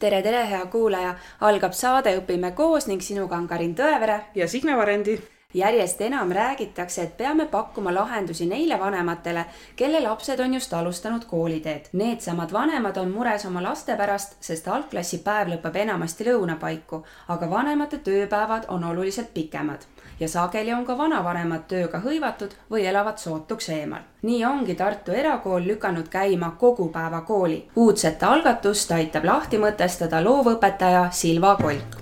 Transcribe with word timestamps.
tere, 0.00 0.22
tere, 0.22 0.46
hea 0.48 0.66
kuulaja! 0.72 1.10
algab 1.44 1.74
saade 1.76 2.14
Õpime 2.16 2.54
koos 2.56 2.86
ning 2.88 3.02
sinuga 3.04 3.36
on 3.36 3.48
Karin 3.48 3.74
Tõevere 3.76 4.16
ja 4.34 4.48
Signe 4.48 4.76
Varendi. 4.76 5.18
järjest 5.54 6.00
enam 6.06 6.30
räägitakse, 6.32 7.02
et 7.02 7.16
peame 7.16 7.46
pakkuma 7.50 7.94
lahendusi 7.94 8.46
neile 8.46 8.78
vanematele, 8.78 9.44
kelle 9.76 10.00
lapsed 10.00 10.40
on 10.40 10.54
just 10.54 10.72
alustanud 10.72 11.24
kooliteed. 11.26 11.90
Needsamad 11.92 12.52
vanemad 12.52 12.96
on 12.96 13.10
mures 13.10 13.44
oma 13.46 13.62
laste 13.62 13.96
pärast, 13.96 14.36
sest 14.40 14.68
algklassipäev 14.68 15.50
lõpeb 15.52 15.76
enamasti 15.76 16.24
lõunapaiku, 16.30 17.02
aga 17.28 17.50
vanemate 17.50 17.98
tööpäevad 17.98 18.68
on 18.68 18.84
oluliselt 18.84 19.34
pikemad 19.34 19.84
ja 20.20 20.28
sageli 20.28 20.72
on 20.72 20.84
ka 20.84 20.98
vanavanemad 20.98 21.64
tööga 21.68 22.00
hõivatud 22.04 22.52
või 22.70 22.84
elavad 22.86 23.18
sootuks 23.18 23.68
eemal. 23.68 24.02
nii 24.22 24.44
ongi 24.44 24.74
Tartu 24.74 25.12
Erakool 25.12 25.66
lükanud 25.66 26.08
käima 26.08 26.50
kogupäevakooli. 26.58 27.68
uudset 27.76 28.22
algatust 28.22 28.92
aitab 28.92 29.24
lahti 29.24 29.58
mõtestada 29.58 30.24
loovõpetaja 30.24 31.08
Silva 31.10 31.56
Kolk. 31.56 31.96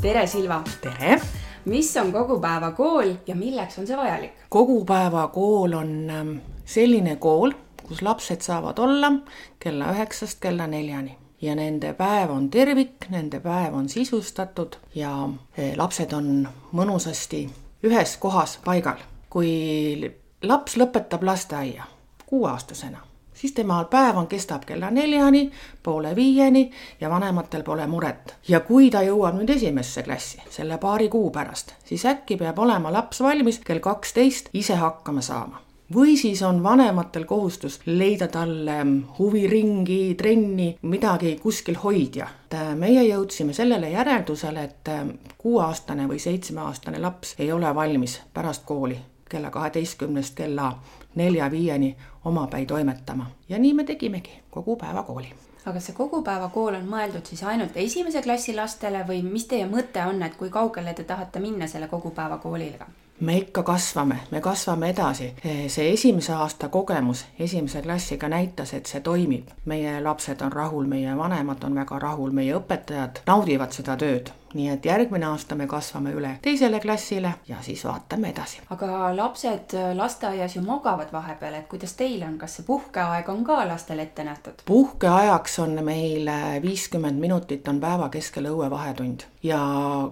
tere, 0.00 0.26
Silva! 0.26 0.62
tere! 0.80 1.20
mis 1.64 1.96
on 1.96 2.12
kogupäevakool 2.12 3.14
ja 3.26 3.34
milleks 3.34 3.78
on 3.78 3.86
see 3.86 3.96
vajalik? 3.96 4.32
kogupäevakool 4.48 5.72
on 5.72 6.10
ähm, 6.10 6.36
selline 6.64 7.16
kool 7.16 7.52
kus 7.88 8.02
lapsed 8.02 8.40
saavad 8.40 8.78
olla 8.78 9.12
kella 9.58 9.92
üheksast 9.92 10.40
kella 10.40 10.66
neljani 10.66 11.18
ja 11.44 11.54
nende 11.54 11.92
päev 11.94 12.30
on 12.32 12.50
tervik, 12.50 13.08
nende 13.10 13.40
päev 13.40 13.74
on 13.74 13.88
sisustatud 13.88 14.76
ja 14.94 15.28
eh, 15.56 15.74
lapsed 15.76 16.12
on 16.12 16.46
mõnusasti 16.72 17.44
ühes 17.84 18.16
kohas 18.20 18.58
paigal. 18.64 19.02
kui 19.30 20.14
laps 20.42 20.76
lõpetab 20.78 21.24
lasteaia 21.26 21.84
kuueaastasena, 22.26 23.00
siis 23.34 23.52
tema 23.52 23.80
päev 23.90 24.16
on, 24.16 24.28
kestab 24.30 24.64
kella 24.64 24.90
neljani, 24.90 25.50
poole 25.82 26.14
viieni 26.16 26.70
ja 27.00 27.10
vanematel 27.10 27.62
pole 27.62 27.86
muret. 27.86 28.34
ja 28.48 28.60
kui 28.60 28.90
ta 28.90 29.02
jõuab 29.02 29.36
nüüd 29.40 29.50
esimesse 29.50 30.02
klassi 30.02 30.42
selle 30.50 30.78
paari 30.78 31.08
kuu 31.08 31.30
pärast, 31.30 31.74
siis 31.84 32.06
äkki 32.06 32.36
peab 32.36 32.58
olema 32.58 32.92
laps 32.92 33.20
valmis 33.20 33.58
kell 33.58 33.84
kaksteist 33.84 34.48
ise 34.52 34.74
hakkama 34.74 35.20
saama 35.20 35.60
või 35.94 36.16
siis 36.16 36.42
on 36.42 36.62
vanematel 36.62 37.24
kohustus 37.24 37.80
leida 37.86 38.28
talle 38.28 38.76
huviringi, 39.18 40.14
trenni, 40.14 40.76
midagi 40.82 41.36
kuskil 41.42 41.78
hoidja. 41.82 42.26
meie 42.74 43.02
jõudsime 43.02 43.52
sellele 43.52 43.90
järeldusele, 43.90 44.62
et 44.62 44.90
kuueaastane 45.38 46.08
või 46.08 46.18
seitsmeaastane 46.18 46.98
laps 46.98 47.34
ei 47.38 47.52
ole 47.52 47.74
valmis 47.74 48.20
pärast 48.34 48.64
kooli 48.64 48.98
kella 49.28 49.50
kaheteistkümnest 49.50 50.34
kella 50.34 50.78
nelja-viieni 51.14 51.96
omapäi 52.24 52.66
toimetama 52.66 53.30
ja 53.48 53.58
nii 53.58 53.74
me 53.74 53.84
tegimegi 53.84 54.40
kogu 54.50 54.76
päeva 54.76 55.02
kooli 55.02 55.32
aga 55.66 55.80
see 55.80 55.96
kogupäevakool 55.96 56.76
on 56.78 56.88
mõeldud 56.88 57.26
siis 57.30 57.42
ainult 57.42 57.76
esimese 57.80 58.22
klassi 58.22 58.54
lastele 58.56 59.04
või 59.08 59.22
mis 59.24 59.48
teie 59.48 59.66
mõte 59.70 60.04
on, 60.06 60.22
et 60.22 60.36
kui 60.36 60.50
kaugele 60.52 60.94
te 60.94 61.04
tahate 61.08 61.40
minna 61.40 61.68
selle 61.70 61.88
kogupäevakooliga? 61.88 62.86
Me 63.20 63.36
ikka 63.38 63.62
kasvame, 63.62 64.20
me 64.30 64.40
kasvame 64.40 64.90
edasi. 64.90 65.32
see 65.68 65.92
esimese 65.92 66.32
aasta 66.32 66.68
kogemus 66.68 67.26
esimese 67.38 67.82
klassiga 67.82 68.28
näitas, 68.28 68.74
et 68.74 68.86
see 68.86 69.00
toimib. 69.00 69.48
meie 69.64 70.00
lapsed 70.00 70.40
on 70.42 70.52
rahul, 70.52 70.86
meie 70.86 71.16
vanemad 71.16 71.64
on 71.64 71.74
väga 71.74 71.98
rahul, 71.98 72.30
meie 72.30 72.54
õpetajad 72.56 73.22
naudivad 73.26 73.72
seda 73.72 73.96
tööd 73.96 74.32
nii 74.54 74.68
et 74.74 74.86
järgmine 74.86 75.26
aasta 75.26 75.54
me 75.58 75.66
kasvame 75.70 76.12
üle 76.14 76.34
teisele 76.42 76.80
klassile 76.80 77.34
ja 77.48 77.56
siis 77.62 77.84
vaatame 77.84 78.30
edasi. 78.30 78.60
aga 78.70 79.16
lapsed 79.16 79.76
lasteaias 79.94 80.56
ju 80.56 80.62
magavad 80.62 81.12
vahepeal, 81.12 81.54
et 81.54 81.68
kuidas 81.68 81.94
teil 81.98 82.22
on, 82.22 82.38
kas 82.38 82.58
see 82.58 82.66
puhkeaeg 82.66 83.28
on 83.28 83.44
ka 83.44 83.60
lastel 83.68 83.98
ette 83.98 84.24
nähtud? 84.24 84.64
puhkeajaks 84.66 85.58
on 85.58 85.78
meil 85.84 86.30
viiskümmend 86.62 87.20
minutit 87.20 87.68
on 87.68 87.80
päeva 87.80 88.08
keskel 88.08 88.48
õuevahetund 88.52 89.26
ja 89.42 89.60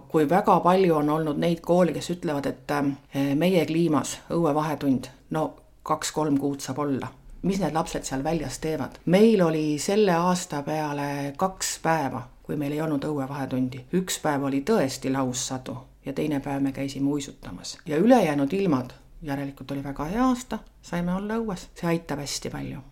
kui 0.09 0.29
väga 0.29 0.61
palju 0.61 0.97
on 0.97 1.11
olnud 1.11 1.41
neid 1.41 1.61
kooli, 1.65 1.95
kes 1.97 2.11
ütlevad, 2.17 2.47
et 2.47 2.77
eh, 2.79 3.35
meie 3.39 3.67
kliimas 3.67 4.19
õuevahetund, 4.31 5.11
no 5.31 5.49
kaks-kolm 5.83 6.39
kuud 6.39 6.61
saab 6.63 6.79
olla 6.85 7.11
mis 7.43 7.59
need 7.59 7.75
lapsed 7.75 8.07
seal 8.07 8.23
väljas 8.25 8.59
teevad. 8.63 9.01
meil 9.05 9.43
oli 9.43 9.79
selle 9.79 10.15
aasta 10.15 10.63
peale 10.63 11.35
kaks 11.37 11.79
päeva 11.83 12.23
kui 12.43 12.57
meil 12.57 12.73
ei 12.73 12.81
olnud 12.81 13.05
õuevahetundi. 13.05 13.85
üks 13.95 14.19
päev 14.23 14.45
oli 14.51 14.63
tõesti 14.71 15.13
laussadu 15.13 15.77
ja 16.07 16.13
teine 16.13 16.41
päev 16.41 16.63
me 16.63 16.73
käisime 16.73 17.11
uisutamas 17.11 17.79
ja 17.87 17.97
ülejäänud 17.97 18.53
ilmad, 18.53 18.95
järelikult 19.23 19.71
oli 19.71 19.85
väga 19.85 20.05
hea 20.05 20.25
aasta, 20.25 20.59
saime 20.83 21.15
olla 21.15 21.39
õues, 21.39 21.69
see 21.75 21.89
aitab 21.89 22.19
hästi 22.19 22.51
palju 22.51 22.83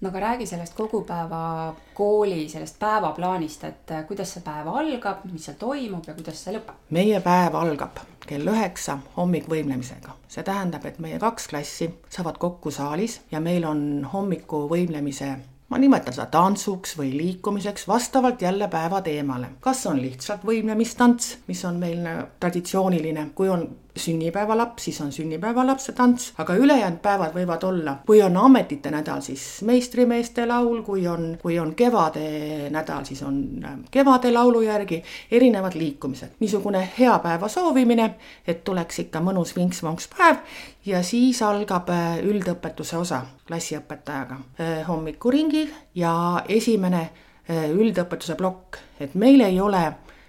no 0.00 0.08
aga 0.08 0.20
räägi 0.20 0.46
sellest 0.46 0.74
kogupäeva 0.74 1.74
kooli 1.94 2.48
sellest 2.48 2.78
päevaplaanist, 2.78 3.64
et 3.64 3.90
äh, 3.90 4.06
kuidas 4.06 4.32
see 4.34 4.44
päev 4.44 4.68
algab, 4.72 5.24
mis 5.32 5.44
seal 5.44 5.58
toimub 5.60 6.06
ja 6.08 6.14
kuidas 6.14 6.40
see 6.44 6.56
lõpeb? 6.56 6.78
meie 6.96 7.20
päev 7.24 7.56
algab 7.60 8.00
kell 8.26 8.48
üheksa 8.48 8.98
hommikvõimlemisega. 9.16 10.16
see 10.28 10.44
tähendab, 10.46 10.84
et 10.86 10.98
meie 10.98 11.18
kaks 11.18 11.48
klassi 11.52 11.90
saavad 12.08 12.38
kokku 12.38 12.70
saalis 12.70 13.20
ja 13.32 13.40
meil 13.40 13.64
on 13.68 14.08
hommikuvõimlemise 14.12 15.34
ma 15.70 15.78
nimetan 15.78 16.14
seda 16.14 16.26
tantsuks 16.26 16.96
või 16.98 17.12
liikumiseks 17.16 17.86
vastavalt 17.88 18.42
jälle 18.42 18.68
päeva 18.68 19.00
teemale. 19.02 19.46
kas 19.60 19.86
on 19.86 20.02
lihtsalt 20.02 20.44
võimlemistants, 20.46 21.36
mis 21.46 21.64
on 21.64 21.78
meil 21.78 22.06
traditsiooniline, 22.40 23.30
kui 23.34 23.48
on 23.48 23.68
sünnipäevalaps, 23.96 24.84
siis 24.84 25.00
on 25.00 25.12
sünnipäevalapse 25.12 25.92
tants, 25.92 26.32
aga 26.38 26.54
ülejäänud 26.54 26.98
päevad 27.02 27.34
võivad 27.34 27.64
olla, 27.66 27.96
kui 28.06 28.22
on 28.22 28.36
ametite 28.36 28.90
nädal, 28.90 29.20
siis 29.20 29.62
meistrimeeste 29.66 30.46
laul, 30.46 30.82
kui 30.86 31.06
on, 31.08 31.36
kui 31.42 31.58
on 31.58 31.74
kevade 31.74 32.70
nädal, 32.70 33.04
siis 33.04 33.22
on 33.26 33.40
äh, 33.64 33.78
kevade 33.90 34.32
laulu 34.32 34.60
järgi 34.60 35.02
erinevad 35.30 35.74
liikumised. 35.74 36.36
niisugune 36.40 36.88
hea 36.98 37.18
päeva 37.18 37.48
soovimine, 37.48 38.14
et 38.46 38.64
tuleks 38.64 38.98
ikka 39.06 39.20
mõnus 39.20 39.56
vinks-vonks 39.56 40.08
päev 40.16 40.38
ja 40.86 41.02
siis 41.02 41.42
algab 41.42 41.90
äh, 41.90 42.20
üldõpetuse 42.22 42.96
osa 42.96 43.24
klassiõpetajaga 43.48 44.38
äh, 44.60 44.86
hommikuringi 44.88 45.68
ja 45.94 46.44
esimene 46.48 47.10
üldõpetuse 47.50 48.36
plokk, 48.38 48.76
et 49.02 49.14
meil 49.18 49.40
ei 49.42 49.56
ole 49.60 49.80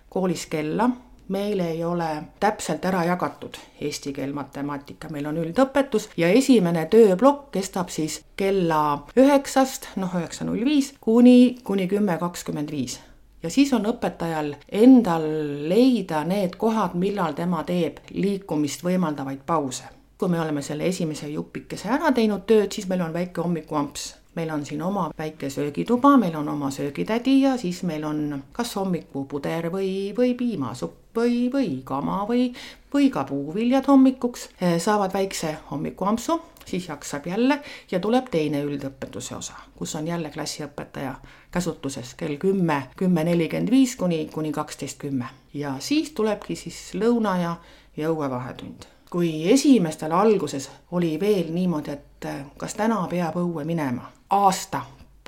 koolis 0.09 0.47
kella 0.49 0.87
meil 1.31 1.59
ei 1.59 1.83
ole 1.83 2.09
täpselt 2.39 2.85
ära 2.85 3.03
jagatud 3.07 3.57
eesti 3.81 4.13
keel, 4.13 4.33
matemaatika, 4.35 5.09
meil 5.09 5.29
on 5.29 5.39
üldõpetus 5.41 6.09
ja 6.19 6.29
esimene 6.29 6.85
tööplokk 6.91 7.49
kestab 7.55 7.89
siis 7.93 8.19
kella 8.37 9.05
üheksast, 9.15 9.87
noh, 10.01 10.11
üheksa 10.19 10.45
null 10.47 10.65
viis 10.67 10.91
kuni, 10.99 11.57
kuni 11.63 11.87
kümme 11.91 12.17
kakskümmend 12.19 12.71
viis. 12.71 12.99
Ja 13.43 13.49
siis 13.49 13.71
on 13.73 13.87
õpetajal 13.89 14.53
endal 14.69 15.25
leida 15.71 16.21
need 16.27 16.59
kohad, 16.61 16.93
millal 16.93 17.33
tema 17.33 17.63
teeb 17.65 18.03
liikumist 18.13 18.85
võimaldavaid 18.85 19.41
pause. 19.45 19.83
kui 20.21 20.29
me 20.29 20.37
oleme 20.39 20.61
selle 20.61 20.85
esimese 20.85 21.27
jupikese 21.27 21.89
ära 21.89 22.11
teinud 22.13 22.43
tööd, 22.45 22.69
siis 22.71 22.85
meil 22.87 23.01
on 23.01 23.13
väike 23.13 23.41
hommikuamps 23.41 24.20
meil 24.35 24.49
on 24.49 24.65
siin 24.65 24.81
oma 24.81 25.11
väike 25.17 25.49
söögituba, 25.49 26.17
meil 26.17 26.35
on 26.35 26.49
oma 26.49 26.71
söögitädi 26.71 27.41
ja 27.41 27.57
siis 27.57 27.83
meil 27.83 28.03
on 28.03 28.43
kas 28.51 28.75
hommikupuder 28.75 29.67
või, 29.71 30.13
või 30.17 30.33
piimasupp 30.39 31.17
või, 31.17 31.49
või 31.53 31.81
kama 31.83 32.25
või, 32.27 32.53
või 32.93 33.09
ka 33.11 33.23
puuviljad 33.23 33.87
hommikuks. 33.87 34.49
Eh, 34.61 34.79
saavad 34.79 35.13
väikse 35.13 35.57
hommikuampsu, 35.71 36.41
siis 36.65 36.87
jaksab 36.87 37.27
jälle 37.27 37.59
ja 37.91 37.99
tuleb 37.99 38.29
teine 38.31 38.63
üldõpetuse 38.63 39.35
osa, 39.35 39.53
kus 39.75 39.95
on 39.95 40.07
jälle 40.07 40.29
klassiõpetaja 40.29 41.15
käsutuses 41.51 42.15
kell 42.15 42.37
kümme, 42.37 42.83
kümme 42.95 43.23
nelikümmend 43.23 43.71
viis 43.71 43.95
kuni, 43.95 44.29
kuni 44.33 44.51
kaksteist 44.51 44.97
kümme. 44.99 45.25
ja 45.53 45.75
siis 45.79 46.11
tulebki 46.11 46.55
siis 46.55 46.93
lõuna 46.95 47.37
ja, 47.41 47.55
ja 47.97 48.09
õuevahetund 48.09 48.87
kui 49.11 49.51
esimestel 49.51 50.11
alguses 50.11 50.69
oli 50.91 51.19
veel 51.19 51.51
niimoodi, 51.51 51.91
et 51.91 52.27
kas 52.57 52.73
täna 52.79 53.03
peab 53.11 53.35
õue 53.35 53.65
minema 53.67 54.07
aasta 54.31 54.81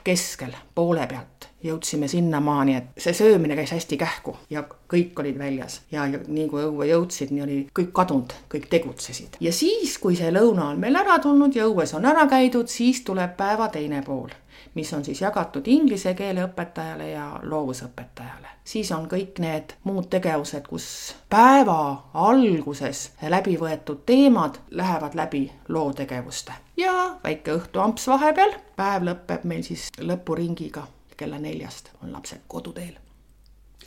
keskel 0.04 0.52
poole 0.76 1.08
pealt 1.08 1.48
jõudsime 1.64 2.08
sinnamaani, 2.12 2.76
et 2.76 3.04
see 3.06 3.14
söömine 3.16 3.56
käis 3.56 3.72
hästi 3.72 3.98
kähku 3.98 4.36
ja 4.52 4.66
kõik 4.92 5.20
olid 5.20 5.38
väljas 5.40 5.80
ja, 5.92 6.06
nii 6.08 6.48
kui 6.52 6.64
õue 6.66 6.90
jõudsid, 6.90 7.32
nii 7.32 7.44
oli 7.46 7.58
kõik 7.80 7.94
kadunud, 7.96 8.36
kõik 8.52 8.68
tegutsesid. 8.72 9.40
ja 9.40 9.54
siis, 9.54 9.98
kui 9.98 10.18
see 10.20 10.32
lõuna 10.32 10.74
on 10.74 10.80
meil 10.84 11.00
ära 11.00 11.20
tulnud 11.24 11.56
ja 11.56 11.68
õues 11.70 11.96
on 11.96 12.06
ära 12.06 12.28
käidud, 12.28 12.68
siis 12.68 13.04
tuleb 13.08 13.38
päeva 13.40 13.70
teine 13.72 14.04
pool 14.04 14.34
mis 14.74 14.94
on 14.94 15.06
siis 15.06 15.22
jagatud 15.22 15.68
inglise 15.68 16.14
keele 16.18 16.44
õpetajale 16.48 17.10
ja 17.12 17.30
loovusõpetajale. 17.44 18.48
siis 18.64 18.92
on 18.92 19.08
kõik 19.08 19.40
need 19.40 19.78
muud 19.84 20.10
tegevused, 20.10 20.68
kus 20.68 21.16
päeva 21.30 22.10
alguses 22.14 23.12
läbi 23.30 23.58
võetud 23.60 24.04
teemad 24.06 24.60
lähevad 24.72 25.16
läbi 25.16 25.52
lootegevuste 25.70 26.63
ja 26.78 26.94
väike 27.24 27.58
õhtuamps 27.60 28.08
vahepeal. 28.08 28.58
päev 28.76 29.08
lõpeb 29.10 29.44
meil 29.44 29.64
siis 29.64 29.90
lõpuringiga 30.00 30.88
kella 31.18 31.40
neljast 31.40 31.94
on 32.02 32.14
lapsed 32.14 32.42
koduteel 32.48 33.03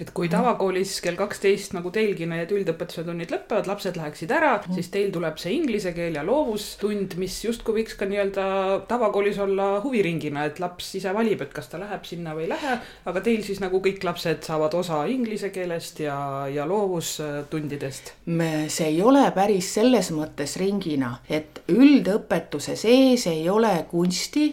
et 0.00 0.10
kui 0.16 0.28
tavakoolis 0.32 0.98
kell 1.04 1.16
kaksteist 1.18 1.74
nagu 1.76 1.90
teilgi 1.94 2.28
need 2.28 2.52
üldõpetuse 2.52 3.04
tunnid 3.06 3.32
lõpevad, 3.32 3.68
lapsed 3.70 3.96
läheksid 3.98 4.32
ära 4.34 4.56
mm., 4.58 4.76
siis 4.76 4.90
teil 4.92 5.12
tuleb 5.14 5.38
see 5.40 5.54
inglise 5.56 5.92
keel 5.96 6.18
ja 6.18 6.24
loovustund, 6.26 7.16
mis 7.20 7.38
justkui 7.44 7.80
võiks 7.80 7.96
ka 7.98 8.08
nii-öelda 8.08 8.46
tavakoolis 8.90 9.40
olla 9.42 9.68
huviringina, 9.84 10.46
et 10.50 10.60
laps 10.62 10.92
ise 11.00 11.12
valib, 11.16 11.44
et 11.44 11.54
kas 11.56 11.70
ta 11.72 11.80
läheb 11.80 12.04
sinna 12.08 12.36
või 12.36 12.46
ei 12.46 12.52
lähe. 12.52 12.76
aga 13.08 13.22
teil 13.24 13.44
siis 13.46 13.62
nagu 13.64 13.80
kõik 13.84 14.04
lapsed 14.06 14.44
saavad 14.46 14.74
osa 14.76 15.02
inglise 15.10 15.50
keelest 15.54 16.02
ja, 16.04 16.18
ja 16.52 16.66
loovustundidest? 16.68 18.12
me, 18.26 18.66
see 18.72 18.90
ei 18.92 19.00
ole 19.02 19.24
päris 19.36 19.72
selles 19.78 20.12
mõttes 20.14 20.58
ringina, 20.60 21.16
et 21.28 21.62
üldõpetuse 21.72 22.76
sees 22.78 23.26
ei 23.30 23.48
ole 23.50 23.72
kunsti, 23.90 24.48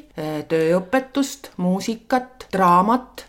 tööõpetust, 0.49 1.53
muusikat, 1.61 2.47
draamat 2.53 3.27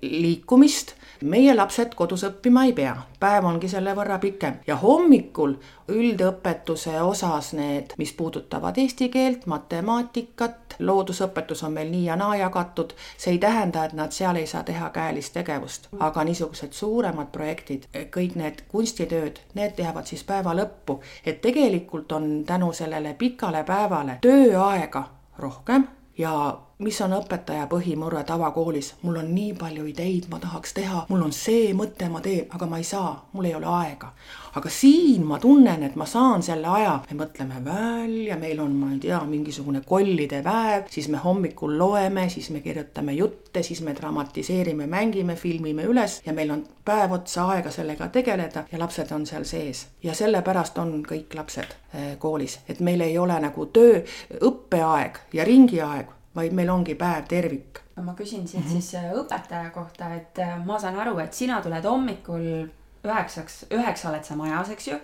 liikumist. 0.00 0.94
meie 1.22 1.54
lapsed 1.54 1.92
kodus 1.94 2.24
õppima 2.26 2.64
ei 2.66 2.72
pea, 2.74 2.96
päev 3.22 3.44
ongi 3.46 3.68
selle 3.70 3.92
võrra 3.94 4.16
pikem. 4.18 4.56
Ja 4.66 4.74
hommikul 4.76 5.52
üldõpetuse 5.88 6.96
osas 7.02 7.52
need, 7.54 7.94
mis 7.98 8.12
puudutavad 8.18 8.78
eesti 8.78 9.08
keelt, 9.08 9.46
matemaatikat, 9.46 10.76
loodusõpetus 10.82 11.62
on 11.62 11.76
meil 11.76 11.92
nii 11.94 12.08
ja 12.08 12.16
naa 12.18 12.36
jagatud, 12.40 12.96
see 13.16 13.36
ei 13.36 13.38
tähenda, 13.38 13.84
et 13.84 13.94
nad 13.94 14.10
seal 14.10 14.40
ei 14.40 14.50
saa 14.50 14.64
teha 14.66 14.90
käelist 14.90 15.34
tegevust, 15.38 15.88
aga 15.98 16.24
niisugused 16.26 16.74
suuremad 16.74 17.30
projektid, 17.32 17.86
kõik 18.10 18.34
need 18.42 18.66
kunstitööd, 18.72 19.38
need 19.54 19.78
jäävad 19.78 20.10
siis 20.10 20.26
päeva 20.26 20.56
lõppu, 20.58 20.98
et 21.24 21.38
tegelikult 21.44 22.12
on 22.18 22.42
tänu 22.46 22.72
sellele 22.74 23.14
pikale 23.14 23.62
päevale 23.64 24.18
tööaega 24.26 25.06
rohkem 25.38 25.86
ja 26.18 26.58
mis 26.82 27.00
on 27.04 27.14
õpetaja 27.16 27.66
põhimurre 27.70 28.22
tavakoolis, 28.26 28.92
mul 29.02 29.20
on 29.22 29.30
nii 29.34 29.52
palju 29.58 29.86
ideid, 29.90 30.28
ma 30.30 30.40
tahaks 30.42 30.74
teha, 30.76 31.04
mul 31.08 31.26
on 31.28 31.34
see 31.36 31.72
mõte, 31.78 32.08
ma 32.10 32.22
teen, 32.24 32.46
aga 32.50 32.68
ma 32.68 32.80
ei 32.80 32.86
saa, 32.86 33.12
mul 33.32 33.48
ei 33.48 33.54
ole 33.58 33.68
aega. 33.70 34.12
aga 34.52 34.68
siin 34.68 35.22
ma 35.24 35.38
tunnen, 35.40 35.82
et 35.82 35.94
ma 35.96 36.04
saan 36.04 36.42
selle 36.44 36.68
aja, 36.68 36.98
me 37.08 37.16
mõtleme 37.22 37.62
välja, 37.64 38.36
meil 38.36 38.60
on, 38.60 38.74
ma 38.76 38.90
ei 38.92 38.98
tea, 39.00 39.20
mingisugune 39.24 39.80
kollide 39.86 40.42
päev, 40.44 40.90
siis 40.92 41.08
me 41.08 41.22
hommikul 41.22 41.78
loeme, 41.78 42.26
siis 42.28 42.50
me 42.52 42.60
kirjutame 42.60 43.14
jutte, 43.16 43.62
siis 43.62 43.80
me 43.80 43.94
dramatiseerime, 43.96 44.86
mängime, 44.86 45.36
filmime 45.40 45.88
üles. 45.88 46.20
Ja 46.26 46.36
meil 46.36 46.52
on 46.52 46.66
päev 46.84 47.16
otsa 47.16 47.48
aega 47.54 47.72
sellega 47.72 48.08
tegeleda. 48.12 48.66
Ja 48.72 48.78
lapsed 48.78 49.12
on 49.16 49.26
seal 49.26 49.48
sees. 49.48 49.86
ja 50.02 50.14
sellepärast 50.14 50.78
on 50.78 50.98
kõik 51.08 51.32
lapsed 51.34 51.76
eh, 51.94 52.16
koolis, 52.18 52.58
et 52.68 52.80
meil 52.80 53.00
ei 53.00 53.18
ole 53.18 53.40
nagu 53.40 53.66
töö, 53.72 54.02
õppeaeg 54.40 55.24
ja 55.32 55.44
ringiaeg 55.48 56.12
vaid 56.34 56.52
meil 56.56 56.70
ongi 56.70 56.94
päev 56.94 57.26
tervik. 57.28 57.80
ma 58.02 58.14
küsin 58.18 58.48
siit 58.48 58.64
-hmm. 58.64 58.72
siis 58.72 58.94
äh, 58.94 59.12
õpetaja 59.12 59.70
kohta, 59.70 60.14
et 60.14 60.38
äh, 60.38 60.64
ma 60.66 60.78
saan 60.78 60.96
aru, 60.96 61.18
et 61.18 61.32
sina 61.34 61.60
tuled 61.62 61.84
hommikul 61.84 62.68
üheksaks, 63.04 63.66
üheksa 63.70 64.08
oled 64.10 64.24
sa 64.24 64.36
majas, 64.36 64.70
eks 64.70 64.88
ju, 64.88 64.96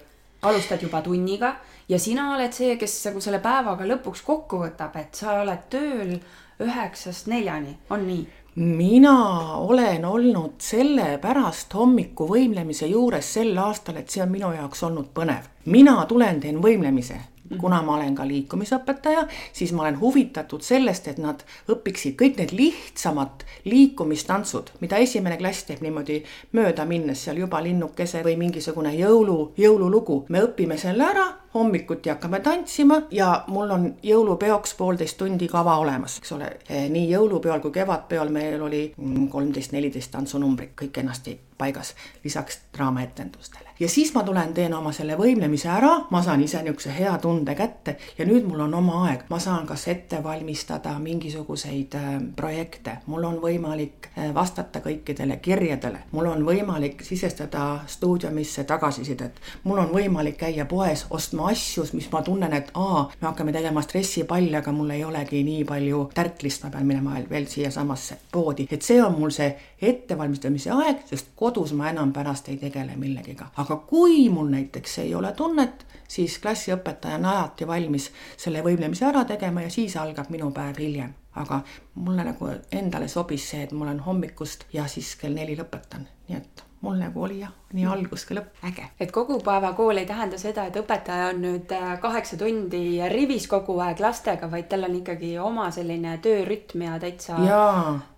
alustad 0.43 0.83
juba 0.83 1.03
tunniga 1.03 1.57
ja 1.89 1.99
sina 1.99 2.35
oled 2.35 2.53
see, 2.53 2.77
kes 2.77 3.07
nagu 3.07 3.21
selle 3.21 3.39
päevaga 3.39 3.85
lõpuks 3.85 4.23
kokku 4.25 4.57
võtab, 4.57 4.97
et 4.97 5.15
sa 5.15 5.41
oled 5.43 5.69
tööl 5.71 6.19
üheksast 6.61 7.27
neljani, 7.27 7.79
on 7.91 8.07
nii? 8.07 8.27
mina 8.59 9.55
olen 9.57 10.05
olnud 10.05 10.55
sellepärast 10.59 11.75
hommiku 11.75 12.27
võimlemise 12.27 12.87
juures 12.87 13.35
sel 13.35 13.59
aastal, 13.59 13.97
et 13.97 14.11
see 14.11 14.23
on 14.23 14.31
minu 14.31 14.53
jaoks 14.53 14.83
olnud 14.83 15.13
põnev. 15.15 15.47
mina 15.65 16.07
tulen, 16.07 16.41
teen 16.41 16.63
võimlemise 16.63 17.15
Mhm. 17.15 17.38
Kuna 17.61 17.81
ma 17.83 17.97
olen 17.97 18.15
ka 18.15 18.27
liikumisõpetaja, 18.29 19.27
siis 19.53 19.73
ma 19.73 19.83
olen 19.83 20.01
huvitatud 20.01 20.63
sellest, 20.65 21.09
et 21.09 21.19
nad 21.23 21.45
õpiksid 21.71 22.17
kõik 22.21 22.39
need 22.41 22.53
lihtsamad 22.57 23.45
liikumistantsud, 23.65 24.75
mida 24.81 25.01
esimene 25.03 25.39
klass 25.41 25.65
teeb 25.69 25.83
niimoodi 25.85 26.21
mööda 26.57 26.87
minnes 26.89 27.25
seal 27.25 27.41
juba 27.41 27.63
linnukese 27.65 28.23
või 28.27 28.37
mingisugune 28.41 28.95
jõulu, 28.97 29.53
jõululugu. 29.59 30.25
me 30.29 30.43
õpime 30.45 30.77
selle 30.79 31.05
ära, 31.05 31.27
hommikuti 31.55 32.11
hakkame 32.11 32.41
tantsima 32.41 33.03
ja 33.11 33.45
mul 33.49 33.71
on 33.71 33.91
jõulupeoks 34.03 34.75
poolteist 34.75 35.19
tundi 35.19 35.49
kava 35.49 35.79
olemas, 35.79 36.19
eks 36.19 36.33
ole. 36.33 36.53
nii 36.69 37.11
jõulupeol 37.11 37.61
kui 37.61 37.71
kevadpeol 37.71 38.29
meil 38.29 38.63
oli 38.63 38.93
kolmteist, 39.31 39.73
neliteist 39.73 40.11
tantsunumbrit, 40.11 40.77
kõik 40.77 40.93
kenasti 41.01 41.39
paigas, 41.59 41.95
lisaks 42.25 42.61
draamaetendustele. 42.77 43.69
Ja 43.81 43.89
siis 43.89 44.15
ma 44.15 44.25
tulen, 44.27 44.51
teen 44.55 44.73
oma 44.75 44.91
selle 44.93 45.15
võimlemise 45.15 45.69
ära, 45.71 45.91
ma 46.11 46.19
saan 46.23 46.41
ise 46.43 46.59
niisuguse 46.67 46.91
hea 46.97 47.13
tunde 47.23 47.55
kätte 47.55 47.95
ja 48.19 48.25
nüüd 48.27 48.47
mul 48.49 48.65
on 48.65 48.73
oma 48.75 49.05
aeg, 49.07 49.21
ma 49.31 49.39
saan 49.39 49.69
kas 49.69 49.85
ette 49.93 50.19
valmistada 50.25 50.97
mingisuguseid 50.99 51.95
äh, 51.95 52.09
projekte, 52.37 52.97
mul 53.07 53.29
on 53.29 53.37
võimalik 53.43 54.09
äh, 54.17 54.33
vastata 54.35 54.83
kõikidele 54.83 55.37
kirjadele, 55.43 56.01
mul 56.11 56.27
on 56.27 56.43
võimalik 56.47 57.05
sisestada 57.07 57.85
stuudiumisse 57.87 58.65
tagasisidet, 58.67 59.39
mul 59.63 59.79
on 59.85 59.95
võimalik 59.95 60.41
käia 60.43 60.67
poes 60.67 61.07
ostma 61.15 61.53
asju, 61.53 61.87
mis 61.95 62.11
ma 62.11 62.25
tunnen, 62.27 62.59
et 62.59 62.75
aa, 62.75 63.05
me 63.21 63.31
hakkame 63.31 63.55
tegema 63.55 63.87
stressipalle, 63.87 64.59
aga 64.59 64.75
mul 64.75 64.91
ei 64.97 65.05
olegi 65.07 65.45
nii 65.47 65.63
palju 65.71 66.03
tärklist, 66.19 66.67
ma 66.67 66.73
pean 66.75 66.91
minema 66.91 67.23
veel 67.31 67.47
siiasamasse 67.47 68.19
poodi, 68.35 68.67
et 68.75 68.83
see 68.83 68.99
on 69.05 69.15
mul 69.21 69.31
see 69.31 69.53
ettevalmistamise 69.87 70.75
aeg, 70.75 71.07
sest 71.07 71.31
kodus 71.49 71.73
ma 71.73 71.89
enam 71.89 72.13
pärast 72.13 72.49
ei 72.53 72.61
tegele 72.61 72.97
millegiga 73.01 73.49
aga 73.57 73.77
kui 73.89 74.29
mul 74.29 74.51
näiteks 74.53 74.99
ei 75.05 75.15
ole 75.15 75.33
tunnet, 75.33 75.87
siis 76.09 76.39
klassiõpetaja 76.45 77.17
on 77.17 77.27
alati 77.33 77.67
valmis 77.67 78.11
selle 78.37 78.63
võimlemise 78.67 79.09
ära 79.09 79.25
tegema 79.25 79.65
ja 79.65 79.73
siis 79.73 79.97
algab 79.97 80.31
minu 80.35 80.53
päev 80.53 80.79
hiljem. 80.85 81.15
aga 81.39 81.61
mulle 81.95 82.25
nagu 82.27 82.49
endale 82.73 83.09
sobis 83.09 83.51
see, 83.51 83.63
et 83.63 83.73
ma 83.73 83.85
olen 83.87 84.01
hommikust 84.01 84.65
ja 84.73 84.87
siis 84.87 85.15
kell 85.17 85.35
neli 85.35 85.57
lõpetan, 85.57 86.09
nii 86.29 86.37
et 86.37 86.68
mul 86.81 86.99
nagu 87.01 87.23
oli 87.23 87.41
jah, 87.41 87.51
nii 87.75 87.87
algus 87.91 88.23
kui 88.29 88.37
lõpp, 88.39 88.61
äge. 88.69 88.85
et 89.01 89.11
kogu 89.13 89.41
päeva 89.45 89.73
kool 89.77 89.99
ei 89.99 90.07
tähenda 90.07 90.39
seda, 90.39 90.69
et 90.69 90.77
õpetaja 90.79 91.33
on 91.33 91.41
nüüd 91.43 91.73
äh, 91.75 91.97
kaheksa 92.01 92.39
tundi 92.39 93.01
rivis 93.11 93.49
kogu 93.51 93.75
aeg 93.83 93.99
lastega, 94.03 94.51
vaid 94.51 94.69
tal 94.71 94.87
on 94.87 94.95
ikkagi 95.01 95.33
oma 95.43 95.69
selline 95.75 96.15
töörütm 96.23 96.85
ja 96.87 96.99
täitsa, 97.03 97.39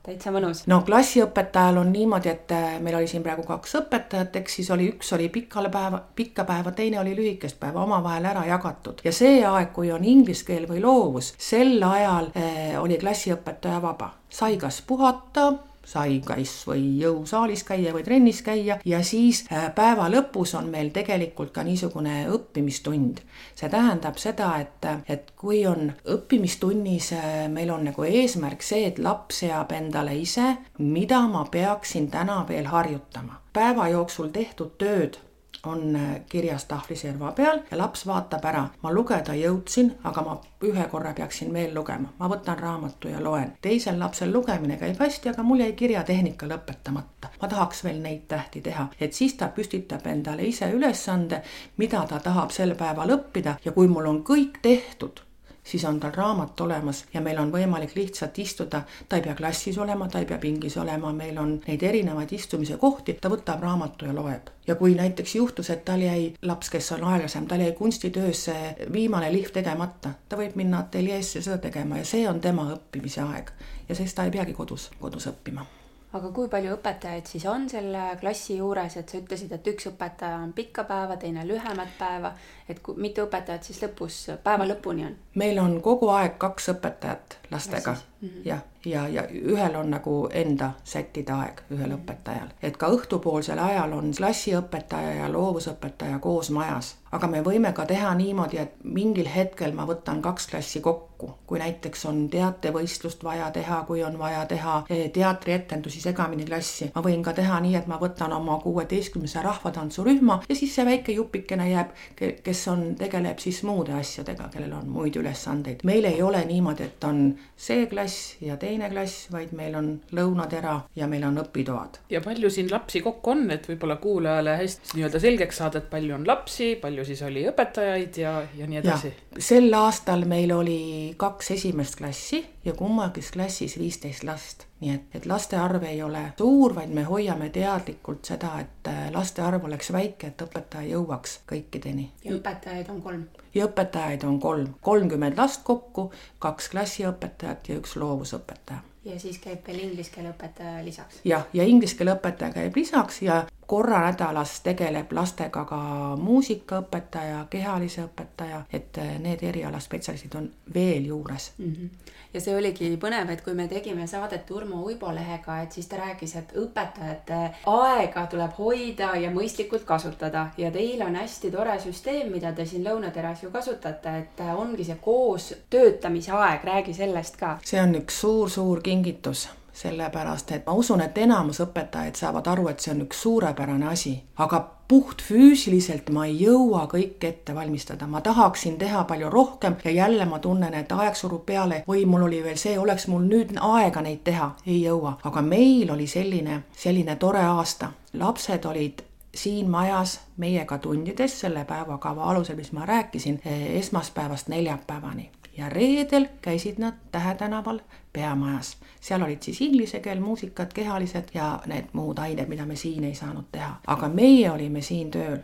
täitsa 0.04 0.32
mõnus. 0.34 0.66
no 0.70 0.82
klassiõpetajal 0.84 1.80
on 1.80 1.92
niimoodi, 1.94 2.32
et 2.34 2.52
äh, 2.56 2.76
meil 2.84 2.98
oli 3.00 3.08
siin 3.08 3.24
praegu 3.24 3.46
kaks 3.48 3.78
õpetajat, 3.80 4.36
eks 4.42 4.60
siis 4.60 4.70
oli, 4.76 4.90
üks 4.92 5.14
oli 5.16 5.30
pikale 5.32 5.72
päeva, 5.72 6.02
pikka 6.20 6.44
päeva, 6.44 6.74
teine 6.76 7.00
oli 7.00 7.16
lühikest 7.16 7.56
päeva, 7.60 7.86
omavahel 7.88 8.28
ära 8.34 8.44
jagatud. 8.50 9.00
Ja 9.04 9.14
see 9.16 9.40
aeg, 9.46 9.72
kui 9.72 9.88
on 9.92 10.04
inglise 10.04 10.44
keel 10.44 10.68
või 10.68 10.84
loovus, 10.84 11.32
sel 11.40 11.80
ajal 11.80 12.30
äh, 12.36 12.76
oli 12.82 13.00
klassiõpetaja 13.00 13.80
vaba, 13.80 14.12
sai 14.28 14.60
kas 14.60 14.82
puhata 14.84 15.48
sai 15.90 16.20
kas 16.26 16.52
või 16.68 16.84
jõusaalis 17.00 17.64
käia 17.66 17.94
või 17.94 18.04
trennis 18.06 18.42
käia 18.46 18.78
ja 18.84 19.02
siis 19.06 19.42
äh, 19.50 19.68
päeva 19.74 20.08
lõpus 20.12 20.54
on 20.58 20.70
meil 20.70 20.92
tegelikult 20.94 21.52
ka 21.54 21.64
niisugune 21.66 22.26
õppimistund. 22.30 23.22
see 23.54 23.68
tähendab 23.68 24.18
seda, 24.18 24.52
et, 24.60 24.86
et 25.08 25.32
kui 25.36 25.64
on 25.66 25.92
õppimistunnis, 26.14 27.12
äh, 27.18 27.48
meil 27.52 27.70
on 27.74 27.88
nagu 27.90 28.06
eesmärk 28.06 28.62
see, 28.62 28.86
et 28.86 28.98
laps 28.98 29.42
seab 29.44 29.72
endale 29.72 30.14
ise, 30.18 30.56
mida 30.78 31.20
ma 31.28 31.44
peaksin 31.50 32.10
täna 32.10 32.44
veel 32.48 32.70
harjutama. 32.70 33.40
päeva 33.52 33.88
jooksul 33.88 34.28
tehtud 34.28 34.78
tööd 34.78 35.18
on 35.66 35.96
äh, 35.96 36.20
kirjas 36.28 36.64
tahvliserva 36.64 37.32
peal 37.32 37.60
ja 37.70 37.78
laps 37.78 38.06
vaatab 38.06 38.44
ära. 38.44 38.64
ma 38.82 38.92
lugeda 38.92 39.34
jõudsin, 39.34 39.92
aga 40.04 40.22
ma 40.22 40.40
ühe 40.64 40.86
korra 40.88 41.12
peaksin 41.14 41.52
veel 41.52 41.74
lugema. 41.74 42.08
ma 42.18 42.28
võtan 42.28 42.58
raamatu 42.58 43.08
ja 43.08 43.22
loen. 43.24 43.52
teisel 43.62 43.98
lapsel 43.98 44.32
lugemine 44.32 44.76
käib 44.76 44.98
hästi, 44.98 45.28
aga 45.28 45.42
mul 45.42 45.60
jäi 45.60 45.72
kirjatehnika 45.72 46.46
lõpetamata. 46.46 47.32
ma 47.42 47.48
tahaks 47.48 47.84
veel 47.84 48.02
neid 48.02 48.26
tähti 48.28 48.60
teha, 48.60 48.88
et 49.00 49.12
siis 49.12 49.34
ta 49.34 49.48
püstitab 49.48 50.06
endale 50.06 50.42
ise 50.42 50.70
ülesande, 50.72 51.42
mida 51.76 52.04
ta 52.08 52.20
tahab 52.20 52.50
sel 52.50 52.74
päeval 52.74 53.16
õppida 53.18 53.56
ja 53.64 53.72
kui 53.72 53.88
mul 53.88 54.06
on 54.06 54.24
kõik 54.24 54.62
tehtud 54.62 55.20
siis 55.64 55.84
on 55.84 56.00
tal 56.00 56.12
raamat 56.14 56.60
olemas 56.60 57.04
ja 57.14 57.20
meil 57.20 57.38
on 57.38 57.52
võimalik 57.52 57.94
lihtsalt 57.96 58.38
istuda, 58.38 58.82
ta 59.08 59.16
ei 59.16 59.22
pea 59.22 59.34
klassis 59.34 59.78
olema, 59.78 60.08
ta 60.08 60.18
ei 60.18 60.26
pea 60.26 60.38
pingis 60.38 60.76
olema, 60.80 61.12
meil 61.12 61.38
on 61.38 61.56
neid 61.66 61.82
erinevaid 61.82 62.32
istumise 62.32 62.76
kohti, 62.76 63.18
ta 63.20 63.30
võtab 63.32 63.62
raamatu 63.62 64.08
ja 64.08 64.14
loeb. 64.14 64.50
ja 64.66 64.74
kui 64.74 64.94
näiteks 64.94 65.34
juhtus, 65.34 65.70
et 65.70 65.84
tal 65.84 66.00
jäi, 66.00 66.32
laps, 66.42 66.70
kes 66.70 66.92
on 66.92 67.04
aeglasem, 67.04 67.46
tal 67.46 67.60
jäi 67.60 67.72
kunstitöös 67.72 68.46
viimane 68.92 69.32
lihv 69.32 69.50
tegemata, 69.52 70.14
ta 70.28 70.36
võib 70.36 70.56
minna 70.56 70.84
ateljeesse 70.86 71.42
seda 71.42 71.58
tegema 71.58 71.98
ja 71.98 72.04
see 72.04 72.28
on 72.28 72.40
tema 72.40 72.70
õppimise 72.76 73.26
aeg. 73.26 73.52
ja 73.88 73.94
siis 73.94 74.14
ta 74.14 74.24
ei 74.24 74.30
peagi 74.30 74.54
kodus, 74.54 74.90
kodus 75.00 75.26
õppima 75.26 75.66
aga 76.12 76.30
kui 76.34 76.48
palju 76.50 76.74
õpetajaid 76.74 77.28
siis 77.30 77.44
on 77.46 77.68
selle 77.70 78.02
klassi 78.20 78.56
juures, 78.58 78.96
et 78.98 79.08
sa 79.08 79.18
ütlesid, 79.20 79.52
et 79.54 79.68
üks 79.72 79.86
õpetaja 79.92 80.40
on 80.42 80.52
pikka 80.56 80.84
päeva, 80.88 81.16
teine 81.20 81.44
lühemat 81.46 81.92
päeva, 81.98 82.32
et 82.68 82.80
kui, 82.82 82.96
mitu 82.98 83.22
õpetajat 83.26 83.68
siis 83.68 83.78
lõpus, 83.84 84.16
päeva 84.44 84.66
lõpuni 84.66 85.06
on? 85.06 85.16
meil 85.40 85.60
on 85.62 85.78
kogu 85.84 86.10
aeg 86.14 86.34
kaks 86.42 86.72
õpetajat 86.74 87.36
lastega 87.50 87.94
mm 87.94 88.28
-hmm. 88.28 88.40
jah, 88.44 88.64
ja, 88.84 89.06
ja, 89.08 89.26
ja 89.30 89.42
ühel 89.54 89.76
on 89.76 89.90
nagu 89.90 90.16
enda 90.32 90.72
sättide 90.84 91.32
aeg, 91.32 91.62
ühel 91.70 91.86
mm 91.86 91.92
-hmm. 91.92 92.02
õpetajal. 92.02 92.48
et 92.62 92.76
ka 92.76 92.88
õhtupoolsel 92.88 93.58
ajal 93.58 93.92
on 93.92 94.10
klassiõpetaja 94.16 95.14
ja 95.14 95.32
loovusõpetaja 95.32 96.18
koos 96.18 96.50
majas. 96.50 96.96
aga 97.12 97.26
me 97.26 97.42
võime 97.42 97.72
ka 97.72 97.86
teha 97.86 98.14
niimoodi, 98.14 98.58
et 98.58 98.74
mingil 98.84 99.28
hetkel 99.28 99.72
ma 99.72 99.86
võtan 99.86 100.22
kaks 100.22 100.46
klassi 100.46 100.80
kokku 100.80 101.09
kokku, 101.20 101.38
kui 101.46 101.58
näiteks 101.58 102.04
on 102.06 102.28
teatevõistlust 102.30 103.24
vaja 103.24 103.50
teha, 103.54 103.82
kui 103.86 104.02
on 104.04 104.18
vaja 104.18 104.44
teha 104.48 104.76
eh, 104.90 105.10
teatrietendusi 105.12 106.00
segamini 106.00 106.44
klassi. 106.48 106.90
ma 106.94 107.02
võin 107.04 107.22
ka 107.24 107.32
teha 107.36 107.60
nii, 107.60 107.74
et 107.76 107.86
ma 107.90 107.98
võtan 108.00 108.32
oma 108.36 108.58
kuueteistkümnese 108.62 109.42
rahvatantsurühma 109.44 110.40
ja 110.48 110.56
siis 110.56 110.74
see 110.74 110.86
väike 110.86 111.12
jupikene 111.12 111.70
jääb, 111.70 111.92
kes 112.16 112.62
on, 112.72 112.84
tegeleb 112.98 113.38
siis 113.38 113.62
muude 113.66 113.94
asjadega, 113.96 114.48
kellel 114.52 114.72
on 114.78 114.88
muid 114.88 115.16
ülesandeid. 115.16 115.84
meil 115.84 116.04
ei 116.04 116.22
ole 116.22 116.44
niimoodi, 116.48 116.88
et 116.88 117.04
on 117.04 117.22
see 117.56 117.86
klass 117.90 118.36
ja 118.40 118.56
teine 118.56 118.90
klass, 118.90 119.28
vaid 119.32 119.52
meil 119.56 119.76
on 119.78 119.92
lõunatera 120.16 120.80
ja 120.96 121.08
meil 121.10 121.24
on 121.28 121.42
õpitoad. 121.44 122.00
ja 122.10 122.20
palju 122.24 122.50
siin 122.50 122.70
lapsi 122.70 123.00
kokku 123.04 123.34
on, 123.34 123.50
et 123.50 123.68
võib-olla 123.68 123.96
kuulajale 124.00 124.56
hästi 124.62 124.96
nii-öelda 124.96 125.20
selgeks 125.20 125.60
saada, 125.62 125.82
et 125.82 125.90
palju 125.90 126.14
on 126.14 126.26
lapsi, 126.26 126.74
palju 126.80 127.04
siis 127.04 127.22
oli 127.26 127.46
õpetajaid 127.50 128.22
ja, 128.22 128.36
ja 128.56 128.66
nii 128.70 128.82
edasi? 128.82 129.12
sel 129.38 129.72
aastal 129.74 130.24
meil 130.28 130.52
oli 130.54 130.80
kaks 131.16 131.50
esimest 131.50 131.96
klassi 131.96 132.46
ja 132.64 132.72
kummagiski 132.72 133.32
klassis 133.38 133.78
viisteist 133.78 134.24
last. 134.24 134.66
nii 134.80 134.94
et, 134.94 135.02
et 135.14 135.26
laste 135.26 135.56
arv 135.56 135.82
ei 135.84 136.02
ole 136.02 136.22
suur, 136.38 136.74
vaid 136.74 136.92
me 136.96 137.02
hoiame 137.04 137.50
teadlikult 137.52 138.24
seda, 138.24 138.52
et 138.60 138.88
äh, 138.88 139.08
laste 139.12 139.42
arv 139.42 139.64
oleks 139.64 139.92
väike, 139.92 140.32
et 140.32 140.42
õpetaja 140.42 140.88
jõuaks 140.94 141.40
kõikideni. 141.52 142.10
ja 142.24 142.36
õpetajaid 142.36 142.92
on 142.92 143.02
kolm? 143.02 143.24
ja 143.54 143.66
õpetajaid 143.66 144.28
on 144.28 144.40
kolm, 144.40 144.74
kolmkümmend 144.80 145.38
last 145.38 145.64
kokku, 145.64 146.10
kaks 146.38 146.70
klassiõpetajat 146.74 147.68
ja 147.68 147.80
üks 147.80 147.96
loovusõpetaja 147.96 148.84
ja 149.04 149.20
siis 149.20 149.38
käib 149.40 149.64
veel 149.66 149.78
inglise 149.86 150.12
keele 150.14 150.34
õpetaja 150.34 150.84
lisaks? 150.84 151.20
jah, 151.24 151.46
ja 151.52 151.64
inglise 151.64 151.96
keele 151.96 152.14
õpetaja 152.18 152.52
käib 152.56 152.76
lisaks 152.76 153.22
ja 153.24 153.42
korra 153.70 154.00
nädalas 154.00 154.60
tegeleb 154.60 155.12
lastega 155.12 155.64
ka 155.64 155.76
muusikaõpetaja, 156.18 157.44
kehalise 157.50 158.02
õpetaja, 158.02 158.64
et 158.72 158.98
eh, 158.98 159.12
need 159.22 159.44
erialaspetsialistid 159.46 160.34
on 160.34 160.48
veel 160.74 161.06
juures 161.06 161.52
mm. 161.58 161.68
-hmm. 161.72 162.14
ja 162.34 162.40
see 162.40 162.56
oligi 162.56 162.88
põnev, 163.04 163.30
et 163.30 163.44
kui 163.46 163.54
me 163.54 163.68
tegime 163.68 164.06
saadet 164.06 164.50
Urmo 164.50 164.82
Uibo 164.82 165.14
lehega, 165.14 165.60
et 165.62 165.72
siis 165.72 165.86
ta 165.86 166.00
rääkis, 166.02 166.34
et 166.36 166.56
õpetajate 166.64 167.38
aega 167.66 168.26
tuleb 168.26 168.58
hoida 168.58 169.12
ja 169.16 169.30
mõistlikult 169.30 169.86
kasutada 169.92 170.46
ja 170.58 170.70
teil 170.70 171.06
on 171.06 171.14
hästi 171.14 171.50
tore 171.50 171.78
süsteem, 171.80 172.32
mida 172.32 172.52
te 172.52 172.66
siin 172.66 172.84
Lõunateras 172.84 173.46
ju 173.46 173.50
kasutate, 173.50 174.18
et 174.18 174.44
ongi 174.56 174.84
see 174.84 174.98
koos 175.00 175.54
töötamise 175.70 176.32
aeg, 176.32 176.64
räägi 176.64 176.94
sellest 176.94 177.36
ka. 177.36 177.58
see 177.64 177.82
on 177.82 177.94
üks 178.02 178.20
suur-suur 178.26 178.82
kingitus 178.82 179.48
sellepärast 179.80 180.52
et 180.52 180.66
ma 180.66 180.74
usun, 180.76 181.00
et 181.00 181.18
enamus 181.18 181.62
õpetajaid 181.64 182.18
saavad 182.18 182.46
aru, 182.52 182.68
et 182.68 182.80
see 182.80 182.92
on 182.92 183.04
üks 183.06 183.22
suurepärane 183.24 183.88
asi, 183.88 184.12
aga 184.44 184.60
puhtfüüsiliselt 184.90 186.10
ma 186.10 186.26
ei 186.26 186.34
jõua 186.42 186.82
kõike 186.90 187.28
ette 187.28 187.54
valmistada, 187.54 188.08
ma 188.10 188.20
tahaksin 188.26 188.76
teha 188.78 189.04
palju 189.08 189.30
rohkem 189.30 189.76
ja 189.84 189.90
jälle 189.94 190.26
ma 190.26 190.38
tunnen, 190.42 190.74
et 190.74 190.92
aeg 190.92 191.16
surub 191.16 191.46
peale 191.46 191.84
või 191.88 192.04
mul 192.10 192.26
oli 192.26 192.42
veel 192.44 192.58
see, 192.58 192.78
oleks 192.78 193.06
mul 193.08 193.28
nüüd 193.30 193.54
aega 193.56 194.02
neid 194.04 194.24
teha, 194.26 194.50
ei 194.66 194.82
jõua, 194.82 195.16
aga 195.24 195.42
meil 195.46 195.94
oli 195.94 196.10
selline, 196.10 196.64
selline 196.76 197.16
tore 197.16 197.44
aasta, 197.46 197.92
lapsed 198.18 198.66
olid 198.66 199.04
siin 199.34 199.70
majas 199.70 200.18
meiega 200.42 200.78
tundides 200.82 201.40
selle 201.40 201.64
päevakava 201.64 202.26
alusel, 202.32 202.58
mis 202.58 202.72
ma 202.74 202.86
rääkisin, 202.86 203.40
esmaspäevast 203.78 204.50
neljapäevani 204.50 205.30
ja 205.60 205.68
reedel 205.68 206.26
käisid 206.42 206.78
nad 206.80 206.96
Tähe 207.12 207.34
tänaval 207.34 207.80
peamajas. 208.12 208.76
seal 209.00 209.22
olid 209.22 209.42
siis 209.42 209.60
inglise 209.60 210.00
keel, 210.00 210.20
muusikad, 210.20 210.72
kehalised 210.74 211.34
ja 211.34 211.60
need 211.66 211.92
muud 211.92 212.18
ained, 212.18 212.48
mida 212.48 212.66
me 212.66 212.76
siin 212.76 213.04
ei 213.04 213.14
saanud 213.14 213.48
teha. 213.52 213.74
aga 213.86 214.08
meie 214.08 214.50
olime 214.50 214.80
siin 214.80 215.10
tööl 215.10 215.38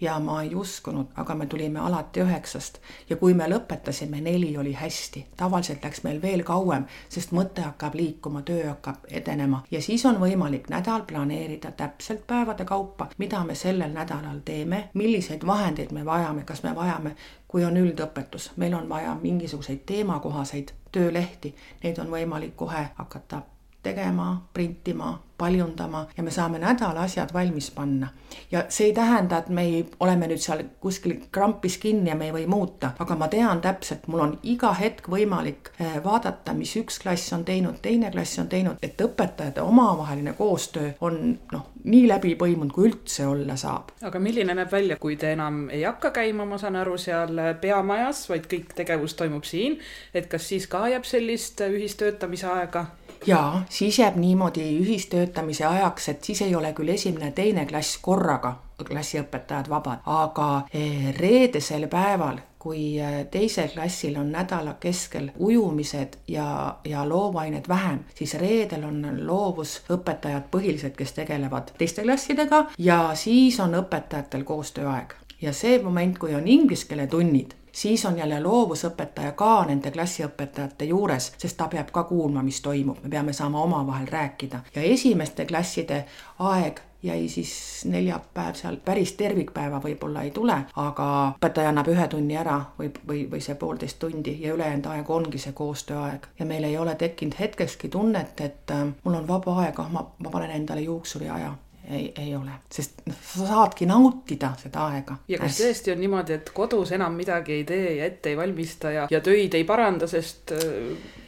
ja 0.00 0.18
ma 0.18 0.42
ei 0.42 0.54
uskunud, 0.54 1.06
aga 1.16 1.34
me 1.34 1.46
tulime 1.46 1.80
alati 1.80 2.20
üheksast 2.20 2.78
ja 3.10 3.16
kui 3.16 3.34
me 3.34 3.48
lõpetasime, 3.48 4.20
neli 4.20 4.56
oli 4.58 4.72
hästi. 4.72 5.26
tavaliselt 5.36 5.84
läks 5.84 6.02
meil 6.02 6.22
veel 6.22 6.42
kauem, 6.42 6.84
sest 7.08 7.32
mõte 7.32 7.62
hakkab 7.62 7.94
liikuma, 7.94 8.42
töö 8.42 8.68
hakkab 8.68 9.06
edenema. 9.08 9.62
Ja 9.70 9.82
siis 9.82 10.06
on 10.06 10.20
võimalik 10.20 10.68
nädal 10.68 11.02
planeerida 11.06 11.70
täpselt 11.70 12.26
päevade 12.26 12.64
kaupa, 12.64 13.08
mida 13.18 13.44
me 13.44 13.54
sellel 13.54 13.92
nädalal 13.92 14.40
teeme, 14.44 14.88
milliseid 14.94 15.46
vahendeid 15.46 15.92
me 15.92 16.04
vajame, 16.04 16.44
kas 16.44 16.62
me 16.62 16.74
vajame 16.74 17.16
kui 17.50 17.64
on 17.64 17.76
üldõpetus, 17.76 18.52
meil 18.56 18.74
on 18.78 18.88
vaja 18.88 19.16
mingisuguseid 19.22 19.82
teemakohaseid 19.86 20.70
töölehti, 20.92 21.54
neid 21.82 21.98
on 21.98 22.12
võimalik 22.12 22.54
kohe 22.56 22.84
hakata 22.94 23.42
tegema, 23.82 24.48
printima, 24.52 25.18
paljundama 25.40 26.06
ja 26.16 26.22
me 26.22 26.30
saame 26.30 26.58
nädala 26.58 27.06
asjad 27.06 27.32
valmis 27.32 27.70
panna. 27.70 28.08
ja 28.50 28.64
see 28.68 28.86
ei 28.86 28.92
tähenda, 28.92 29.38
et 29.38 29.48
me 29.48 29.62
ei, 29.62 29.86
oleme 30.00 30.28
nüüd 30.28 30.42
seal 30.42 30.62
kuskil 30.80 31.16
krampis 31.32 31.78
kinni 31.80 32.10
ja 32.12 32.16
me 32.16 32.28
ei 32.28 32.34
või 32.34 32.44
muuta, 32.50 32.92
aga 32.98 33.16
ma 33.16 33.28
tean 33.32 33.62
täpselt, 33.64 34.04
mul 34.06 34.20
on 34.26 34.36
iga 34.42 34.72
hetk 34.76 35.08
võimalik 35.08 35.72
eh, 35.80 35.96
vaadata, 36.04 36.54
mis 36.54 36.74
üks 36.76 37.00
klass 37.02 37.32
on 37.32 37.44
teinud, 37.48 37.80
teine 37.82 38.12
klass 38.12 38.38
on 38.42 38.52
teinud, 38.52 38.78
et 38.82 39.00
õpetajate 39.00 39.64
omavaheline 39.64 40.36
koostöö 40.38 40.92
on 41.00 41.18
noh, 41.52 41.66
nii 41.84 42.04
läbi 42.08 42.36
põimunud, 42.36 42.74
kui 42.76 42.90
üldse 42.90 43.26
olla 43.26 43.56
saab. 43.56 43.94
aga 44.04 44.20
milline 44.20 44.54
näeb 44.54 44.72
välja, 44.72 45.00
kui 45.00 45.16
te 45.16 45.32
enam 45.32 45.62
ei 45.72 45.82
hakka 45.88 46.12
käima, 46.20 46.44
ma 46.44 46.60
saan 46.60 46.76
aru, 46.76 46.98
seal 47.00 47.40
peamajas, 47.64 48.26
vaid 48.28 48.46
kõik 48.50 48.76
tegevus 48.76 49.16
toimub 49.16 49.48
siin, 49.48 49.80
et 50.14 50.28
kas 50.28 50.52
siis 50.52 50.68
ka 50.68 50.84
jääb 50.92 51.08
sellist 51.08 51.64
ühistöötamise 51.64 52.52
aega? 52.52 52.86
Jaa, 53.26 53.62
siis 53.68 53.98
jääb 53.98 54.16
niimoodi 54.16 54.78
ühistöötamise 54.80 55.66
ajaks, 55.66 56.08
et 56.08 56.24
siis 56.24 56.42
ei 56.42 56.54
ole 56.54 56.72
küll 56.72 56.88
esimene, 56.88 57.30
teine 57.30 57.66
klass 57.66 57.98
korraga 58.02 58.56
klassiõpetajad 58.84 59.68
vabad, 59.68 60.00
aga 60.06 60.46
eh, 60.72 61.10
reedesel 61.18 61.86
päeval, 61.92 62.38
kui 62.60 62.98
eh, 63.00 63.24
teisel 63.32 63.68
klassil 63.74 64.16
on 64.20 64.32
nädala 64.32 64.74
keskel 64.80 65.30
ujumised 65.38 66.16
ja, 66.28 66.76
ja 66.84 67.04
loovained 67.08 67.68
vähem, 67.68 68.02
siis 68.14 68.34
reedel 68.40 68.84
on 68.88 69.02
loovusõpetajad 69.26 70.48
põhilised, 70.52 70.96
kes 70.96 71.16
tegelevad 71.20 71.74
teiste 71.78 72.04
klassidega 72.06 72.66
ja 72.78 73.02
siis 73.14 73.60
on 73.60 73.76
õpetajatel 73.82 74.44
koostööaeg. 74.44 75.16
ja 75.40 75.52
see 75.52 75.82
moment, 75.82 76.18
kui 76.18 76.34
on 76.34 76.48
inglise 76.48 76.88
keele 76.88 77.06
tunnid, 77.06 77.54
siis 77.72 78.04
on 78.06 78.18
jälle 78.18 78.40
loovusõpetaja 78.42 79.32
ka 79.32 79.64
nende 79.68 79.90
klassiõpetajate 79.90 80.90
juures, 80.90 81.32
sest 81.38 81.56
ta 81.56 81.68
peab 81.68 81.90
ka 81.92 82.04
kuulma, 82.04 82.42
mis 82.42 82.60
toimub, 82.60 83.02
me 83.02 83.08
peame 83.08 83.32
saama 83.32 83.62
omavahel 83.62 84.06
rääkida. 84.10 84.60
Ja 84.74 84.82
esimeste 84.82 85.46
klasside 85.46 86.04
aeg 86.38 86.80
jäi 87.02 87.28
siis 87.28 87.82
neljapäev 87.84 88.54
seal, 88.54 88.76
päris 88.84 89.12
tervikpäeva 89.12 89.80
võib-olla 89.80 90.22
ei 90.22 90.30
tule, 90.30 90.56
aga 90.76 91.06
õpetaja 91.38 91.72
annab 91.72 91.88
ühe 91.88 92.08
tunni 92.12 92.36
ära 92.36 92.58
või, 92.78 92.90
või, 93.08 93.24
või 93.30 93.40
see 93.44 93.56
poolteist 93.56 93.98
tundi 93.98 94.36
ja 94.42 94.52
ülejäänud 94.54 94.90
aeg 94.92 95.10
ongi 95.10 95.40
see 95.40 95.56
koostööaeg. 95.56 96.28
ja 96.38 96.46
meil 96.46 96.64
ei 96.64 96.76
ole 96.78 96.94
tekkinud 96.94 97.38
hetkekski 97.40 97.88
tunnet, 97.88 98.40
et 98.40 98.70
äh, 98.70 98.86
mul 99.04 99.16
on 99.22 99.28
vaba 99.28 99.56
aeg, 99.64 99.80
ah 99.80 99.88
ma, 99.88 100.04
ma 100.18 100.30
panen 100.30 100.50
endale 100.50 100.80
juuksuri 100.80 101.28
aja 101.28 101.54
ei, 101.90 102.12
ei 102.18 102.34
ole, 102.36 102.52
sest 102.72 103.02
noh, 103.06 103.18
sa 103.32 103.46
saadki 103.48 103.88
nautida 103.90 104.52
seda 104.60 104.86
aega. 104.90 105.16
ja 105.28 105.40
kas 105.40 105.52
Hästi. 105.52 105.64
tõesti 105.64 105.94
on 105.94 106.00
niimoodi, 106.04 106.36
et 106.38 106.52
kodus 106.54 106.92
enam 106.96 107.16
midagi 107.18 107.58
ei 107.58 107.64
tee 107.68 107.96
ja 107.98 108.06
ette 108.10 108.32
ei 108.32 108.38
valmista 108.38 108.92
ja, 108.94 109.08
ja 109.10 109.20
töid 109.24 109.54
ei 109.58 109.66
paranda, 109.68 110.08
sest 110.10 110.54
äh, 110.56 110.64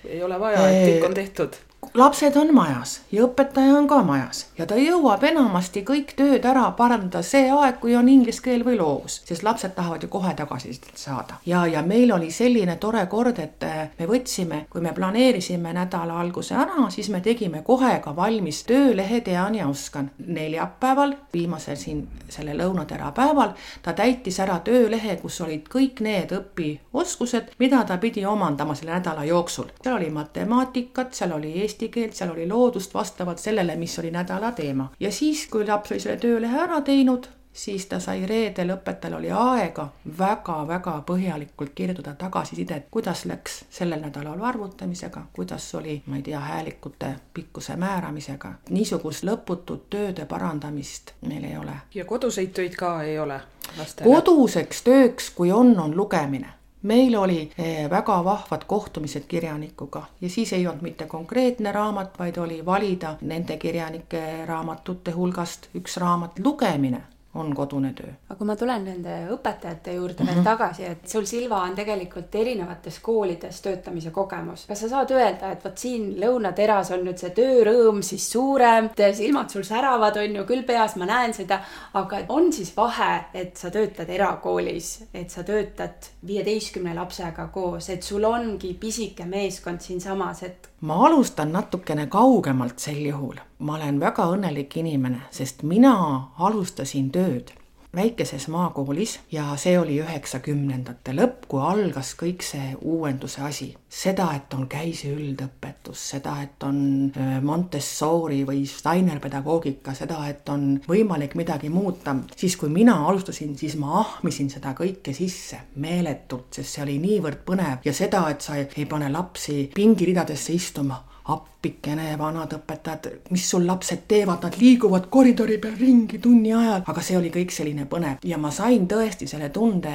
ei 0.09 0.23
ole 0.23 0.38
vaja, 0.40 0.64
et 0.69 0.88
kõik 0.88 1.09
on 1.11 1.19
tehtud? 1.19 1.61
Lapsed 1.95 2.37
on 2.37 2.55
majas 2.55 3.01
ja 3.12 3.25
õpetaja 3.27 3.75
on 3.77 3.87
ka 3.89 3.99
majas 4.07 4.47
ja 4.59 4.65
ta 4.67 4.79
jõuab 4.81 5.25
enamasti 5.29 5.83
kõik 5.85 6.15
tööd 6.17 6.45
ära 6.49 6.65
parandada 6.79 7.21
see 7.27 7.51
aeg, 7.53 7.81
kui 7.83 7.97
on 7.99 8.09
inglise 8.09 8.41
keel 8.43 8.62
või 8.65 8.79
loovus, 8.79 9.19
sest 9.29 9.43
lapsed 9.45 9.75
tahavad 9.77 10.03
ju 10.03 10.09
kohe 10.12 10.33
tagasisidet 10.39 10.97
saada. 10.97 11.41
ja, 11.47 11.67
ja 11.67 11.83
meil 11.83 12.12
oli 12.15 12.31
selline 12.31 12.77
tore 12.77 13.05
kord, 13.07 13.39
et 13.39 13.67
äh, 13.67 13.91
me 13.99 14.07
võtsime, 14.09 14.65
kui 14.71 14.81
me 14.81 14.93
planeerisime 14.97 15.73
nädala 15.77 16.21
alguse 16.21 16.55
ära, 16.55 16.89
siis 16.91 17.11
me 17.11 17.21
tegime 17.21 17.62
kohe 17.62 17.99
ka 18.05 18.17
valmis 18.17 18.62
töölehe 18.65 19.21
Tean 19.21 19.55
ja 19.55 19.69
oskan. 19.69 20.11
neljapäeval, 20.27 21.15
viimasel 21.33 21.77
siin 21.77 22.07
selle 22.29 22.55
lõunatera 22.57 23.12
päeval, 23.12 23.53
ta 23.83 23.93
täitis 23.93 24.41
ära 24.41 24.61
töölehe, 24.65 25.17
kus 25.21 25.41
olid 25.41 25.69
kõik 25.69 26.01
need 26.01 26.33
õpioskused, 26.33 27.53
mida 27.59 27.85
ta 27.85 27.99
pidi 27.99 28.25
omandama 28.27 28.75
selle 28.75 28.95
nädala 28.95 29.25
jooksul. 29.25 29.69
seal 29.83 29.97
oli 29.97 30.11
matemaatikat, 30.11 31.15
seal 31.15 31.37
oli 31.37 31.53
eesti 31.61 31.72
eesti 31.73 31.88
keelt, 31.88 32.14
seal 32.14 32.31
oli 32.31 32.49
loodust 32.49 32.95
vastavalt 32.95 33.38
sellele, 33.38 33.76
mis 33.76 33.99
oli 33.99 34.11
nädala 34.11 34.52
teema. 34.52 34.91
ja 35.00 35.12
siis, 35.12 35.47
kui 35.47 35.67
laps 35.67 35.93
oli 35.93 36.00
selle 36.00 36.17
töölehe 36.17 36.61
ära 36.61 36.81
teinud, 36.81 37.26
siis 37.52 37.87
ta 37.87 38.00
sai 38.00 38.26
reedel, 38.26 38.75
õpetajal 38.76 39.17
oli 39.17 39.31
aega 39.31 39.88
väga-väga 40.19 41.02
põhjalikult 41.09 41.73
kirjutada 41.75 42.14
tagasisidet, 42.14 42.87
kuidas 42.91 43.25
läks 43.25 43.64
sellel 43.71 44.00
nädalal 44.05 44.41
arvutamisega, 44.45 45.26
kuidas 45.33 45.75
oli, 45.75 46.02
ma 46.07 46.17
ei 46.17 46.23
tea, 46.23 46.41
häälikute 46.41 47.14
pikkuse 47.35 47.76
määramisega. 47.76 48.55
niisugust 48.71 49.25
lõputut 49.25 49.88
tööde 49.91 50.26
parandamist 50.26 51.14
meil 51.26 51.45
ei 51.45 51.57
ole. 51.57 51.76
ja 51.95 52.05
koduseid 52.05 52.52
töid 52.52 52.76
ka 52.76 53.02
ei 53.02 53.19
ole 53.19 53.41
lastele? 53.79 54.14
koduseks 54.14 54.83
tööks, 54.83 55.31
kui 55.31 55.52
on, 55.52 55.79
on 55.81 55.97
lugemine 55.97 56.62
meil 56.83 57.17
oli 57.17 57.51
eh, 57.59 57.91
väga 57.91 58.25
vahvad 58.25 58.65
kohtumised 58.67 59.25
kirjanikuga 59.29 60.03
ja 60.21 60.31
siis 60.31 60.53
ei 60.53 60.67
olnud 60.67 60.83
mitte 60.83 61.07
konkreetne 61.07 61.73
raamat, 61.73 62.19
vaid 62.19 62.37
oli 62.37 62.65
valida 62.67 63.17
nende 63.21 63.57
kirjanike 63.57 64.47
raamatute 64.47 65.11
hulgast 65.11 65.69
üks 65.75 65.97
raamat, 65.97 66.39
lugemine 66.39 67.03
on 67.35 67.55
kodune 67.55 67.93
töö. 67.97 68.11
aga 68.29 68.37
kui 68.39 68.47
ma 68.47 68.57
tulen 68.57 68.85
nende 68.85 69.12
õpetajate 69.33 69.95
juurde 69.97 70.27
veel 70.27 70.35
mm 70.35 70.41
-hmm. 70.41 70.45
tagasi, 70.45 70.85
et 70.85 71.09
sul, 71.09 71.25
Silva, 71.25 71.62
on 71.62 71.75
tegelikult 71.75 72.35
erinevates 72.35 72.99
koolides 72.99 73.61
töötamise 73.61 74.11
kogemus. 74.11 74.67
kas 74.67 74.81
sa 74.81 74.89
saad 74.89 75.11
öelda, 75.11 75.53
et 75.53 75.65
vot 75.65 75.79
siin 75.79 76.21
lõunateras 76.21 76.93
on 76.95 77.05
nüüd 77.07 77.19
see 77.19 77.31
töörõõm 77.31 78.03
siis 78.03 78.31
suurem, 78.33 78.91
silmad 79.12 79.51
sul 79.51 79.62
säravad, 79.62 80.17
on 80.17 80.37
ju, 80.37 80.45
küll 80.45 80.62
peas 80.62 80.97
ma 80.97 81.07
näen 81.07 81.35
seda, 81.35 81.61
aga 81.95 82.25
on 82.29 82.53
siis 82.53 82.77
vahe, 82.77 83.25
et 83.35 83.57
sa 83.57 83.71
töötad 83.71 84.09
erakoolis, 84.09 85.05
et 85.15 85.31
sa 85.31 85.43
töötad 85.43 86.11
viieteistkümne 86.27 86.95
lapsega 86.95 87.47
koos, 87.47 87.89
et 87.89 88.03
sul 88.03 88.25
ongi 88.25 88.75
pisike 88.75 89.25
meeskond 89.25 89.81
siinsamas, 89.81 90.43
et 90.43 90.72
ma 90.83 90.99
alustan 91.07 91.53
natukene 91.53 92.07
kaugemalt 92.07 92.79
sel 92.79 93.07
juhul. 93.07 93.37
ma 93.59 93.75
olen 93.75 94.01
väga 94.01 94.27
õnnelik 94.35 94.77
inimene, 94.77 95.21
sest 95.31 95.62
mina 95.62 95.95
alustasin 96.39 97.11
tööd 97.15 97.53
väikeses 97.97 98.49
maakoolis 98.49 99.19
ja 99.33 99.51
see 99.61 99.75
oli 99.79 99.99
üheksakümnendate 100.01 101.13
lõpp, 101.17 101.45
kui 101.49 101.61
algas 101.61 102.15
kõik 102.19 102.45
see 102.47 102.73
uuenduse 102.81 103.43
asi. 103.45 103.69
seda, 103.93 104.31
et 104.37 104.55
on 104.57 104.65
käisi 104.69 105.11
üldõpetus, 105.13 106.01
seda, 106.15 106.39
et 106.43 106.65
on 106.65 106.79
äh, 107.13 107.35
Montessori 107.45 108.41
või 108.49 108.65
Steiner 108.67 109.21
pedagoogika, 109.21 109.93
seda, 109.95 110.23
et 110.29 110.49
on 110.49 110.81
võimalik 110.89 111.37
midagi 111.37 111.69
muuta, 111.69 112.17
siis 112.37 112.57
kui 112.57 112.73
mina 112.73 112.97
alustasin, 113.09 113.53
siis 113.59 113.77
ma 113.77 114.01
ahmisin 114.01 114.49
seda 114.51 114.73
kõike 114.79 115.13
sisse 115.13 115.61
meeletult, 115.77 116.49
sest 116.57 116.79
see 116.79 116.87
oli 116.87 116.99
niivõrd 117.03 117.45
põnev 117.45 117.85
ja 117.85 117.93
seda, 117.93 118.25
et 118.33 118.41
sa 118.41 118.57
ei 118.57 118.89
pane 118.89 119.13
lapsi 119.13 119.67
pingiridadesse 119.75 120.57
istuma 120.57 121.03
appikene, 121.31 122.17
vanad 122.19 122.57
õpetajad, 122.57 123.09
mis 123.31 123.45
sul 123.50 123.67
lapsed 123.67 124.07
teevad, 124.09 124.43
nad 124.43 124.57
liiguvad 124.59 125.07
koridori 125.11 125.59
peal 125.62 125.76
ringi 125.79 126.19
tunni 126.23 126.52
ajal, 126.55 126.83
aga 126.87 127.05
see 127.05 127.19
oli 127.19 127.31
kõik 127.35 127.55
selline 127.55 127.87
põnev. 127.91 128.19
Ja 128.26 128.38
ma 128.43 128.50
sain 128.50 128.88
tõesti 128.91 129.29
selle 129.31 129.52
tunde 129.55 129.95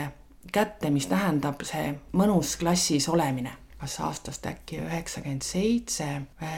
kätte, 0.53 0.91
mis 0.93 1.09
tähendab 1.11 1.63
see 1.67 1.91
mõnus 2.15 2.55
klassis 2.59 3.09
olemine. 3.11 3.57
Kas 3.77 3.99
aastast 4.01 4.45
äkki 4.49 4.79
üheksakümmend 4.81 5.45
seitse, 5.45 6.05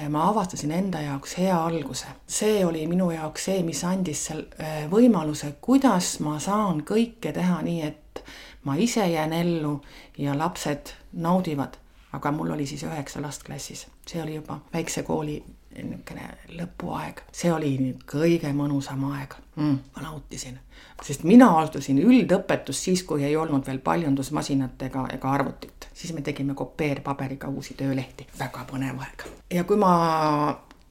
ma 0.10 0.22
avastasin 0.30 0.72
enda 0.72 1.02
jaoks 1.04 1.34
hea 1.36 1.58
alguse. 1.66 2.08
see 2.28 2.64
oli 2.66 2.86
minu 2.88 3.10
jaoks 3.12 3.50
see, 3.50 3.64
mis 3.64 3.84
andis 3.84 4.22
seal 4.30 4.46
äh, 4.62 4.86
võimaluse, 4.92 5.52
kuidas 5.62 6.20
ma 6.24 6.38
saan 6.40 6.80
kõike 6.88 7.34
teha 7.36 7.60
nii, 7.66 7.82
et 7.82 8.24
ma 8.64 8.78
ise 8.80 9.04
jään 9.08 9.34
ellu 9.34 9.82
ja 10.18 10.38
lapsed 10.38 10.94
naudivad 11.12 11.76
aga 12.14 12.32
mul 12.32 12.52
oli 12.56 12.66
siis 12.66 12.84
üheksa 12.84 13.22
last 13.22 13.44
klassis, 13.44 13.88
see 14.08 14.22
oli 14.24 14.36
juba 14.36 14.60
väikse 14.74 15.04
kooli 15.04 15.38
niisugune 15.70 16.26
lõpuaeg, 16.58 17.22
see 17.32 17.52
oli 17.54 17.74
kõige 18.10 18.50
mõnusam 18.58 19.04
aeg 19.12 19.36
mm,. 19.56 19.76
ma 19.96 20.06
nautisin, 20.08 20.58
sest 21.06 21.24
mina 21.28 21.52
alustasin 21.58 22.00
üldõpetust 22.02 22.90
siis, 22.90 23.04
kui 23.04 23.24
ei 23.24 23.36
olnud 23.38 23.68
veel 23.68 23.82
paljundusmasinat 23.86 24.82
ega, 24.90 25.06
ega 25.14 25.32
arvutit. 25.32 25.90
siis 25.94 26.14
me 26.14 26.26
tegime 26.26 26.56
kopeerpaberiga 26.58 27.48
uusi 27.54 27.78
töölehti, 27.78 28.28
väga 28.40 28.66
põnev 28.72 29.06
aeg. 29.06 29.28
ja 29.54 29.64
kui 29.64 29.78
ma 29.78 29.94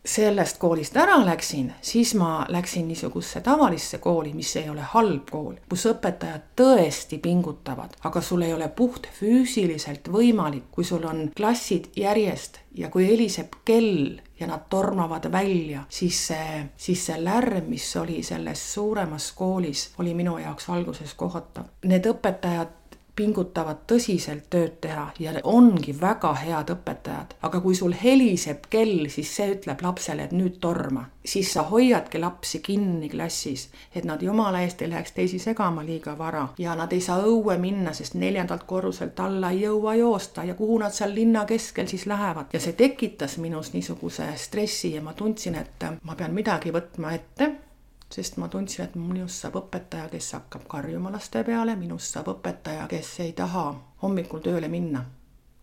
sellest 0.04 0.58
koolist 0.58 0.96
ära 0.96 1.18
läksin, 1.26 1.72
siis 1.80 2.14
ma 2.14 2.46
läksin 2.48 2.88
niisugusesse 2.88 3.40
tavalisse 3.40 3.98
kooli, 3.98 4.32
mis 4.34 4.56
ei 4.56 4.70
ole 4.70 4.84
halb 4.94 5.30
kool, 5.30 5.58
kus 5.68 5.86
õpetajad 5.90 6.46
tõesti 6.56 7.18
pingutavad, 7.22 7.98
aga 8.04 8.22
sul 8.24 8.46
ei 8.46 8.54
ole 8.54 8.68
puht 8.68 9.08
füüsiliselt 9.18 10.08
võimalik, 10.12 10.70
kui 10.72 10.84
sul 10.84 11.04
on 11.08 11.28
klassid 11.36 11.90
järjest 11.96 12.62
ja 12.78 12.88
kui 12.90 13.06
heliseb 13.08 13.60
kell 13.64 14.20
ja 14.40 14.46
nad 14.46 14.68
tormavad 14.70 15.26
välja, 15.32 15.84
siis 15.88 16.20
see, 16.30 16.64
siis 16.76 17.06
see 17.06 17.18
lärm, 17.24 17.68
mis 17.68 17.90
oli 17.96 18.22
selles 18.22 18.62
suuremas 18.74 19.32
koolis, 19.36 19.90
oli 19.98 20.14
minu 20.14 20.38
jaoks 20.38 20.70
alguses 20.70 21.14
kohutav. 21.18 21.72
Need 21.84 22.06
õpetajad 22.06 22.87
pingutavad 23.18 23.82
tõsiselt 23.90 24.46
tööd 24.52 24.78
teha 24.84 25.08
ja 25.18 25.34
ongi 25.42 25.94
väga 26.00 26.32
head 26.38 26.70
õpetajad. 26.74 27.34
aga 27.42 27.60
kui 27.60 27.74
sul 27.74 27.94
heliseb 28.02 28.68
kell, 28.70 29.08
siis 29.10 29.34
see 29.36 29.54
ütleb 29.56 29.82
lapsele, 29.82 30.28
et 30.28 30.32
nüüd 30.32 30.58
torma. 30.60 31.04
siis 31.24 31.52
sa 31.52 31.62
hoiadki 31.68 32.18
lapsi 32.18 32.60
kinni 32.64 33.08
klassis, 33.08 33.68
et 33.94 34.04
nad 34.04 34.22
jumala 34.22 34.62
eest 34.64 34.82
ei 34.82 34.90
läheks 34.90 35.12
teisi 35.12 35.38
segama 35.38 35.84
liiga 35.84 36.18
vara 36.18 36.48
ja 36.58 36.74
nad 36.78 36.92
ei 36.92 37.00
saa 37.00 37.20
õue 37.26 37.58
minna, 37.58 37.92
sest 37.92 38.14
neljandalt 38.14 38.64
korruselt 38.64 39.20
alla 39.20 39.50
ei 39.50 39.62
jõua 39.66 39.94
joosta 39.98 40.44
ja 40.44 40.54
kuhu 40.54 40.78
nad 40.78 40.94
seal 40.94 41.14
linna 41.14 41.44
keskel 41.44 41.86
siis 41.86 42.06
lähevad. 42.06 42.46
ja 42.52 42.60
see 42.60 42.72
tekitas 42.72 43.38
minus 43.38 43.72
niisuguse 43.72 44.32
stressi 44.36 44.94
ja 44.94 45.02
ma 45.02 45.12
tundsin, 45.12 45.54
et 45.54 45.90
ma 46.02 46.14
pean 46.14 46.34
midagi 46.34 46.72
võtma 46.72 47.14
ette 47.14 47.67
sest 48.10 48.36
ma 48.36 48.48
tundsin, 48.48 48.84
et 48.84 48.94
minust 48.96 49.42
saab 49.42 49.58
õpetaja, 49.60 50.08
kes 50.08 50.32
hakkab 50.32 50.64
karjuma 50.68 51.12
laste 51.12 51.44
peale, 51.44 51.76
minust 51.76 52.14
saab 52.14 52.32
õpetaja, 52.34 52.86
kes 52.88 53.20
ei 53.20 53.32
taha 53.32 53.70
hommikul 54.02 54.40
tööle 54.44 54.68
minna. 54.68 55.04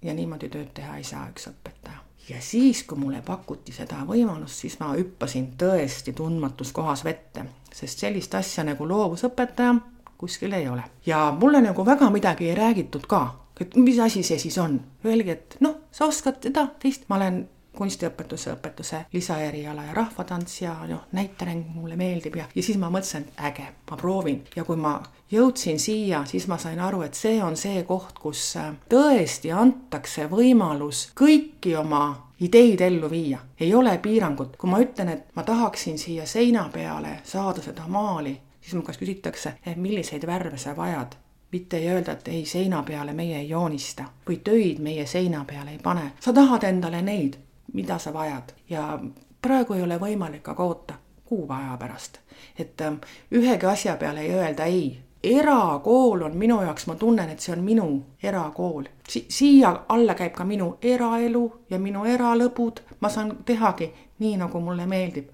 ja 0.06 0.14
niimoodi 0.14 0.50
tööd 0.54 0.70
teha 0.74 0.98
ei 0.98 1.04
saa 1.04 1.26
üks 1.30 1.48
õpetaja. 1.50 1.98
ja 2.30 2.42
siis, 2.42 2.84
kui 2.84 2.98
mulle 2.98 3.22
pakuti 3.26 3.72
seda 3.72 4.04
võimalust, 4.06 4.62
siis 4.62 4.80
ma 4.80 4.94
hüppasin 4.94 5.54
tõesti 5.58 6.14
tundmatus 6.14 6.72
kohas 6.72 7.04
vette, 7.04 7.46
sest 7.74 8.00
sellist 8.00 8.36
asja 8.36 8.64
nagu 8.64 8.88
loovusõpetaja 8.88 9.76
kuskil 10.18 10.54
ei 10.54 10.68
ole. 10.70 10.84
ja 11.06 11.38
mulle 11.40 11.62
nagu 11.62 11.86
väga 11.86 12.10
midagi 12.10 12.50
ei 12.50 12.56
räägitud 12.56 13.08
ka, 13.08 13.36
et 13.60 13.76
mis 13.76 14.00
asi 14.00 14.24
see 14.24 14.40
siis 14.40 14.58
on. 14.58 14.80
Öelge, 15.06 15.32
et 15.32 15.58
noh, 15.60 15.76
sa 15.92 16.06
oskad 16.06 16.42
seda, 16.44 16.68
teist, 16.80 17.10
ma 17.10 17.20
olen 17.20 17.48
kunstiõpetuse 17.76 18.54
õpetuse 18.56 19.02
lisaeriala 19.14 19.84
ja 19.90 19.94
rahvatants 19.94 20.62
ja 20.62 20.76
noh, 20.90 21.06
näitemäng 21.16 21.74
mulle 21.76 21.96
meeldib 22.00 22.36
ja, 22.40 22.48
ja 22.56 22.64
siis 22.64 22.80
ma 22.82 22.90
mõtlesin, 22.94 23.28
et 23.28 23.44
äge, 23.52 23.68
ma 23.92 23.98
proovin. 23.98 24.44
ja 24.56 24.64
kui 24.64 24.80
ma 24.80 24.98
jõudsin 25.32 25.80
siia, 25.80 26.24
siis 26.26 26.48
ma 26.48 26.58
sain 26.62 26.80
aru, 26.80 27.02
et 27.06 27.14
see 27.14 27.42
on 27.44 27.58
see 27.58 27.84
koht, 27.84 28.20
kus 28.20 28.44
äh, 28.62 28.72
tõesti 28.90 29.52
antakse 29.56 30.30
võimalus 30.32 31.10
kõiki 31.18 31.76
oma 31.80 32.06
ideid 32.40 32.82
ellu 32.82 33.10
viia, 33.10 33.40
ei 33.60 33.74
ole 33.74 33.98
piirangut. 33.98 34.58
kui 34.58 34.70
ma 34.70 34.80
ütlen, 34.84 35.10
et 35.10 35.36
ma 35.36 35.44
tahaksin 35.44 36.00
siia 36.00 36.26
seina 36.26 36.70
peale 36.74 37.20
saada 37.24 37.62
seda 37.62 37.88
maali, 37.88 38.38
siis 38.62 38.74
mu 38.76 38.82
käest 38.82 39.00
küsitakse, 39.00 39.56
et 39.66 39.78
milliseid 39.78 40.28
värve 40.28 40.58
sa 40.58 40.76
vajad 40.76 41.16
mitte 41.56 41.78
ei 41.78 41.90
öelda, 41.90 42.12
et 42.12 42.28
ei, 42.28 42.46
seina 42.46 42.84
peale 42.84 43.14
meie 43.14 43.38
ei 43.40 43.50
joonista 43.50 44.10
või 44.28 44.42
töid 44.44 44.82
meie 44.84 45.06
seina 45.08 45.46
peale 45.48 45.72
ei 45.72 45.80
pane. 45.84 46.12
sa 46.20 46.34
tahad 46.34 46.64
endale 46.68 47.02
neid, 47.02 47.38
mida 47.74 47.98
sa 48.00 48.14
vajad 48.14 48.54
ja 48.70 49.00
praegu 49.42 49.74
ei 49.74 49.82
ole 49.82 49.98
võimalik 50.02 50.48
aga 50.50 50.64
oota 50.64 50.94
kuu 51.26 51.48
aja 51.50 51.78
pärast. 51.78 52.20
et 52.60 52.82
ähm, 52.82 52.96
ühegi 53.32 53.66
asja 53.66 53.98
peale 53.98 54.22
ei 54.22 54.34
öelda 54.34 54.66
ei. 54.66 55.02
erakool 55.24 56.22
on 56.22 56.38
minu 56.38 56.62
jaoks, 56.62 56.88
ma 56.88 56.96
tunnen, 56.96 57.30
et 57.30 57.40
see 57.40 57.54
on 57.54 57.64
minu 57.64 58.06
erakool 58.24 58.84
si. 59.10 59.26
siia 59.30 59.80
alla 59.90 60.14
käib 60.14 60.34
ka 60.34 60.46
minu 60.46 60.78
eraelu 60.82 61.46
ja 61.70 61.80
minu 61.80 62.06
eralõbud, 62.06 62.82
ma 63.00 63.10
saan 63.10 63.38
tehagi 63.46 63.94
nii, 64.20 64.38
nagu 64.38 64.60
mulle 64.60 64.86
meeldib. 64.86 65.30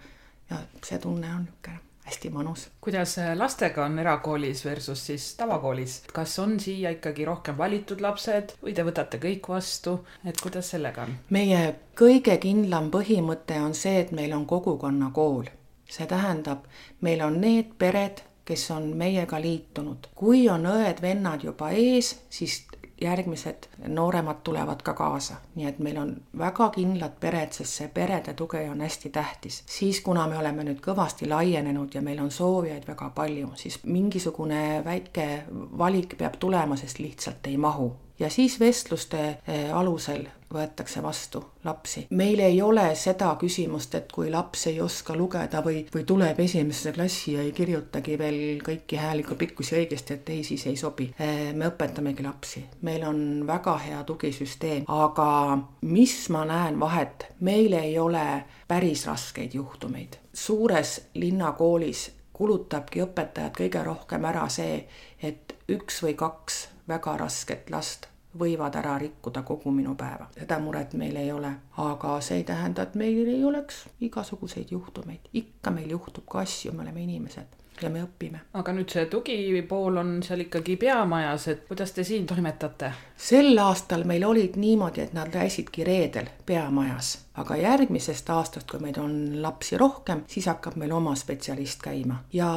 ja 0.49 0.57
see 0.83 0.99
tunne 0.99 1.35
on 1.35 1.47
niisugune 1.47 1.90
hästi 2.11 2.29
mõnus. 2.29 2.67
kuidas 2.81 3.17
äh, 3.17 3.37
lastega 3.37 3.85
on 3.85 3.99
erakoolis 3.99 4.65
versus 4.65 5.05
siis 5.05 5.35
tavakoolis, 5.35 6.01
kas 6.13 6.39
on 6.39 6.59
siia 6.59 6.91
ikkagi 6.91 7.25
rohkem 7.25 7.57
valitud 7.57 8.01
lapsed 8.01 8.55
või 8.63 8.73
te 8.75 8.83
võtate 8.83 9.19
kõik 9.21 9.47
vastu, 9.47 9.99
et 10.25 10.41
kuidas 10.41 10.73
sellega 10.75 11.07
on? 11.07 11.15
meie 11.29 11.75
kõige 11.95 12.37
kindlam 12.37 12.91
põhimõte 12.91 13.61
on 13.61 13.73
see, 13.73 14.01
et 14.01 14.11
meil 14.11 14.33
on 14.33 14.45
kogukonnakool. 14.45 15.47
see 15.87 16.07
tähendab, 16.07 16.67
meil 17.01 17.21
on 17.21 17.39
need 17.41 17.73
pered, 17.77 18.21
kes 18.45 18.71
on 18.71 18.91
meiega 18.97 19.39
liitunud. 19.41 20.11
kui 20.15 20.49
on 20.49 20.65
õed-vennad 20.65 21.43
juba 21.47 21.71
ees, 21.71 22.15
siis 22.29 22.65
järgmised 23.01 23.67
nooremad 23.87 24.35
tulevad 24.43 24.81
ka 24.83 24.93
kaasa, 24.93 25.35
nii 25.55 25.67
et 25.67 25.79
meil 25.79 25.97
on 25.97 26.13
väga 26.37 26.69
kindlad 26.75 27.17
pered, 27.19 27.53
sest 27.53 27.79
see 27.79 27.87
perede 27.93 28.33
tugi 28.33 28.63
on 28.71 28.81
hästi 28.81 29.09
tähtis. 29.09 29.63
siis, 29.65 30.01
kuna 30.01 30.27
me 30.27 30.37
oleme 30.37 30.63
nüüd 30.63 30.83
kõvasti 30.85 31.29
laienenud 31.29 31.95
ja 31.95 32.01
meil 32.01 32.19
on 32.19 32.31
soovijaid 32.31 32.87
väga 32.87 33.09
palju, 33.15 33.51
siis 33.55 33.79
mingisugune 33.83 34.83
väike 34.85 35.43
valik 35.77 36.17
peab 36.17 36.37
tulema, 36.39 36.75
sest 36.75 36.99
lihtsalt 36.99 37.47
ei 37.47 37.57
mahu 37.57 37.91
ja 38.19 38.29
siis 38.29 38.59
vestluste 38.59 39.23
eh, 39.47 39.73
alusel 39.73 40.27
võetakse 40.53 41.01
vastu 41.03 41.43
lapsi. 41.63 42.07
meil 42.09 42.39
ei 42.39 42.61
ole 42.61 42.95
seda 42.95 43.35
küsimust, 43.39 43.95
et 43.95 44.11
kui 44.11 44.29
laps 44.31 44.67
ei 44.67 44.81
oska 44.81 45.15
lugeda 45.15 45.61
või, 45.65 45.85
või 45.93 46.03
tuleb 46.07 46.39
esimesse 46.39 46.91
klassi 46.91 47.35
ja 47.37 47.41
ei 47.45 47.51
kirjutagi 47.55 48.17
veel 48.19 48.39
kõiki 48.65 48.99
hääliku 48.99 49.35
pikkusi 49.35 49.75
õigesti, 49.79 50.19
et 50.19 50.29
ei, 50.29 50.43
siis 50.43 50.65
ei 50.67 50.77
sobi. 50.77 51.11
Eh, 51.19 51.53
me 51.53 51.71
õpetamegi 51.71 52.25
lapsi, 52.25 52.65
meil 52.81 53.05
on 53.07 53.21
väga 53.47 53.77
hea 53.85 54.03
tugisüsteem, 54.03 54.87
aga 54.87 55.57
mis 55.81 56.17
ma 56.29 56.45
näen 56.45 56.79
vahet, 56.79 57.29
meil 57.39 57.73
ei 57.73 57.97
ole 57.99 58.25
päris 58.67 59.05
raskeid 59.07 59.53
juhtumeid. 59.53 60.17
suures 60.33 61.01
linnakoolis 61.13 62.09
kulutabki 62.33 63.03
õpetajad 63.03 63.53
kõige 63.57 63.83
rohkem 63.85 64.25
ära 64.25 64.47
see, 64.49 64.85
et 65.21 65.53
üks 65.69 66.01
või 66.03 66.15
kaks 66.17 66.67
väga 66.91 67.17
rasket 67.23 67.69
last 67.73 68.11
võivad 68.39 68.75
ära 68.79 68.97
rikkuda 68.99 69.41
kogu 69.47 69.71
minu 69.75 69.95
päeva. 69.95 70.27
seda 70.37 70.59
muret 70.59 70.93
meil 70.99 71.15
ei 71.19 71.31
ole, 71.31 71.51
aga 71.77 72.19
see 72.21 72.41
ei 72.41 72.43
tähenda, 72.47 72.83
et 72.87 72.95
meil 72.95 73.27
ei 73.27 73.43
oleks 73.43 73.85
igasuguseid 74.01 74.71
juhtumeid. 74.71 75.31
ikka 75.33 75.71
meil 75.71 75.89
juhtub 75.89 76.27
ka 76.29 76.39
asju, 76.39 76.71
me 76.71 76.83
oleme 76.83 77.03
inimesed 77.03 77.57
ja 77.81 77.89
me 77.89 78.03
õpime. 78.03 78.39
aga 78.53 78.73
nüüd 78.73 78.91
see 78.93 79.05
tugipool 79.11 79.97
on 79.97 80.13
seal 80.23 80.45
ikkagi 80.45 80.77
peamajas, 80.77 81.47
et 81.47 81.65
kuidas 81.67 81.91
te 81.91 82.03
siin 82.03 82.27
toimetate? 82.29 82.91
sel 83.17 83.57
aastal 83.57 84.05
meil 84.05 84.25
olid 84.27 84.55
niimoodi, 84.61 85.01
et 85.01 85.13
nad 85.13 85.31
käisidki 85.31 85.83
reedel 85.83 86.29
peamajas, 86.45 87.17
aga 87.41 87.57
järgmisest 87.57 88.29
aastast, 88.29 88.69
kui 88.71 88.79
meid 88.79 88.97
on 89.01 89.41
lapsi 89.41 89.77
rohkem, 89.77 90.23
siis 90.27 90.47
hakkab 90.51 90.77
meil 90.79 90.91
oma 90.91 91.15
spetsialist 91.15 91.81
käima 91.83 92.23
ja 92.33 92.51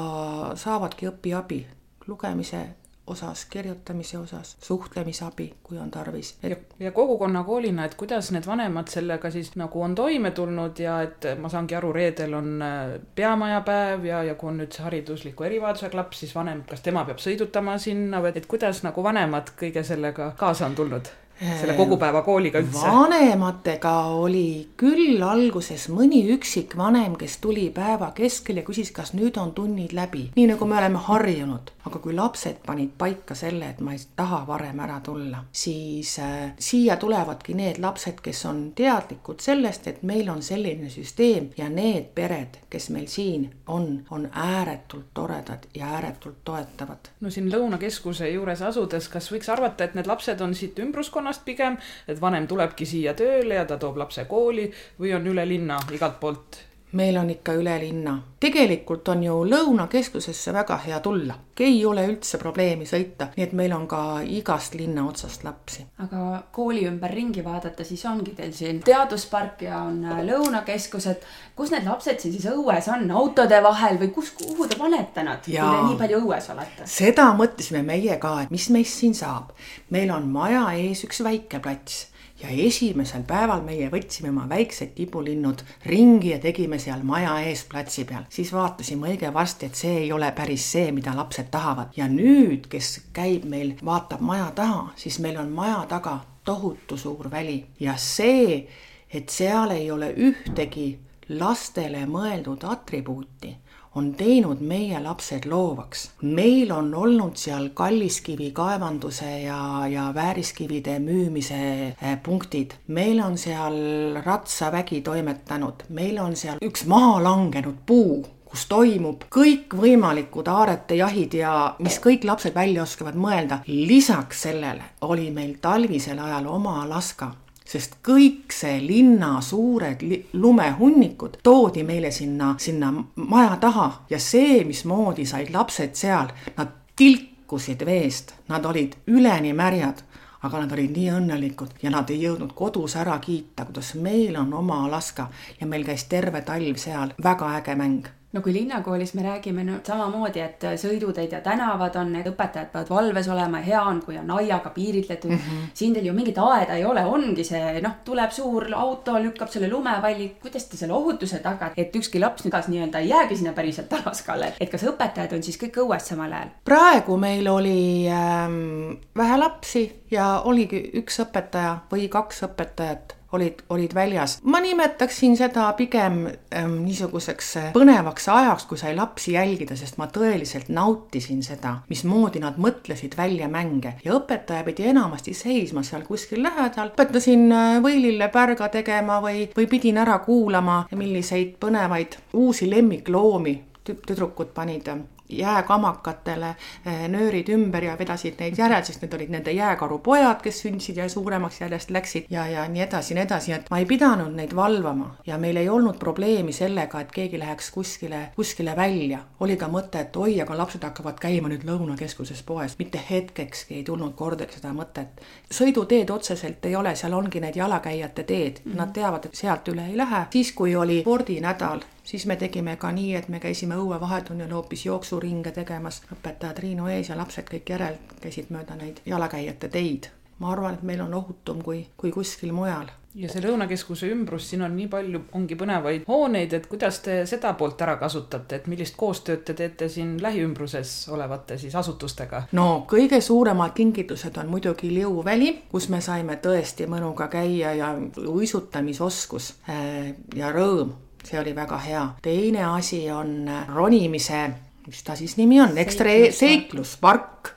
saavadki 0.54 1.10
õpiabi 1.10 1.64
lugemise 2.06 2.66
osas, 3.06 3.44
kirjutamise 3.44 4.18
osas, 4.18 4.56
suhtlemisabi, 4.60 5.54
kui 5.62 5.78
on 5.78 5.90
tarvis 5.90 6.34
et.... 6.42 6.50
ja, 6.50 6.56
ja 6.86 6.92
kogukonnakoolina, 6.92 7.84
et 7.84 7.94
kuidas 8.00 8.30
need 8.32 8.46
vanemad 8.46 8.88
sellega 8.88 9.30
siis 9.30 9.52
nagu 9.60 9.82
on 9.82 9.94
toime 9.94 10.30
tulnud 10.30 10.78
ja 10.80 11.00
et 11.04 11.28
ma 11.40 11.48
saangi 11.52 11.76
aru, 11.76 11.92
reedel 11.92 12.34
on 12.34 12.62
äh, 12.62 12.94
peamajapäev 13.14 14.04
ja, 14.08 14.22
ja 14.24 14.38
kui 14.40 14.52
on 14.52 14.62
nüüd 14.62 14.72
see 14.72 14.86
haridusliku 14.86 15.44
erivajadusega 15.44 16.00
laps, 16.00 16.24
siis 16.24 16.34
vanem, 16.34 16.64
kas 16.68 16.84
tema 16.84 17.04
peab 17.04 17.20
sõidutama 17.20 17.76
sinna 17.78 18.22
või 18.24 18.32
et 18.34 18.48
kuidas 18.48 18.82
nagu 18.86 19.04
vanemad 19.04 19.52
kõige 19.60 19.84
sellega 19.84 20.32
kaasa 20.40 20.70
on 20.70 20.80
tulnud? 20.80 21.12
Selle 21.40 21.74
kogupäevakooliga 21.74 22.58
üldse? 22.62 22.86
vanematega 22.86 23.92
oli 24.14 24.68
küll 24.78 25.22
alguses 25.26 25.88
mõni 25.90 26.22
üksik 26.34 26.76
vanem, 26.78 27.16
kes 27.18 27.38
tuli 27.42 27.68
päeva 27.74 28.12
keskel 28.14 28.60
ja 28.60 28.66
küsis, 28.66 28.92
kas 28.94 29.14
nüüd 29.18 29.38
on 29.40 29.52
tunnid 29.56 29.94
läbi, 29.96 30.28
nii 30.36 30.46
nagu 30.52 30.68
me 30.70 30.78
oleme 30.78 31.02
harjunud. 31.08 31.72
aga 31.84 31.98
kui 32.00 32.14
lapsed 32.16 32.62
panid 32.66 32.94
paika 32.98 33.34
selle, 33.36 33.66
et 33.74 33.80
ma 33.84 33.92
ei 33.92 33.98
taha 34.16 34.44
varem 34.46 34.78
ära 34.80 35.00
tulla, 35.04 35.42
siis 35.52 36.14
äh, 36.18 36.54
siia 36.58 36.96
tulevadki 36.96 37.54
need 37.54 37.80
lapsed, 37.82 38.22
kes 38.24 38.44
on 38.48 38.62
teadlikud 38.76 39.42
sellest, 39.44 39.86
et 39.90 40.02
meil 40.02 40.30
on 40.32 40.40
selline 40.42 40.88
süsteem 40.90 41.50
ja 41.58 41.68
need 41.68 42.14
pered, 42.14 42.56
kes 42.70 42.88
meil 42.94 43.06
siin 43.12 43.50
on, 43.66 44.00
on 44.10 44.28
ääretult 44.32 45.12
toredad 45.14 45.68
ja 45.74 45.90
ääretult 45.98 46.40
toetavad. 46.44 47.12
no 47.20 47.30
siin 47.30 47.52
Lõunakeskuse 47.52 48.30
juures 48.32 48.62
asudes, 48.62 49.08
kas 49.12 49.28
võiks 49.32 49.52
arvata, 49.52 49.84
et 49.84 49.94
need 49.94 50.08
lapsed 50.08 50.40
on 50.40 50.54
siit 50.56 50.78
ümbruskonnast 50.80 51.23
piirkonnast 51.24 51.44
pigem, 51.44 51.76
et 52.08 52.20
vanem 52.20 52.46
tulebki 52.46 52.86
siia 52.86 53.14
tööle 53.14 53.54
ja 53.56 53.64
ta 53.64 53.78
toob 53.78 53.96
lapse 53.96 54.26
kooli 54.28 54.70
või 55.00 55.14
on 55.14 55.26
üle 55.26 55.46
linna 55.48 55.78
igalt 55.92 56.20
poolt 56.20 56.58
meil 56.94 57.16
on 57.16 57.30
ikka 57.30 57.54
üle 57.58 57.74
linna. 57.80 58.14
tegelikult 58.40 59.08
on 59.08 59.22
ju 59.24 59.34
Lõunakeskusesse 59.48 60.52
väga 60.52 60.76
hea 60.84 60.98
tulla, 61.00 61.34
ei 61.60 61.78
ole 61.86 62.02
üldse 62.06 62.38
probleemi 62.38 62.84
sõita, 62.84 63.30
nii 63.36 63.44
et 63.46 63.54
meil 63.56 63.72
on 63.72 63.86
ka 63.88 64.00
igast 64.36 64.74
linna 64.76 65.06
otsast 65.08 65.44
lapsi. 65.44 65.86
aga 66.04 66.42
kooli 66.52 66.84
ümber 66.88 67.14
ringi 67.14 67.44
vaadata, 67.44 67.84
siis 67.84 68.04
ongi 68.06 68.34
teil 68.36 68.52
siin 68.52 68.80
teaduspark 68.84 69.62
ja 69.66 69.80
on 69.88 70.04
äh, 70.04 70.22
Lõunakeskus, 70.28 71.08
et 71.10 71.26
kus 71.56 71.72
need 71.74 71.88
lapsed 71.88 72.20
siis 72.20 72.46
õues 72.52 72.88
on, 72.92 73.10
autode 73.10 73.62
vahel 73.62 73.98
või 73.98 74.12
kus, 74.14 74.30
kuhu 74.38 74.68
te 74.68 74.78
panete 74.78 75.26
nad, 75.26 75.44
kui 75.44 75.58
te 75.58 75.84
nii 75.88 76.00
palju 76.00 76.22
õues 76.24 76.50
olete? 76.54 76.86
seda 76.86 77.30
mõtlesime 77.38 77.82
meie 77.86 78.18
ka, 78.22 78.40
et 78.44 78.54
mis 78.54 78.70
meist 78.70 79.00
siin 79.02 79.14
saab. 79.14 79.54
meil 79.90 80.10
on 80.14 80.28
maja 80.28 80.66
ees 80.78 81.04
üks 81.08 81.24
väike 81.24 81.62
plats 81.64 82.04
ja 82.44 82.66
esimesel 82.66 83.22
päeval 83.26 83.62
meie 83.64 83.88
võtsime 83.92 84.28
oma 84.30 84.44
väiksed 84.48 84.92
tibulinnud 84.96 85.62
ringi 85.88 86.34
ja 86.34 86.38
tegime 86.42 86.78
seal 86.82 87.02
maja 87.06 87.38
ees 87.46 87.64
platsi 87.70 88.04
peal. 88.04 88.26
siis 88.28 88.52
vaatasime 88.52 89.08
õige 89.14 89.32
varsti, 89.34 89.66
et 89.66 89.80
see 89.80 89.96
ei 90.04 90.12
ole 90.12 90.30
päris 90.36 90.66
see, 90.72 90.92
mida 90.92 91.16
lapsed 91.16 91.50
tahavad. 91.50 91.96
ja 91.96 92.08
nüüd, 92.08 92.68
kes 92.68 93.08
käib 93.12 93.48
meil, 93.48 93.74
vaatab 93.84 94.20
maja 94.20 94.50
taha, 94.54 94.92
siis 94.96 95.18
meil 95.18 95.40
on 95.40 95.50
maja 95.52 95.84
taga 95.88 96.20
tohutu 96.44 96.96
suur 96.96 97.30
väli 97.30 97.64
ja 97.80 97.96
see, 97.96 98.66
et 99.10 99.28
seal 99.28 99.70
ei 99.70 99.90
ole 99.90 100.12
ühtegi 100.12 100.98
lastele 101.28 102.04
mõeldud 102.06 102.64
atribuuti 102.68 103.54
on 103.94 104.14
teinud 104.14 104.60
meie 104.60 105.00
lapsed 105.02 105.46
loovaks. 105.50 106.10
meil 106.22 106.72
on 106.72 106.94
olnud 106.94 107.36
seal 107.36 107.68
kalliskivi 107.74 108.50
kaevanduse 108.50 109.30
ja, 109.42 109.86
ja 109.88 110.10
vääriskivide 110.14 110.98
müümise 110.98 111.60
eh, 112.02 112.18
punktid. 112.22 112.74
meil 112.86 113.20
on 113.20 113.38
seal 113.38 113.76
ratsavägi 114.24 115.00
toimetanud, 115.00 115.86
meil 115.88 116.18
on 116.18 116.36
seal 116.36 116.58
üks 116.62 116.86
maha 116.86 117.22
langenud 117.22 117.84
puu 117.86 118.24
kus 118.54 118.68
toimub 118.70 119.24
kõikvõimalikud 119.34 120.46
aarete 120.46 120.94
jahid 120.94 121.34
ja 121.34 121.54
mis 121.82 121.96
kõik 122.02 122.22
lapsed 122.22 122.54
välja 122.54 122.82
oskavad 122.82 123.14
mõelda. 123.18 123.58
lisaks 123.66 124.42
sellele 124.42 124.94
oli 125.00 125.30
meil 125.30 125.56
talvisel 125.60 126.18
ajal 126.18 126.46
oma 126.46 126.82
Alaska 126.82 127.32
sest 127.64 127.98
kõik 128.04 128.52
see 128.52 128.80
linna 128.84 129.40
suured 129.40 130.02
lumehunnikud 130.32 131.38
toodi 131.42 131.82
meile 131.82 132.10
sinna, 132.12 132.54
sinna 132.58 132.92
maja 133.16 133.56
taha 133.60 133.88
ja 134.10 134.18
see, 134.20 134.64
mismoodi 134.64 135.26
said 135.26 135.52
lapsed 135.54 135.96
seal, 135.96 136.28
nad 136.56 136.74
tilkusid 136.96 137.86
veest, 137.86 138.34
nad 138.48 138.66
olid 138.66 138.98
üleni 139.06 139.54
märjad 139.56 140.04
aga 140.44 140.60
nad 140.60 140.72
olid 140.76 140.92
nii 140.92 141.08
õnnelikud 141.18 141.78
ja 141.82 141.92
nad 141.92 142.10
ei 142.12 142.20
jõudnud 142.26 142.52
kodus 142.56 142.98
ära 143.00 143.16
kiita, 143.22 143.64
kuidas 143.64 143.94
meil 143.96 144.36
on 144.36 144.52
oma 144.52 144.82
Alaska 144.84 145.30
ja 145.60 145.66
meil 145.66 145.86
käis 145.88 146.04
terve 146.10 146.44
talv 146.44 146.76
seal, 146.80 147.14
väga 147.24 147.54
äge 147.60 147.78
mäng 147.80 148.10
no 148.34 148.42
kui 148.42 148.52
linnakoolis 148.52 149.14
me 149.14 149.22
räägime 149.22 149.64
no 149.64 149.78
samamoodi, 149.86 150.42
et 150.42 150.64
sõiduteid 150.80 151.32
ja 151.36 151.40
tänavad 151.44 151.94
on, 152.00 152.10
need 152.16 152.26
õpetajad 152.32 152.72
peavad 152.72 152.90
valves 152.90 153.28
olema 153.30 153.60
hea 153.62 153.82
on, 153.82 154.00
kui 154.02 154.18
on 154.18 154.30
aiaga 154.34 154.72
piiritletud 154.74 155.30
mm. 155.30 155.38
-hmm. 155.38 155.70
siin 155.74 155.94
teil 155.94 156.06
ju 156.06 156.14
mingit 156.16 156.38
aeda 156.38 156.74
ei 156.74 156.84
ole, 156.84 157.04
ongi 157.04 157.44
see 157.44 157.80
noh, 157.84 157.96
tuleb 158.04 158.30
suur 158.30 158.66
auto, 158.74 159.16
lükkab 159.22 159.48
selle 159.48 159.70
lumevalli, 159.70 160.28
kuidas 160.42 160.64
te 160.64 160.76
selle 160.76 160.94
ohutuse 160.94 161.38
tagate, 161.38 161.80
et 161.80 161.96
ükski 161.96 162.20
laps 162.20 162.44
nüüd 162.44 162.68
nii-öelda 162.68 162.98
ei 162.98 163.08
jäägi 163.08 163.36
sinna 163.36 163.52
päriselt 163.52 163.92
Alaskale, 163.92 164.52
et 164.60 164.70
kas 164.70 164.82
õpetajad 164.82 165.34
on 165.36 165.42
siis 165.42 165.58
kõik 165.60 165.78
õues 165.86 166.08
samal 166.08 166.32
ajal? 166.32 166.54
praegu 166.64 167.16
meil 167.16 167.48
oli 167.48 168.08
ähm, 168.10 168.98
vähe 169.16 169.38
lapsi 169.38 169.84
ja 170.10 170.40
oligi 170.44 170.90
üks 170.94 171.20
õpetaja 171.22 171.76
või 171.92 172.08
kaks 172.08 172.42
õpetajat 172.48 173.14
olid, 173.34 173.62
olid 173.74 173.94
väljas. 173.94 174.38
ma 174.42 174.60
nimetaksin 174.60 175.36
seda 175.36 175.66
pigem 175.78 176.24
ähm, 176.54 176.76
niisuguseks 176.84 177.50
äh, 177.56 177.70
põnevaks 177.74 178.28
ajaks, 178.32 178.66
kui 178.70 178.78
sai 178.78 178.94
lapsi 178.96 179.34
jälgida, 179.34 179.76
sest 179.76 179.98
ma 179.98 180.08
tõeliselt 180.12 180.70
nautisin 180.74 181.42
seda, 181.46 181.76
mismoodi 181.90 182.42
nad 182.44 182.58
mõtlesid 182.60 183.16
välja 183.18 183.48
mänge 183.50 183.96
ja 184.04 184.14
õpetaja 184.18 184.64
pidi 184.66 184.88
enamasti 184.92 185.34
seisma 185.34 185.82
seal 185.86 186.06
kuskil 186.06 186.42
lähedal. 186.44 186.94
õpetasin 186.94 187.46
äh, 187.52 187.78
võilille 187.84 188.30
pärga 188.32 188.68
tegema 188.72 189.20
või, 189.24 189.48
või 189.56 189.68
pidin 189.70 189.98
ära 190.04 190.18
kuulama, 190.24 190.84
milliseid 190.94 191.56
põnevaid 191.62 192.18
uusi 192.38 192.70
lemmikloomi 192.70 193.58
tüdrukud 193.84 194.54
panid 194.54 194.88
jääkamakatele 195.28 196.48
eh, 196.86 197.08
nöörid 197.08 197.48
ümber 197.48 197.84
ja 197.84 197.98
vedasid 197.98 198.34
neid 198.38 198.58
järel, 198.58 198.84
sest 198.84 199.02
need 199.02 199.14
olid 199.16 199.30
nende 199.32 199.52
jääkarupojad, 199.52 200.42
kes 200.42 200.60
sündisid 200.64 200.96
ja 201.00 201.08
suuremaks 201.08 201.60
järjest 201.60 201.90
läksid 201.90 202.26
ja, 202.30 202.46
ja 202.48 202.66
nii 202.68 202.82
edasi, 202.82 203.14
nii 203.14 203.24
edasi, 203.24 203.52
et 203.52 203.70
ma 203.70 203.80
ei 203.80 203.86
pidanud 203.88 204.34
neid 204.36 204.54
valvama 204.56 205.14
ja 205.26 205.38
meil 205.38 205.56
ei 205.56 205.68
olnud 205.68 205.98
probleemi 205.98 206.52
sellega, 206.52 207.00
et 207.00 207.12
keegi 207.12 207.38
läheks 207.38 207.70
kuskile, 207.70 208.20
kuskile 208.36 208.76
välja. 208.76 209.18
oli 209.40 209.56
ka 209.56 209.68
mõte, 209.68 210.00
et 210.00 210.16
oi, 210.16 210.40
aga 210.40 210.58
lapsed 210.58 210.84
hakkavad 210.84 211.20
käima 211.20 211.48
nüüd 211.48 211.64
Lõunakeskuses 211.64 212.42
poes, 212.46 212.76
mitte 212.78 213.00
hetkekski 213.10 213.80
ei 213.80 213.84
tulnud 213.84 214.14
kordagi 214.14 214.60
seda 214.60 214.74
mõtet. 214.76 215.24
sõiduteed 215.50 216.10
otseselt 216.10 216.64
ei 216.66 216.76
ole, 216.76 216.94
seal 216.96 217.12
ongi 217.12 217.40
need 217.40 217.56
jalakäijate 217.56 218.22
teed 218.22 218.60
mm, 218.64 218.70
-hmm. 218.70 218.76
nad 218.76 218.92
teavad, 218.92 219.24
et 219.24 219.34
sealt 219.34 219.68
üle 219.68 219.88
ei 219.88 219.96
lähe. 219.96 220.26
siis, 220.30 220.52
kui 220.52 220.76
oli 220.76 221.00
spordinädal, 221.00 221.80
siis 222.04 222.26
me 222.26 222.36
tegime 222.36 222.76
ka 222.76 222.92
nii, 222.92 223.14
et 223.14 223.28
me 223.28 223.40
käisime 223.40 223.78
õuevahetunnil 223.80 224.52
hoopis 224.52 224.86
jooksuringe 224.86 225.52
tegemas, 225.52 226.02
õpetaja 226.12 226.54
Triinu 226.54 226.88
ees 226.92 227.08
ja 227.08 227.16
lapsed 227.18 227.48
kõik 227.50 227.70
järel 227.76 227.96
käisid 228.20 228.52
mööda 228.54 228.76
neid 228.80 229.00
jalakäijate 229.06 229.68
teid. 229.68 230.10
ma 230.38 230.50
arvan, 230.52 230.74
et 230.74 230.82
meil 230.82 231.00
on 231.00 231.14
ohutum 231.14 231.62
kui, 231.62 231.86
kui 231.96 232.10
kuskil 232.12 232.52
mujal 232.52 232.88
ja 233.14 233.28
see 233.30 233.42
Lõunakeskuse 233.44 234.08
ümbrus, 234.10 234.48
siin 234.50 234.64
on 234.66 234.72
nii 234.74 234.88
palju, 234.90 235.20
ongi 235.38 235.54
põnevaid 235.58 236.06
hooneid, 236.08 236.56
et 236.58 236.66
kuidas 236.70 236.98
te 237.04 237.20
seda 237.30 237.52
poolt 237.58 237.80
ära 237.86 237.94
kasutate, 238.00 238.58
et 238.58 238.66
millist 238.70 238.98
koostööd 238.98 239.44
te 239.46 239.54
teete 239.58 239.88
siin 239.88 240.16
lähiümbruses 240.22 240.96
olevate 241.14 241.58
siis 241.60 241.76
asutustega? 241.78 242.44
no 242.58 242.66
kõige 242.90 243.20
suuremad 243.22 243.74
kingitused 243.76 244.42
on 244.42 244.50
muidugi 244.50 244.90
Liuväli, 244.94 245.52
kus 245.70 245.88
me 245.94 246.02
saime 246.04 246.40
tõesti 246.42 246.88
mõnuga 246.90 247.30
käia 247.30 247.74
ja 247.78 247.94
uisutamisoskus 248.26 249.54
äh, 249.70 250.14
ja 250.34 250.50
rõõm 250.54 250.96
see 251.24 251.40
oli 251.40 251.54
väga 251.56 251.78
hea. 251.78 252.04
teine 252.22 252.64
asi 252.64 253.10
on 253.10 253.50
ronimise 253.68 254.44
mis 254.86 255.02
ta 255.02 255.16
siis 255.16 255.36
nimi 255.36 255.60
on, 255.60 255.78
ekstra-, 255.78 256.30
seikluspark. 256.30 257.48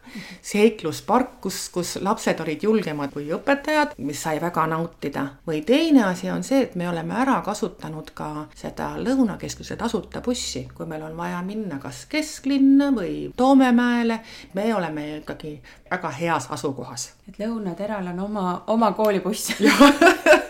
seikluspark, 0.41 1.33
kus, 1.41 1.57
kus 1.69 1.97
lapsed 2.01 2.39
olid 2.39 2.63
julgemad 2.63 3.11
kui 3.11 3.27
õpetajad, 3.35 3.97
mis 4.07 4.21
sai 4.23 4.39
väga 4.41 4.63
nautida. 4.71 5.25
või 5.47 5.61
teine 5.67 6.05
asi 6.07 6.29
on 6.31 6.43
see, 6.43 6.61
et 6.63 6.75
me 6.75 6.87
oleme 6.89 7.13
ära 7.19 7.41
kasutanud 7.45 8.11
ka 8.15 8.47
seda 8.55 8.93
Lõunakeskuse 8.97 9.75
tasuta 9.77 10.21
bussi, 10.21 10.67
kui 10.73 10.87
meil 10.87 11.03
on 11.03 11.17
vaja 11.17 11.41
minna 11.43 11.79
kas 11.83 12.05
kesklinna 12.09 12.91
või 12.95 13.31
Toomemäele. 13.35 14.19
me 14.53 14.73
oleme 14.75 15.17
ikkagi 15.17 15.59
väga 15.91 16.11
heas 16.21 16.47
asukohas. 16.49 17.11
et 17.27 17.39
Lõunateral 17.39 18.07
on 18.13 18.19
oma, 18.19 18.63
oma 18.67 18.91
koolibuss 18.91 19.51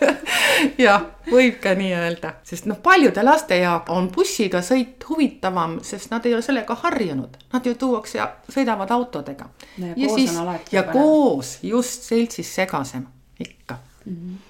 jah, 0.86 1.04
võib 1.30 1.58
ka 1.62 1.74
nii 1.78 1.92
öelda, 1.98 2.34
sest 2.46 2.68
noh, 2.70 2.78
paljude 2.82 3.22
laste 3.24 3.58
jaoks 3.60 3.92
on 3.94 4.10
bussiga 4.14 4.62
sõit 4.64 5.04
huvitavam, 5.08 5.78
sest 5.86 6.12
nad 6.12 6.26
ei 6.26 6.36
ole 6.36 6.44
sellega 6.44 6.76
harjunud. 6.84 7.36
Nad 7.52 7.66
ju 7.66 7.74
tuuakse 7.78 8.18
ja 8.18 8.30
sõidavad 8.48 8.92
autodega. 8.94 9.50
ja 9.78 9.94
koos 9.94 10.16
siis, 10.20 10.38
ja 10.72 10.86
põnev. 10.86 10.92
koos 10.92 11.58
just 11.62 12.08
seltsis 12.08 12.54
segasem 12.54 13.06
ikka 13.38 13.78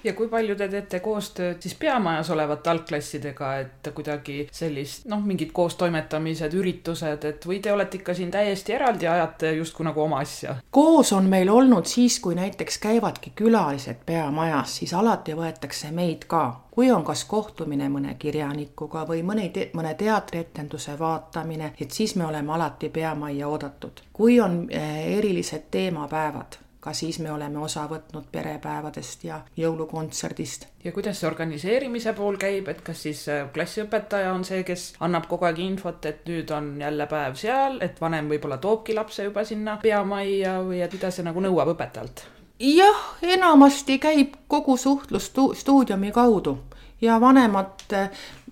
ja 0.03 0.13
kui 0.13 0.27
palju 0.29 0.55
te 0.55 0.67
teete 0.71 0.99
koostööd 1.03 1.61
siis 1.61 1.75
peamajas 1.79 2.29
olevate 2.29 2.69
algklassidega, 2.69 3.51
et 3.63 3.89
kuidagi 3.95 4.37
sellist 4.51 5.07
noh, 5.11 5.21
mingid 5.25 5.51
koostoimetamised, 5.55 6.53
üritused, 6.55 7.25
et 7.25 7.47
või 7.47 7.59
te 7.63 7.73
olete 7.73 7.99
ikka 7.99 8.15
siin 8.17 8.31
täiesti 8.31 8.75
eraldi, 8.75 9.07
ajate 9.07 9.53
justkui 9.57 9.87
nagu 9.87 10.03
oma 10.05 10.21
asja? 10.23 10.55
koos 10.71 11.13
on 11.13 11.29
meil 11.29 11.49
olnud 11.49 11.89
siis, 11.89 12.19
kui 12.19 12.35
näiteks 12.35 12.77
käivadki 12.77 13.33
külalised 13.35 14.05
peamajas, 14.05 14.77
siis 14.81 14.93
alati 14.93 15.35
võetakse 15.37 15.91
meid 15.91 16.25
ka. 16.27 16.45
kui 16.71 16.91
on 16.91 17.03
kas 17.03 17.25
kohtumine 17.27 17.89
mõne 17.91 18.15
kirjanikuga 18.19 19.03
või 19.07 19.23
mõne, 19.27 19.49
mõne 19.73 19.93
teatrietenduse 19.99 20.95
vaatamine, 20.99 21.73
et 21.81 21.91
siis 21.91 22.15
me 22.15 22.25
oleme 22.25 22.53
alati 22.53 22.89
peamajja 22.89 23.47
oodatud. 23.47 24.01
kui 24.13 24.39
on 24.39 24.65
eh, 24.69 25.17
erilised 25.17 25.67
teemapäevad, 25.71 26.59
ka 26.79 26.93
siis 26.93 27.19
me 27.19 27.31
oleme 27.31 27.59
osa 27.59 27.83
võtnud 27.89 28.29
perepäevadest 28.31 29.23
ja 29.23 29.41
jõulukontserdist. 29.57 30.67
ja 30.83 30.91
kuidas 30.91 31.19
see 31.19 31.27
organiseerimise 31.27 32.13
pool 32.13 32.37
käib, 32.39 32.67
et 32.67 32.81
kas 32.81 33.03
siis 33.03 33.25
äh, 33.29 33.45
klassiõpetaja 33.53 34.33
on 34.33 34.43
see, 34.47 34.63
kes 34.63 34.93
annab 34.99 35.27
kogu 35.27 35.45
aeg 35.49 35.59
infot, 35.59 36.05
et 36.05 36.25
nüüd 36.29 36.51
on 36.55 36.73
jälle 36.81 37.07
päev 37.07 37.35
seal, 37.39 37.79
et 37.81 38.01
vanem 38.01 38.31
võib-olla 38.31 38.57
toobki 38.57 38.95
lapse 38.95 39.27
juba 39.27 39.43
sinna 39.45 39.77
peamajja 39.83 40.59
või 40.63 40.83
et 40.85 40.93
mida 40.93 41.11
see 41.11 41.27
nagu 41.27 41.43
nõuab 41.43 41.75
õpetajalt? 41.75 42.25
jah, 42.59 43.05
enamasti 43.21 43.99
käib 43.99 44.35
kogu 44.47 44.77
suhtlus 44.77 45.29
stu-, 45.31 45.53
stuudiumi 45.55 46.11
kaudu 46.11 46.57
ja 47.01 47.19
vanemad, 47.21 47.85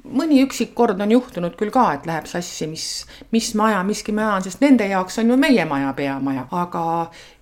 mõni 0.07 0.39
üksik 0.45 0.73
kord 0.75 1.01
on 1.03 1.11
juhtunud 1.11 1.57
küll 1.59 1.71
ka, 1.73 1.89
et 1.97 2.07
läheb 2.07 2.27
sassi, 2.29 2.67
mis, 2.71 2.87
mis 3.35 3.51
maja 3.59 3.81
miski 3.87 4.15
maja 4.15 4.37
on, 4.37 4.45
sest 4.45 4.63
nende 4.63 4.87
jaoks 4.87 5.19
on 5.21 5.33
ju 5.33 5.39
meie 5.39 5.65
maja 5.67 5.91
peamaja, 5.97 6.47
aga 6.55 6.83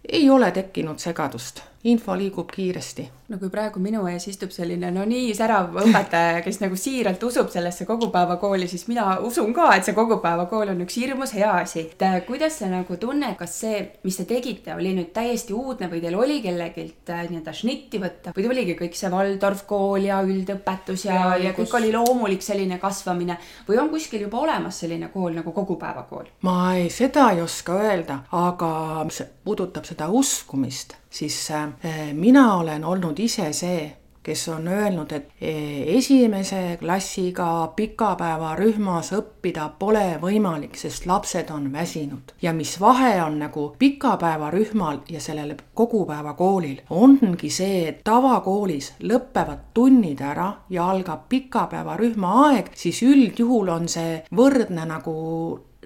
ei 0.09 0.29
ole 0.29 0.51
tekkinud 0.51 0.99
segadust, 0.99 1.61
info 1.83 2.17
liigub 2.17 2.49
kiiresti 2.51 3.09
no 3.29 3.39
kui 3.41 3.49
praegu 3.49 3.81
minu 3.81 4.03
ees 4.09 4.27
istub 4.29 4.51
selline 4.53 4.91
no 4.93 5.05
nii 5.09 5.31
särav 5.37 5.73
õpetaja, 5.81 6.41
kes 6.45 6.59
nagu 6.61 6.77
siiralt 6.77 7.23
usub 7.25 7.49
sellesse 7.53 7.87
kogupäevakooli, 7.89 8.67
siis 8.69 8.85
mina 8.89 9.17
usun 9.25 9.53
ka, 9.55 9.71
et 9.75 9.87
see 9.87 9.95
kogupäevakool 9.97 10.73
on 10.75 10.83
üks 10.85 10.99
hirmus 11.01 11.33
hea 11.33 11.49
asi. 11.63 11.87
et 11.87 12.05
äh, 12.05 12.19
kuidas 12.27 12.59
sa 12.61 12.69
nagu 12.69 12.97
tunned, 13.01 13.37
kas 13.39 13.57
see, 13.63 13.79
mis 14.05 14.19
te 14.19 14.27
tegite, 14.29 14.75
oli 14.75 14.93
nüüd 14.97 15.09
täiesti 15.15 15.55
uudne 15.57 15.89
või 15.91 16.03
teil 16.03 16.17
oli 16.19 16.37
kellegilt 16.43 17.09
äh, 17.09 17.23
nii-öelda 17.29 17.55
šnitti 17.55 18.01
võtta 18.03 18.35
või 18.35 18.45
tuligi 18.45 18.77
kõik 18.83 18.99
see 18.99 19.11
Waldorf 19.13 19.65
kool 19.69 20.05
ja 20.05 20.21
üldõpetus 20.25 21.07
ja, 21.07 21.17
ja, 21.17 21.49
ja 21.49 21.55
kõik 21.57 21.71
kus... 21.71 21.79
oli 21.81 21.93
loomulik 21.95 22.45
selline 22.45 22.77
kasvamine 22.81 23.39
või 23.67 23.81
on 23.81 23.89
kuskil 23.93 24.27
juba 24.27 24.43
olemas 24.45 24.83
selline 24.83 25.09
kool 25.13 25.33
nagu 25.39 25.55
kogupäevakool? 25.55 26.29
ma 26.45 26.75
ei, 26.77 26.91
seda 26.93 27.31
ei 27.33 27.41
oska 27.41 27.79
öelda, 27.81 28.21
aga 28.37 28.71
see 29.09 29.27
puudutab 29.45 29.85
seda 29.85 30.07
uskumist, 30.13 30.95
siis 31.09 31.37
äh, 31.53 31.69
mina 32.13 32.47
olen 32.59 32.85
olnud 32.85 33.14
ise 33.19 33.51
see, 33.53 33.95
kes 34.25 34.47
on 34.49 34.67
öelnud, 34.67 35.11
et 35.11 35.27
eh, 35.41 35.97
esimese 35.97 36.77
klassiga 36.79 37.73
pikapäevarühmas 37.75 39.11
õppida 39.13 39.67
pole 39.79 40.17
võimalik, 40.21 40.73
sest 40.81 41.05
lapsed 41.05 41.51
on 41.53 41.67
väsinud. 41.73 42.33
ja 42.41 42.53
mis 42.53 42.79
vahe 42.81 43.21
on 43.23 43.37
nagu 43.39 43.67
pikapäevarühmal 43.79 44.97
ja 45.09 45.21
sellel 45.21 45.53
kogupäevakoolil, 45.73 46.81
ongi 46.89 47.49
see, 47.49 47.87
et 47.89 48.03
tavakoolis 48.03 48.93
lõpevad 48.99 49.69
tunnid 49.73 50.21
ära 50.21 50.51
ja 50.69 50.89
algab 50.89 51.29
pikapäevarühma 51.29 52.35
aeg, 52.47 52.73
siis 52.73 53.03
üldjuhul 53.05 53.69
on 53.69 53.89
see 53.89 54.23
võrdne 54.35 54.89
nagu 54.89 55.15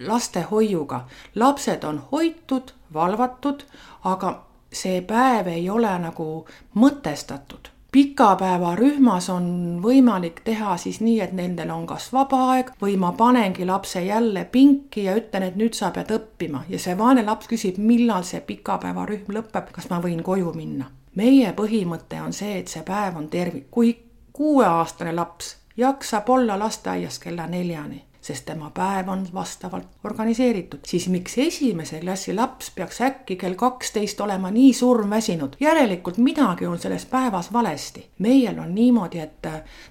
lastehoiuga. 0.07 1.05
lapsed 1.35 1.83
on 1.83 2.03
hoitud, 2.11 2.71
valvatud, 2.93 3.63
aga 4.03 4.48
see 4.71 5.01
päev 5.01 5.47
ei 5.47 5.69
ole 5.69 5.91
nagu 5.99 6.45
mõtestatud. 6.75 7.69
pikapäevarühmas 7.91 9.29
on 9.33 9.45
võimalik 9.83 10.41
teha 10.45 10.77
siis 10.77 10.99
nii, 11.01 11.21
et 11.21 11.31
nendel 11.33 11.71
on 11.73 11.87
kas 11.89 12.11
vaba 12.13 12.41
aeg 12.51 12.69
või 12.81 12.97
ma 12.97 13.11
panengi 13.17 13.65
lapse 13.65 14.03
jälle 14.05 14.45
pinki 14.45 15.03
ja 15.03 15.15
ütlen, 15.17 15.43
et 15.43 15.55
nüüd 15.55 15.73
sa 15.73 15.89
pead 15.91 16.11
õppima 16.13 16.63
ja 16.69 16.79
see 16.79 16.97
vaene 16.97 17.25
laps 17.25 17.47
küsib, 17.47 17.77
millal 17.77 18.23
see 18.23 18.41
pikapäevarühm 18.41 19.33
lõpeb, 19.33 19.71
kas 19.71 19.89
ma 19.89 20.01
võin 20.01 20.21
koju 20.23 20.53
minna. 20.53 20.91
meie 21.15 21.53
põhimõte 21.53 22.21
on 22.21 22.33
see, 22.33 22.59
et 22.59 22.67
see 22.67 22.83
päev 22.83 23.17
on 23.17 23.27
tervik, 23.29 23.71
kui 23.71 23.97
kuueaastane 24.33 25.11
laps 25.11 25.57
jaksab 25.77 26.29
olla 26.29 26.59
lasteaias 26.59 27.19
kella 27.19 27.47
neljani 27.47 28.08
sest 28.29 28.45
tema 28.45 28.69
päev 28.69 29.07
on 29.09 29.23
vastavalt 29.33 29.87
organiseeritud, 30.03 30.79
siis 30.85 31.07
miks 31.09 31.37
esimese 31.37 31.99
klassi 31.99 32.33
laps 32.37 32.71
peaks 32.75 33.01
äkki 33.01 33.35
kell 33.41 33.55
kaksteist 33.57 34.21
olema 34.21 34.51
nii 34.51 34.73
surmväsinud? 34.73 35.55
järelikult 35.59 36.17
midagi 36.17 36.67
on 36.67 36.79
selles 36.79 37.05
päevas 37.05 37.53
valesti. 37.53 38.09
meiel 38.19 38.59
on 38.59 38.75
niimoodi, 38.75 39.19
et 39.19 39.41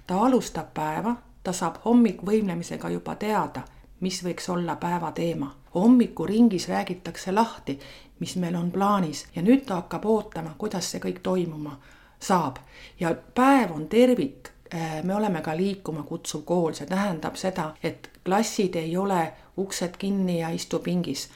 ta 0.06 0.20
alustab 0.20 0.70
päeva, 0.74 1.16
ta 1.42 1.52
saab 1.52 1.82
hommikvõimlemisega 1.84 2.90
juba 2.94 3.14
teada, 3.14 3.62
mis 4.00 4.22
võiks 4.24 4.50
olla 4.52 4.76
päeva 4.76 5.12
teema. 5.12 5.54
hommikuringis 5.74 6.68
räägitakse 6.68 7.32
lahti, 7.32 7.78
mis 8.20 8.36
meil 8.36 8.54
on 8.54 8.70
plaanis 8.70 9.26
ja 9.34 9.42
nüüd 9.42 9.66
ta 9.66 9.82
hakkab 9.82 10.06
ootama, 10.06 10.54
kuidas 10.58 10.90
see 10.90 11.00
kõik 11.00 11.18
toimuma 11.22 11.78
saab 12.20 12.62
ja 13.00 13.14
päev 13.34 13.74
on 13.74 13.88
tervik 13.88 14.50
me 15.02 15.14
oleme 15.14 15.40
ka 15.42 15.56
liikuma 15.56 16.02
kutsuv 16.02 16.44
kool, 16.44 16.72
see 16.76 16.86
tähendab 16.86 17.36
seda, 17.36 17.70
et 17.82 18.10
klassid 18.24 18.76
ei 18.76 18.96
ole 18.96 19.32
uksed 19.56 19.96
kinni 19.98 20.40
ja 20.40 20.48
istu 20.48 20.78
pingis. 20.78 21.28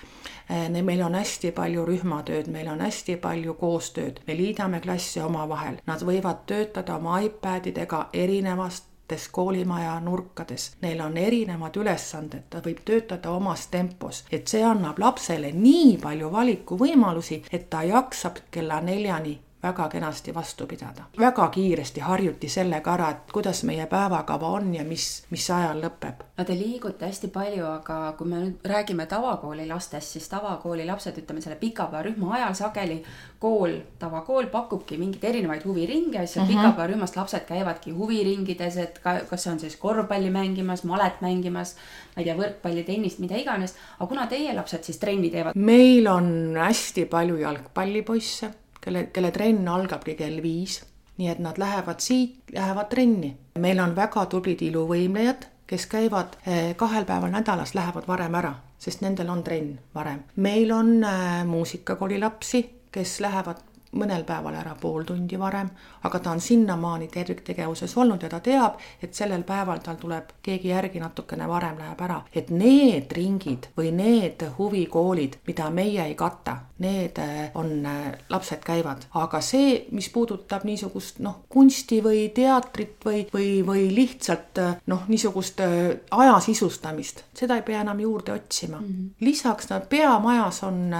meil 0.83 1.03
on 1.03 1.15
hästi 1.15 1.51
palju 1.53 1.85
rühmatööd, 1.87 2.49
meil 2.53 2.69
on 2.69 2.81
hästi 2.81 3.17
palju 3.17 3.55
koostööd, 3.55 4.21
me 4.27 4.37
liidame 4.37 4.81
klasse 4.81 5.25
omavahel, 5.25 5.79
nad 5.87 6.03
võivad 6.03 6.43
töötada 6.47 6.97
oma 6.97 7.21
iPadidega 7.21 8.09
erinevastes 8.13 9.29
koolimaja 9.33 10.01
nurkades, 10.01 10.73
neil 10.83 11.01
on 11.01 11.17
erinevad 11.17 11.77
ülesanded, 11.77 12.51
ta 12.51 12.61
võib 12.65 12.83
töötada 12.85 13.31
omas 13.31 13.67
tempos, 13.67 14.25
et 14.33 14.49
see 14.49 14.65
annab 14.65 14.99
lapsele 14.99 15.53
nii 15.53 15.97
palju 16.03 16.31
valikuvõimalusi, 16.33 17.43
et 17.53 17.71
ta 17.71 17.83
jaksab 17.89 18.45
kella 18.51 18.81
neljani 18.81 19.39
väga 19.63 19.89
kenasti 19.89 20.35
vastu 20.35 20.67
pidada. 20.67 21.03
väga 21.19 21.49
kiiresti 21.49 22.01
harjuti 22.01 22.49
sellega 22.49 22.95
ära, 22.95 23.11
et 23.11 23.33
kuidas 23.33 23.63
meie 23.65 23.87
päevakava 23.87 24.49
on 24.59 24.75
ja 24.75 24.85
mis, 24.85 25.25
mis 25.31 25.51
ajal 25.51 25.83
lõpeb. 25.85 26.23
no 26.39 26.45
te 26.45 26.57
liigute 26.59 27.07
hästi 27.07 27.29
palju, 27.29 27.67
aga 27.67 28.15
kui 28.19 28.27
me 28.29 28.41
nüüd 28.41 28.67
räägime 28.67 29.07
tavakooli 29.07 29.67
lastest, 29.69 30.17
siis 30.17 30.29
tavakooli 30.29 30.87
lapsed, 30.87 31.19
ütleme 31.23 31.41
selle 31.41 31.57
pikapäevarühma 31.57 32.35
ajal 32.35 32.55
sageli 32.55 33.03
kool, 33.39 33.77
tavakool 33.99 34.47
pakubki 34.51 34.99
mingeid 34.99 35.25
erinevaid 35.31 35.65
huviringe 35.65 36.27
siis 36.27 36.37
uh 36.37 36.43
-huh. 36.43 36.49
pikapäevarühmast 36.49 37.17
lapsed 37.17 37.47
käivadki 37.47 37.91
huviringides, 37.91 38.77
et 38.77 38.99
ka, 38.99 39.21
kas 39.31 39.43
see 39.43 39.53
on 39.53 39.61
siis 39.61 39.77
korvpalli 39.77 40.31
mängimas, 40.31 40.85
malet 40.85 41.21
mängimas, 41.21 41.77
ma 42.17 42.23
ei 42.23 42.25
tea, 42.25 42.37
võrkpalli, 42.37 42.85
tennist, 42.85 43.19
mida 43.19 43.37
iganes. 43.37 43.75
aga 43.99 44.09
kuna 44.09 44.27
teie 44.27 44.55
lapsed 44.55 44.83
siis 44.83 44.99
trenni 44.99 45.31
teevad? 45.31 45.53
meil 45.55 46.07
on 46.07 46.57
hästi 46.57 47.05
palju 47.05 47.37
jalgpallipoisse 47.37 48.62
kelle, 48.83 49.07
kelle 49.13 49.31
trenn 49.31 49.69
algabki 49.69 50.17
kell 50.19 50.43
viis. 50.43 50.83
nii 51.17 51.29
et 51.29 51.39
nad 51.45 51.59
lähevad 51.61 52.01
siit, 52.01 52.39
lähevad 52.53 52.89
trenni. 52.91 53.37
meil 53.59 53.81
on 53.81 53.97
väga 53.97 54.27
tublid 54.27 54.63
iluvõimlejad, 54.63 55.47
kes 55.67 55.87
käivad 55.87 56.37
eh, 56.47 56.75
kahel 56.77 57.05
päeval 57.05 57.31
nädalas, 57.31 57.75
lähevad 57.75 58.09
varem 58.09 58.35
ära, 58.35 58.55
sest 58.79 59.01
nendel 59.01 59.29
on 59.31 59.43
trenn 59.43 59.79
varem. 59.95 60.23
meil 60.37 60.73
on 60.73 61.05
äh, 61.05 61.45
muusikakooli 61.47 62.19
lapsi, 62.19 62.65
kes 62.93 63.21
lähevad 63.21 63.63
mõnel 63.93 64.25
päeval 64.25 64.55
ära 64.55 64.75
pool 64.81 65.05
tundi 65.05 65.39
varem, 65.39 65.69
aga 66.03 66.19
ta 66.19 66.31
on 66.31 66.41
sinnamaani 66.41 67.09
terviktegevuses 67.13 67.97
olnud 67.97 68.23
ja 68.23 68.29
ta 68.33 68.41
teab, 68.41 68.81
et 69.03 69.15
sellel 69.15 69.45
päeval 69.49 69.83
tal 69.85 70.01
tuleb 70.01 70.33
keegi 70.43 70.69
järgi 70.69 71.01
natukene 71.01 71.49
varem 71.49 71.79
läheb 71.79 72.01
ära. 72.01 72.23
et 72.35 72.51
need 72.51 73.13
ringid 73.13 73.69
või 73.77 73.93
need 73.93 74.45
huvikoolid, 74.59 75.39
mida 75.47 75.71
meie 75.71 76.05
ei 76.05 76.15
kata, 76.15 76.57
need 76.83 77.19
äh, 77.19 77.51
on, 77.55 77.87
äh, 77.87 78.13
lapsed 78.29 78.63
käivad, 78.65 79.07
aga 79.15 79.41
see, 79.45 79.87
mis 79.95 80.09
puudutab 80.13 80.65
niisugust 80.67 81.21
noh, 81.25 81.43
kunsti 81.53 82.01
või 82.05 82.25
teatrit 82.35 83.05
või, 83.07 83.25
või, 83.33 83.49
või 83.67 83.87
lihtsalt 83.95 84.61
äh, 84.63 84.75
noh, 84.91 85.07
niisugust 85.09 85.61
aja 85.63 86.39
sisustamist, 86.43 87.25
seda 87.39 87.59
ei 87.59 87.67
pea 87.67 87.83
enam 87.85 88.01
juurde 88.03 88.35
otsima 88.35 88.81
mm. 88.81 88.87
-hmm. 88.87 89.11
lisaks 89.21 89.71
nad 89.71 89.87
peamajas 89.89 90.63
on 90.67 90.95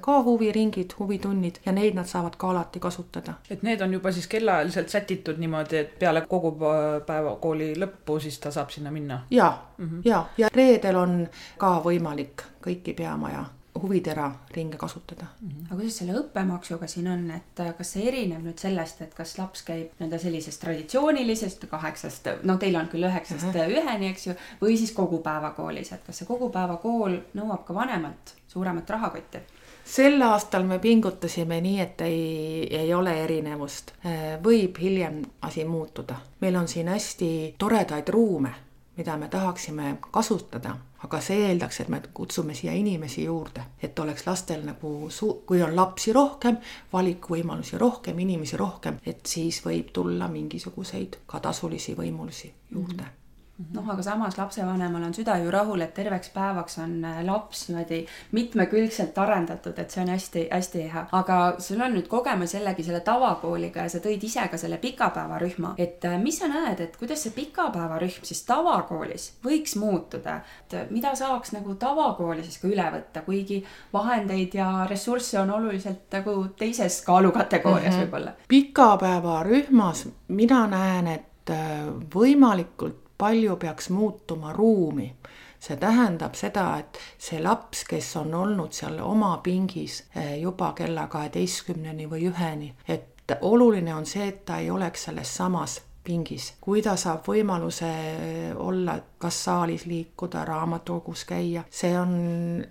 ka 0.00 0.22
huviringid, 0.22 0.96
huvitunnid 0.98 1.60
ja 1.66 1.72
neid 1.72 1.94
nad 1.94 2.08
saavad 2.08 2.35
ka 2.36 2.50
alati 2.50 2.80
kasutada. 2.80 3.34
et 3.50 3.62
need 3.62 3.80
on 3.80 3.92
juba 3.92 4.12
siis 4.12 4.26
kellaajaliselt 4.26 4.88
sätitud 4.88 5.38
niimoodi, 5.38 5.76
et 5.76 5.98
peale 5.98 6.22
kogu 6.28 6.56
päeva 7.06 7.36
kooli 7.36 7.74
lõppu 7.76 8.20
siis 8.20 8.38
ta 8.38 8.50
saab 8.50 8.70
sinna 8.70 8.90
minna? 8.90 9.20
ja 9.30 9.58
mm, 9.78 9.88
-hmm. 9.88 10.00
ja, 10.04 10.24
ja 10.38 10.48
reedel 10.54 10.96
on 10.96 11.28
ka 11.58 11.80
võimalik 11.84 12.42
kõiki 12.66 12.94
peamaja 12.96 13.44
huvitera 13.82 14.30
ringe 14.54 14.76
kasutada 14.76 15.26
mm. 15.40 15.48
-hmm. 15.48 15.66
aga 15.66 15.76
kuidas 15.76 15.98
selle 15.98 16.18
õppemaksuga 16.20 16.86
siin 16.86 17.08
on, 17.08 17.30
et 17.30 17.60
äh, 17.60 17.74
kas 17.78 17.92
see 17.92 18.08
erineb 18.08 18.44
nüüd 18.44 18.58
sellest, 18.58 19.02
et 19.02 19.14
kas 19.14 19.36
laps 19.38 19.62
käib 19.62 19.92
nii-öelda 19.98 20.18
sellisest 20.22 20.60
traditsioonilisest 20.60 21.66
kaheksast, 21.70 22.32
no 22.42 22.56
teil 22.56 22.76
on 22.76 22.88
küll 22.92 23.08
üheksast 23.10 23.48
uh 23.48 23.54
-huh. 23.54 23.76
üheni, 23.80 24.10
eks 24.10 24.26
ju, 24.26 24.34
või 24.62 24.76
siis 24.76 24.92
kogupäevakoolis, 24.92 25.92
et 25.92 26.04
kas 26.06 26.18
see 26.18 26.26
kogupäevakool 26.26 27.20
nõuab 27.34 27.64
ka 27.64 27.74
vanemalt 27.74 28.34
suuremat 28.48 28.90
rahakotti? 28.90 29.38
sel 29.86 30.22
aastal 30.22 30.64
me 30.66 30.78
pingutasime 30.78 31.60
nii, 31.60 31.80
et 31.80 32.00
ei, 32.00 32.66
ei 32.78 32.94
ole 32.94 33.12
erinevust. 33.22 33.92
Äh, 34.06 34.36
võib 34.42 34.78
hiljem 34.82 35.22
asi 35.42 35.64
muutuda. 35.64 36.16
meil 36.40 36.56
on 36.56 36.68
siin 36.68 36.88
hästi 36.88 37.54
toredaid 37.58 38.08
ruume, 38.08 38.54
mida 38.96 39.16
me 39.16 39.28
tahaksime 39.28 39.96
kasutada, 40.10 40.76
aga 41.04 41.20
see 41.20 41.42
eeldaks, 41.48 41.80
et 41.80 41.88
me 41.92 42.00
kutsume 42.14 42.54
siia 42.54 42.72
inimesi 42.72 43.24
juurde, 43.24 43.64
et 43.82 43.98
oleks 43.98 44.26
lastel 44.26 44.64
nagu 44.64 45.10
su-, 45.10 45.42
kui 45.46 45.62
on 45.62 45.76
lapsi 45.76 46.12
rohkem, 46.12 46.56
valikuvõimalusi 46.92 47.78
rohkem, 47.78 48.18
inimesi 48.18 48.56
rohkem, 48.56 48.98
et 49.06 49.26
siis 49.26 49.60
võib 49.66 49.92
tulla 49.92 50.28
mingisuguseid 50.32 51.20
ka 51.26 51.40
tasulisi 51.40 51.94
võimalusi 51.98 52.52
juurde 52.70 53.02
mm. 53.02 53.06
-hmm 53.06 53.25
noh, 53.56 53.86
aga 53.88 54.02
samas 54.04 54.36
lapsevanemal 54.36 55.02
on 55.06 55.14
süda 55.16 55.38
ju 55.40 55.50
rahul, 55.50 55.80
et 55.80 55.94
terveks 55.96 56.28
päevaks 56.34 56.78
on 56.82 56.98
äh, 57.08 57.20
laps 57.24 57.66
niimoodi 57.70 58.02
mitmekülgselt 58.36 59.16
arendatud, 59.18 59.78
et 59.80 59.92
see 59.92 60.02
on 60.02 60.10
hästi-hästi 60.12 60.82
hea. 60.92 61.04
aga 61.16 61.38
sul 61.64 61.80
on 61.80 61.96
nüüd 61.96 62.08
kogemus 62.10 62.52
jällegi 62.54 62.84
selle 62.84 63.00
tavakooliga 63.06 63.86
ja 63.86 63.92
sa 63.92 64.00
tõid 64.04 64.26
ise 64.28 64.44
ka 64.52 64.60
selle 64.60 64.76
pikapäevarühma, 64.82 65.72
et 65.80 66.04
äh, 66.04 66.18
mis 66.20 66.40
sa 66.42 66.50
näed, 66.52 66.82
et 66.84 66.98
kuidas 67.00 67.24
see 67.24 67.32
pikapäevarühm 67.36 68.26
siis 68.28 68.44
tavakoolis 68.48 69.26
võiks 69.46 69.78
muutuda, 69.80 70.36
et 70.66 70.76
äh, 70.76 70.90
mida 70.92 71.14
saaks 71.16 71.54
nagu 71.56 71.78
tavakooli 71.80 72.44
siis 72.44 72.60
ka 72.60 72.68
üle 72.68 72.90
võtta, 72.92 73.24
kuigi 73.24 73.62
vahendeid 73.92 74.58
ja 74.60 74.68
ressursse 74.90 75.40
on 75.40 75.54
oluliselt 75.56 76.12
nagu 76.12 76.36
teises 76.58 77.00
kaalukategoorias 77.08 77.94
mm 77.94 78.00
-hmm. 78.00 78.04
võib-olla. 78.04 78.36
pikapäevarühmas 78.48 80.08
mina 80.28 80.66
näen, 80.66 81.06
et 81.06 81.24
võimalikult 82.14 83.05
palju 83.18 83.56
peaks 83.56 83.90
muutuma 83.90 84.52
ruumi. 84.52 85.14
see 85.60 85.76
tähendab 85.76 86.34
seda, 86.34 86.78
et 86.78 86.98
see 87.18 87.40
laps, 87.42 87.84
kes 87.88 88.16
on 88.16 88.34
olnud 88.34 88.72
seal 88.76 88.98
oma 89.00 89.38
pingis 89.42 90.04
eh, 90.14 90.36
juba 90.40 90.72
kella 90.72 91.06
kaheteistkümneni 91.06 92.06
või 92.10 92.28
üheni, 92.28 92.74
et 92.88 93.32
oluline 93.40 93.94
on 93.94 94.06
see, 94.06 94.28
et 94.28 94.44
ta 94.44 94.58
ei 94.58 94.70
oleks 94.70 95.04
selles 95.08 95.36
samas 95.36 95.80
pingis. 96.06 96.54
kui 96.60 96.82
ta 96.82 96.94
saab 96.96 97.26
võimaluse 97.26 97.90
olla, 98.62 98.96
kas 99.18 99.38
saalis 99.44 99.86
liikuda, 99.86 100.44
raamatukogus 100.44 101.24
käia, 101.28 101.64
see 101.70 101.92
on 101.98 102.12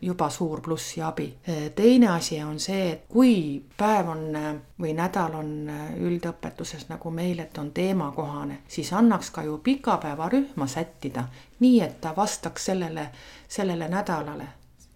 juba 0.01 0.29
suur 0.29 0.61
pluss 0.61 0.97
ja 0.97 1.07
abi. 1.07 1.27
teine 1.75 2.09
asi 2.13 2.41
on 2.43 2.59
see, 2.59 2.91
et 2.91 3.05
kui 3.09 3.63
päev 3.77 4.11
on 4.13 4.25
või 4.81 4.93
nädal 4.95 5.35
on 5.39 5.51
üldõpetuses 5.99 6.87
nagu 6.89 7.11
meil, 7.11 7.39
et 7.39 7.57
on 7.57 7.71
teemakohane, 7.71 8.61
siis 8.67 8.93
annaks 8.93 9.31
ka 9.31 9.43
ju 9.43 9.57
pikapäevarühma 9.63 10.67
sättida, 10.67 11.27
nii 11.59 11.81
et 11.81 11.99
ta 12.01 12.15
vastaks 12.15 12.71
sellele, 12.71 13.09
sellele 13.47 13.89
nädalale 13.91 14.47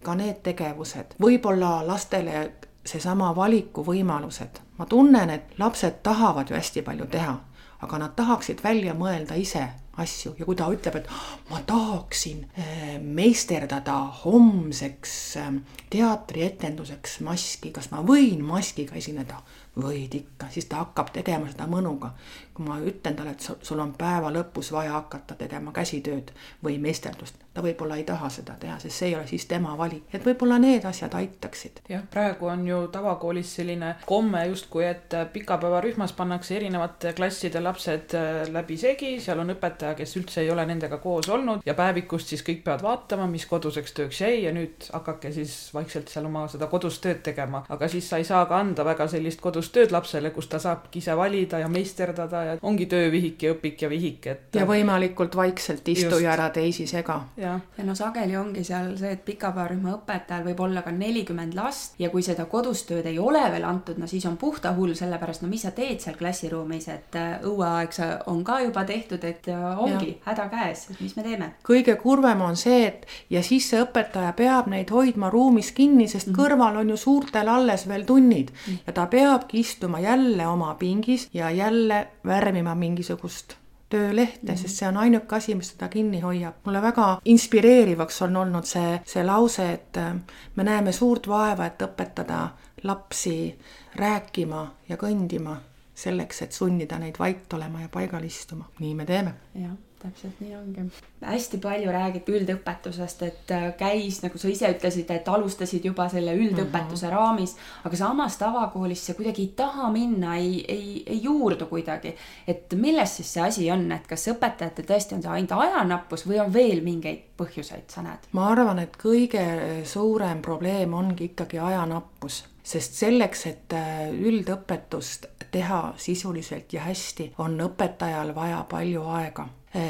ka 0.02 0.14
need 0.16 0.40
tegevused, 0.42 1.16
võib-olla 1.20 1.80
lastele 1.86 2.52
seesama 2.86 3.34
valikuvõimalused. 3.36 4.60
ma 4.78 4.86
tunnen, 4.86 5.30
et 5.30 5.58
lapsed 5.58 6.00
tahavad 6.02 6.50
ju 6.50 6.56
hästi 6.56 6.82
palju 6.82 7.06
teha 7.06 7.36
aga 7.80 7.98
nad 7.98 8.16
tahaksid 8.16 8.64
välja 8.64 8.94
mõelda 8.94 9.38
ise 9.40 9.68
asju 10.00 10.34
ja 10.38 10.46
kui 10.46 10.56
ta 10.56 10.68
ütleb, 10.72 11.00
et 11.00 11.08
ma 11.50 11.60
tahaksin 11.66 12.44
eh, 12.56 12.98
meisterdada 13.02 13.96
homseks 14.22 15.16
eh, 15.40 15.50
teatrietenduseks 15.92 17.20
maski, 17.26 17.72
kas 17.74 17.90
ma 17.94 18.04
võin 18.06 18.44
maskiga 18.46 18.98
esineda? 19.00 19.42
võid 19.80 20.14
ikka, 20.18 20.48
siis 20.50 20.66
ta 20.66 20.80
hakkab 20.80 21.12
tegema 21.14 21.46
seda 21.48 21.66
mõnuga. 21.70 22.10
kui 22.54 22.66
ma 22.66 22.80
ütlen 22.82 23.16
talle, 23.16 23.36
et 23.36 23.66
sul 23.66 23.78
on 23.78 23.92
päeva 23.94 24.32
lõpus 24.34 24.72
vaja 24.74 24.96
hakata 24.98 25.36
tegema 25.38 25.72
käsitööd 25.72 26.32
või 26.64 26.78
meisterdust, 26.82 27.38
ta 27.60 27.66
võib-olla 27.66 27.96
ei 28.00 28.04
taha 28.08 28.28
seda 28.32 28.54
teha, 28.60 28.78
sest 28.80 29.02
see 29.02 29.10
ei 29.10 29.16
ole 29.18 29.26
siis 29.28 29.44
tema 29.50 29.74
valik, 29.78 30.08
et 30.14 30.24
võib-olla 30.24 30.56
need 30.62 30.84
asjad 30.88 31.14
aitaksid. 31.18 31.82
jah, 31.88 32.02
praegu 32.10 32.48
on 32.48 32.64
ju 32.66 32.80
tavakoolis 32.92 33.54
selline 33.60 33.94
komme 34.06 34.46
justkui, 34.48 34.84
et 34.88 35.16
pikapäevarühmas 35.32 36.14
pannakse 36.16 36.56
erinevate 36.56 37.12
klasside 37.16 37.60
lapsed 37.60 38.14
äh, 38.16 38.40
läbisegi, 38.52 39.18
seal 39.20 39.42
on 39.42 39.52
õpetaja, 39.54 39.94
kes 39.98 40.16
üldse 40.16 40.44
ei 40.44 40.50
ole 40.50 40.64
nendega 40.66 40.98
koos 41.02 41.28
olnud 41.28 41.66
ja 41.66 41.74
päevikust 41.76 42.32
siis 42.32 42.44
kõik 42.46 42.64
peavad 42.64 42.84
vaatama, 42.86 43.28
mis 43.30 43.46
koduseks 43.50 43.94
tööks 43.96 44.22
jäi 44.24 44.44
ja 44.46 44.54
nüüd 44.56 44.88
hakake 44.92 45.32
siis 45.34 45.56
vaikselt 45.74 46.08
seal 46.08 46.30
oma 46.30 46.46
seda 46.48 46.70
kodust 46.72 47.02
tööd 47.04 47.20
tegema, 47.26 47.64
aga 47.68 47.88
siis 47.92 48.08
sa 48.08 48.20
ei 48.20 48.28
saa 48.28 48.46
ka 48.48 48.58
anda 48.60 48.86
väga 48.86 49.08
sellist 49.10 49.42
kodust 49.44 49.74
tööd 49.76 49.92
lapsele, 49.92 50.32
kus 50.32 50.48
ta 50.48 50.62
saabki 50.62 51.02
ise 51.02 51.16
valida 51.16 51.60
ja 51.60 51.68
meisterdada 51.68 52.44
ja 52.48 52.56
ongi 52.62 52.88
töövihik 52.90 53.44
ja 53.44 53.54
õpik 53.56 53.84
ja 53.84 53.92
vihik, 53.92 54.30
et. 54.32 54.48
ja 54.56 54.64
võimalikult 54.68 55.36
vaikselt 55.36 55.88
istu 55.88 56.14
Just. 56.14 56.24
ja 56.24 56.32
ära 56.32 56.48
teisi 56.54 56.86
sega. 56.88 57.20
ja 57.36 57.49
no 57.84 57.94
sageli 57.94 58.36
ongi 58.36 58.64
seal 58.64 58.92
see, 58.98 59.12
et 59.16 59.24
pikapäevarühma 59.24 59.94
õpetajal 59.98 60.44
võib 60.50 60.62
olla 60.66 60.82
ka 60.86 60.92
nelikümmend 60.94 61.54
last 61.58 61.98
ja 62.00 62.10
kui 62.12 62.22
seda 62.26 62.46
kodus 62.50 62.84
tööd 62.88 63.06
ei 63.10 63.18
ole 63.18 63.42
veel 63.52 63.64
antud, 63.68 63.98
no 64.00 64.08
siis 64.10 64.26
on 64.28 64.36
puhta 64.40 64.72
hull, 64.76 64.94
sellepärast 64.98 65.44
no 65.44 65.50
mis 65.50 65.64
sa 65.66 65.72
teed 65.76 66.00
seal 66.02 66.18
klassiruumis, 66.18 66.88
et 66.92 67.18
äh, 67.18 67.30
õueaeg 67.46 67.98
on 68.32 68.42
ka 68.44 68.60
juba 68.64 68.84
tehtud, 68.88 69.24
et 69.24 69.48
äh, 69.52 69.82
ongi 69.84 70.14
ja. 70.14 70.18
häda 70.30 70.48
käes, 70.52 70.86
et 70.90 71.00
mis 71.04 71.16
me 71.16 71.26
teeme. 71.26 71.50
kõige 71.66 71.96
kurvem 72.00 72.44
on 72.46 72.58
see, 72.60 72.82
et 72.88 73.06
ja 73.30 73.44
siis 73.46 73.68
see 73.70 73.82
õpetaja 73.84 74.32
peab 74.38 74.70
neid 74.72 74.90
hoidma 74.94 75.30
ruumis 75.30 75.72
kinni, 75.76 76.08
sest 76.08 76.28
mm 76.28 76.34
-hmm. 76.34 76.42
kõrval 76.42 76.80
on 76.82 76.90
ju 76.94 76.96
suurtel 76.96 77.48
alles 77.48 77.88
veel 77.88 78.04
tunnid 78.04 78.50
mm 78.50 78.56
-hmm. 78.66 78.78
ja 78.86 78.92
ta 78.92 79.06
peabki 79.06 79.60
istuma 79.60 80.00
jälle 80.00 80.46
oma 80.46 80.74
pingis 80.74 81.28
ja 81.34 81.50
jälle 81.50 82.06
värvima 82.24 82.74
mingisugust 82.74 83.59
töölehte 83.90 84.38
mm, 84.42 84.48
-hmm. 84.48 84.56
sest 84.56 84.76
see 84.76 84.88
on 84.88 84.96
ainuke 84.96 85.36
asi, 85.36 85.54
mis 85.54 85.72
teda 85.74 85.88
kinni 85.88 86.20
hoiab. 86.20 86.54
mulle 86.64 86.82
väga 86.82 87.20
inspireerivaks 87.24 88.22
on 88.22 88.36
olnud 88.36 88.64
see, 88.64 89.00
see 89.04 89.24
lause, 89.26 89.72
et 89.72 89.96
äh, 89.96 90.14
me 90.56 90.64
näeme 90.64 90.92
suurt 90.92 91.28
vaeva, 91.28 91.66
et 91.66 91.82
õpetada 91.82 92.48
lapsi 92.82 93.58
rääkima 93.96 94.66
ja 94.88 94.96
kõndima 94.96 95.56
selleks, 95.94 96.42
et 96.42 96.52
sunnida 96.52 96.98
neid 96.98 97.18
vait 97.18 97.52
olema 97.52 97.80
ja 97.80 97.88
paigal 97.88 98.24
istuma. 98.24 98.64
nii 98.78 98.94
me 98.94 99.04
teeme. 99.04 99.34
jah 99.54 99.76
täpselt 100.00 100.40
nii 100.40 100.54
ongi. 100.56 100.84
hästi 101.20 101.58
palju 101.60 101.92
räägiti 101.92 102.32
üldõpetusest, 102.38 103.22
et 103.26 103.52
äh, 103.54 103.66
käis, 103.78 104.20
nagu 104.24 104.38
sa 104.40 104.48
ise 104.48 104.70
ütlesid, 104.72 105.10
et 105.12 105.28
alustasid 105.28 105.84
juba 105.84 106.08
selle 106.08 106.34
üldõpetuse 106.36 107.06
mm 107.06 107.10
-hmm. 107.10 107.16
raamis, 107.16 107.56
aga 107.84 107.96
samas 107.96 108.38
tavakoolis 108.40 109.04
see 109.06 109.16
kuidagi 109.18 109.42
ei 109.42 109.52
taha 109.56 109.90
minna, 109.92 110.36
ei, 110.36 110.64
ei, 110.68 111.02
ei 111.06 111.22
juurdu 111.22 111.66
kuidagi. 111.66 112.14
et 112.46 112.74
milles 112.74 113.16
siis 113.16 113.32
see 113.32 113.42
asi 113.42 113.70
on, 113.70 113.92
et 113.92 114.06
kas 114.06 114.28
õpetajatel 114.32 114.88
tõesti 114.92 115.14
on 115.14 115.22
see 115.22 115.30
ainult 115.30 115.52
ajanappus 115.52 116.26
või 116.26 116.40
on 116.40 116.52
veel 116.52 116.80
mingeid 116.80 117.20
põhjuseid, 117.36 117.88
sa 117.88 118.02
näed? 118.02 118.30
ma 118.32 118.48
arvan, 118.48 118.78
et 118.78 118.96
kõige 118.96 119.44
suurem 119.84 120.42
probleem 120.42 120.94
ongi 120.94 121.24
ikkagi 121.24 121.58
ajanappus 121.58 122.44
sest 122.62 122.94
selleks, 122.94 123.46
et 123.46 123.72
äh, 123.72 124.10
üldõpetust 124.10 125.26
teha 125.50 125.94
sisuliselt 125.96 126.72
ja 126.72 126.84
hästi, 126.84 127.32
on 127.38 127.58
õpetajal 127.60 128.34
vaja 128.34 128.64
palju 128.70 129.08
aega 129.10 129.48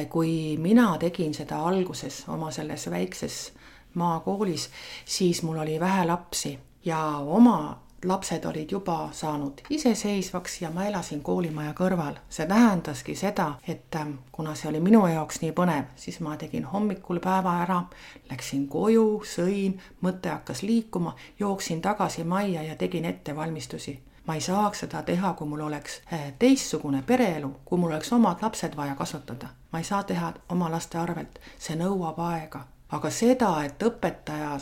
kui 0.09 0.57
mina 0.61 0.99
tegin 0.99 1.35
seda 1.35 1.63
alguses 1.65 2.25
oma 2.29 2.51
selles 2.51 2.91
väikses 2.91 3.53
maakoolis, 3.95 4.71
siis 5.05 5.43
mul 5.43 5.59
oli 5.59 5.81
vähe 5.81 6.05
lapsi 6.07 6.59
ja 6.85 7.01
oma 7.17 7.81
lapsed 8.05 8.45
olid 8.45 8.71
juba 8.71 9.09
saanud 9.13 9.61
iseseisvaks 9.71 10.63
ja 10.63 10.71
ma 10.71 10.85
elasin 10.85 11.23
koolimaja 11.23 11.73
kõrval. 11.73 12.15
see 12.29 12.47
tähendaski 12.47 13.15
seda, 13.15 13.55
et 13.69 13.95
ähm, 13.97 14.13
kuna 14.33 14.55
see 14.55 14.69
oli 14.69 14.81
minu 14.81 15.07
jaoks 15.07 15.41
nii 15.41 15.53
põnev, 15.53 15.85
siis 15.97 16.21
ma 16.21 16.37
tegin 16.37 16.65
hommikul 16.65 17.21
päeva 17.21 17.59
ära, 17.63 17.83
läksin 18.31 18.69
koju, 18.69 19.23
sõin, 19.25 19.81
mõte 20.01 20.29
hakkas 20.29 20.63
liikuma, 20.63 21.15
jooksin 21.39 21.83
tagasi 21.83 22.25
majja 22.25 22.63
ja 22.63 22.77
tegin 22.77 23.05
ettevalmistusi 23.05 24.01
ma 24.27 24.35
ei 24.35 24.41
saaks 24.41 24.81
seda 24.85 25.03
teha, 25.03 25.33
kui 25.35 25.49
mul 25.49 25.61
oleks 25.61 26.03
eh, 26.13 26.33
teistsugune 26.39 27.03
pereelu, 27.03 27.51
kui 27.65 27.79
mul 27.79 27.91
oleks 27.91 28.13
omad 28.13 28.43
lapsed 28.43 28.77
vaja 28.77 28.95
kasvatada. 28.95 29.49
Ma 29.73 29.79
ei 29.79 29.85
saa 29.85 30.03
teha 30.03 30.33
oma 30.49 30.71
laste 30.71 30.99
arvelt, 30.99 31.39
see 31.59 31.77
nõuab 31.77 32.19
aega. 32.19 32.65
aga 32.91 33.11
seda, 33.11 33.51
et 33.65 33.83
õpetaja 33.83 34.59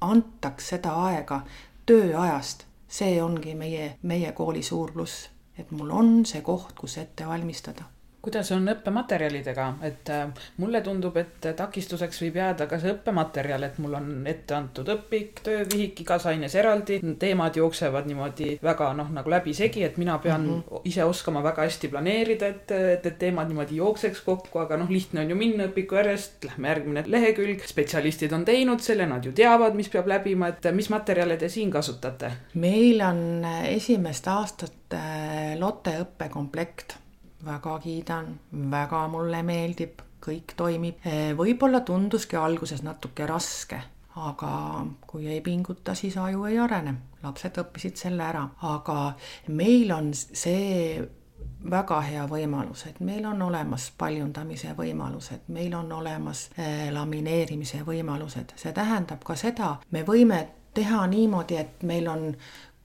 antaks 0.00 0.68
seda 0.68 0.92
aega 1.06 1.40
tööajast, 1.86 2.66
see 2.88 3.22
ongi 3.22 3.54
meie, 3.54 3.96
meie 4.02 4.32
kooli 4.32 4.62
suur 4.62 4.92
pluss, 4.92 5.28
et 5.58 5.70
mul 5.70 5.90
on 5.90 6.14
see 6.26 6.40
koht, 6.42 6.76
kus 6.78 6.98
ette 6.98 7.26
valmistada 7.26 7.88
kuidas 8.22 8.52
on 8.54 8.68
õppematerjalidega, 8.70 9.66
et 9.82 10.10
äh, 10.14 10.28
mulle 10.62 10.80
tundub, 10.86 11.16
et 11.18 11.48
takistuseks 11.58 12.22
võib 12.22 12.38
jääda 12.38 12.68
ka 12.70 12.78
see 12.78 12.92
õppematerjal, 12.94 13.66
et 13.66 13.80
mul 13.82 13.96
on 13.98 14.10
ette 14.30 14.54
antud 14.54 14.88
õpik, 14.94 15.42
töövihik 15.42 16.04
igas 16.04 16.26
aines 16.30 16.54
eraldi, 16.58 17.00
teemad 17.18 17.58
jooksevad 17.58 18.06
niimoodi 18.06 18.54
väga 18.62 18.92
noh, 18.98 19.10
nagu 19.16 19.32
läbisegi, 19.32 19.82
et 19.88 19.98
mina 19.98 20.18
pean 20.22 20.46
mm 20.46 20.60
-hmm. 20.60 20.86
ise 20.92 21.04
oskama 21.04 21.42
väga 21.42 21.66
hästi 21.66 21.88
planeerida, 21.88 22.46
et, 22.54 22.70
et, 22.70 23.06
et 23.06 23.18
teemad 23.18 23.50
niimoodi 23.50 23.76
jookseks 23.76 24.20
kokku, 24.20 24.58
aga 24.58 24.76
noh, 24.76 24.90
lihtne 24.90 25.20
on 25.20 25.30
ju 25.30 25.36
minna 25.36 25.66
õpiku 25.66 25.98
järjest, 25.98 26.44
lähme 26.44 26.68
järgmine 26.68 27.04
lehekülg, 27.06 27.66
spetsialistid 27.66 28.32
on 28.32 28.44
teinud 28.44 28.80
selle, 28.80 29.06
nad 29.06 29.24
ju 29.24 29.32
teavad, 29.32 29.74
mis 29.74 29.88
peab 29.88 30.06
läbima, 30.06 30.48
et 30.48 30.70
mis 30.72 30.90
materjale 30.90 31.36
te 31.36 31.48
siin 31.48 31.70
kasutate? 31.70 32.32
meil 32.54 33.00
on 33.00 33.44
esimest 33.66 34.28
aastat 34.28 34.94
äh, 34.94 35.58
Lotte 35.58 35.90
õppekomplekt 36.04 37.01
väga 37.44 37.78
kiidan, 37.82 38.34
väga 38.70 39.06
mulle 39.10 39.42
meeldib, 39.46 40.02
kõik 40.22 40.54
toimib. 40.56 41.00
Eh, 41.06 41.32
võib-olla 41.38 41.82
tunduski 41.86 42.36
alguses 42.38 42.82
natuke 42.86 43.26
raske, 43.26 43.80
aga 44.16 44.52
kui 45.06 45.26
ei 45.26 45.40
pinguta, 45.40 45.94
siis 45.94 46.16
aju 46.16 46.44
ei 46.50 46.58
arene. 46.58 46.94
lapsed 47.22 47.58
õppisid 47.58 47.94
selle 47.96 48.24
ära, 48.26 48.42
aga 48.66 49.14
meil 49.54 49.92
on 49.94 50.08
see 50.14 50.98
väga 51.70 52.00
hea 52.02 52.24
võimalus, 52.26 52.86
et 52.88 52.98
meil 53.00 53.26
on 53.26 53.42
olemas 53.42 53.92
paljundamise 53.98 54.74
võimalused, 54.74 55.46
meil 55.54 55.74
on 55.78 55.92
olemas 55.92 56.48
eh, 56.56 56.90
lamineerimise 56.90 57.84
võimalused, 57.86 58.56
see 58.56 58.72
tähendab 58.72 59.22
ka 59.24 59.36
seda, 59.38 59.76
me 59.90 60.02
võime 60.02 60.48
teha 60.74 61.06
niimoodi, 61.06 61.56
et 61.56 61.82
meil 61.86 62.08
on, 62.08 62.32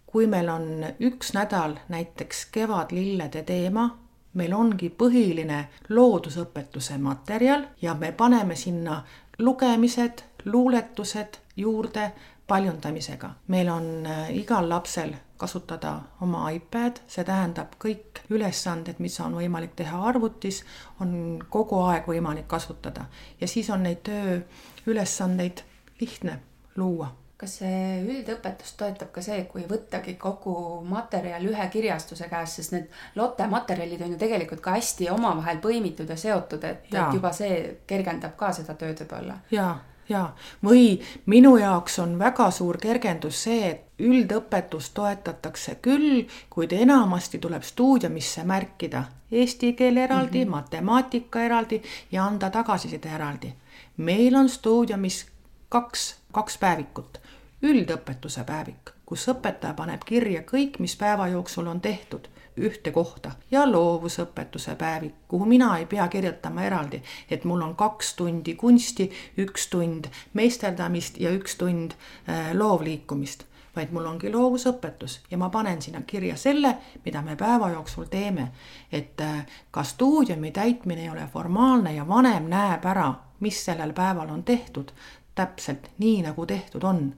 kui 0.06 0.28
meil 0.28 0.50
on 0.54 0.86
üks 1.00 1.34
nädal 1.34 1.80
näiteks 1.90 2.46
kevadlillede 2.54 3.42
teema 3.44 3.90
meil 4.38 4.54
ongi 4.54 4.90
põhiline 4.90 5.64
loodusõpetuse 5.90 6.98
materjal 7.02 7.66
ja 7.82 7.96
me 7.98 8.12
paneme 8.12 8.56
sinna 8.56 9.02
lugemised, 9.40 10.24
luuletused 10.46 11.40
juurde 11.58 12.12
paljundamisega. 12.48 13.30
meil 13.48 13.70
on 13.70 14.06
äh, 14.06 14.36
igal 14.38 14.70
lapsel 14.70 15.14
kasutada 15.38 16.00
oma 16.22 16.50
iPad, 16.50 17.02
see 17.08 17.24
tähendab 17.24 17.76
kõik 17.82 18.24
ülesanded, 18.30 18.98
mis 19.00 19.20
on 19.20 19.36
võimalik 19.38 19.76
teha 19.76 20.00
arvutis, 20.10 20.64
on 21.02 21.40
kogu 21.50 21.82
aeg 21.86 22.08
võimalik 22.10 22.48
kasutada 22.48 23.06
ja 23.42 23.48
siis 23.48 23.70
on 23.70 23.84
neid 23.84 24.02
tööülesandeid 24.08 25.64
lihtne 26.02 26.40
luua 26.76 27.12
kas 27.38 27.60
see 27.60 27.82
üldõpetust 28.02 28.80
toetab 28.80 29.12
ka 29.14 29.22
see, 29.22 29.44
kui 29.52 29.66
võttagi 29.70 30.16
kogu 30.18 30.56
materjal 30.90 31.44
ühe 31.46 31.68
kirjastuse 31.74 32.30
käest, 32.32 32.58
sest 32.58 32.74
need 32.74 32.88
Lotte 33.16 33.46
materjalid 33.48 34.02
on 34.02 34.16
ju 34.16 34.22
tegelikult 34.22 34.64
ka 34.66 34.74
hästi 34.78 35.12
omavahel 35.14 35.62
põimitud 35.62 36.10
ja 36.10 36.18
seotud, 36.18 36.64
et, 36.66 36.88
et 36.90 37.14
juba 37.14 37.32
see 37.34 37.60
kergendab 37.88 38.34
ka 38.40 38.50
seda 38.58 38.74
tööd 38.80 39.04
võib-olla. 39.04 39.38
ja, 39.54 39.68
ja 40.10 40.24
või 40.66 40.98
minu 41.30 41.58
jaoks 41.62 42.00
on 42.02 42.18
väga 42.20 42.50
suur 42.52 42.82
kergendus 42.82 43.44
see, 43.46 43.70
et 43.70 44.02
üldõpetust 44.02 44.96
toetatakse 44.98 45.78
küll, 45.82 46.26
kuid 46.50 46.74
enamasti 46.74 47.38
tuleb 47.44 47.62
stuudiumisse 47.66 48.44
märkida 48.50 49.04
eesti 49.32 49.74
keel 49.74 49.98
eraldi 49.98 50.46
mm, 50.46 50.50
-hmm. 50.50 50.56
matemaatika 50.56 51.46
eraldi 51.46 51.82
ja 52.12 52.26
anda 52.26 52.50
tagasiside 52.50 53.10
eraldi. 53.16 53.54
meil 53.98 54.36
on 54.36 54.50
stuudiumis 54.50 55.26
kaks, 55.70 56.16
kaks 56.32 56.58
päevikut 56.58 57.27
üldõpetuse 57.62 58.44
päevik, 58.44 58.92
kus 59.06 59.28
õpetaja 59.32 59.74
paneb 59.74 60.04
kirja 60.06 60.44
kõik, 60.46 60.80
mis 60.80 60.96
päeva 60.96 61.28
jooksul 61.28 61.68
on 61.68 61.82
tehtud 61.82 62.28
ühte 62.58 62.92
kohta. 62.92 63.32
Ja 63.52 63.66
loovusõpetuse 63.72 64.76
päevik, 64.76 65.14
kuhu 65.28 65.46
mina 65.46 65.78
ei 65.78 65.86
pea 65.86 66.08
kirjutama 66.08 66.64
eraldi, 66.64 67.02
et 67.30 67.44
mul 67.46 67.62
on 67.62 67.76
kaks 67.76 68.14
tundi 68.18 68.56
kunsti, 68.56 69.10
üks 69.38 69.68
tund 69.70 70.10
meisterdamist 70.34 71.20
ja 71.22 71.32
üks 71.34 71.58
tund 71.58 71.94
äh, 71.94 72.54
loovliikumist, 72.54 73.46
vaid 73.76 73.94
mul 73.94 74.06
ongi 74.10 74.32
loovusõpetus 74.34 75.20
ja 75.32 75.38
ma 75.38 75.50
panen 75.54 75.82
sinna 75.82 76.02
kirja 76.02 76.38
selle, 76.38 76.76
mida 77.06 77.22
me 77.22 77.36
päeva 77.36 77.70
jooksul 77.76 78.10
teeme. 78.10 78.52
et 78.92 79.22
äh, 79.22 79.46
ka 79.72 79.84
stuudiumi 79.84 80.52
täitmine 80.52 81.02
ei 81.02 81.10
ole 81.10 81.30
formaalne 81.34 81.94
ja 81.94 82.08
vanem 82.08 82.50
näeb 82.50 82.86
ära, 82.86 83.14
mis 83.40 83.66
sellel 83.66 83.94
päeval 83.94 84.30
on 84.30 84.44
tehtud, 84.44 84.92
täpselt 85.36 85.90
nii, 85.98 86.22
nagu 86.22 86.46
tehtud 86.46 86.84
on 86.84 87.14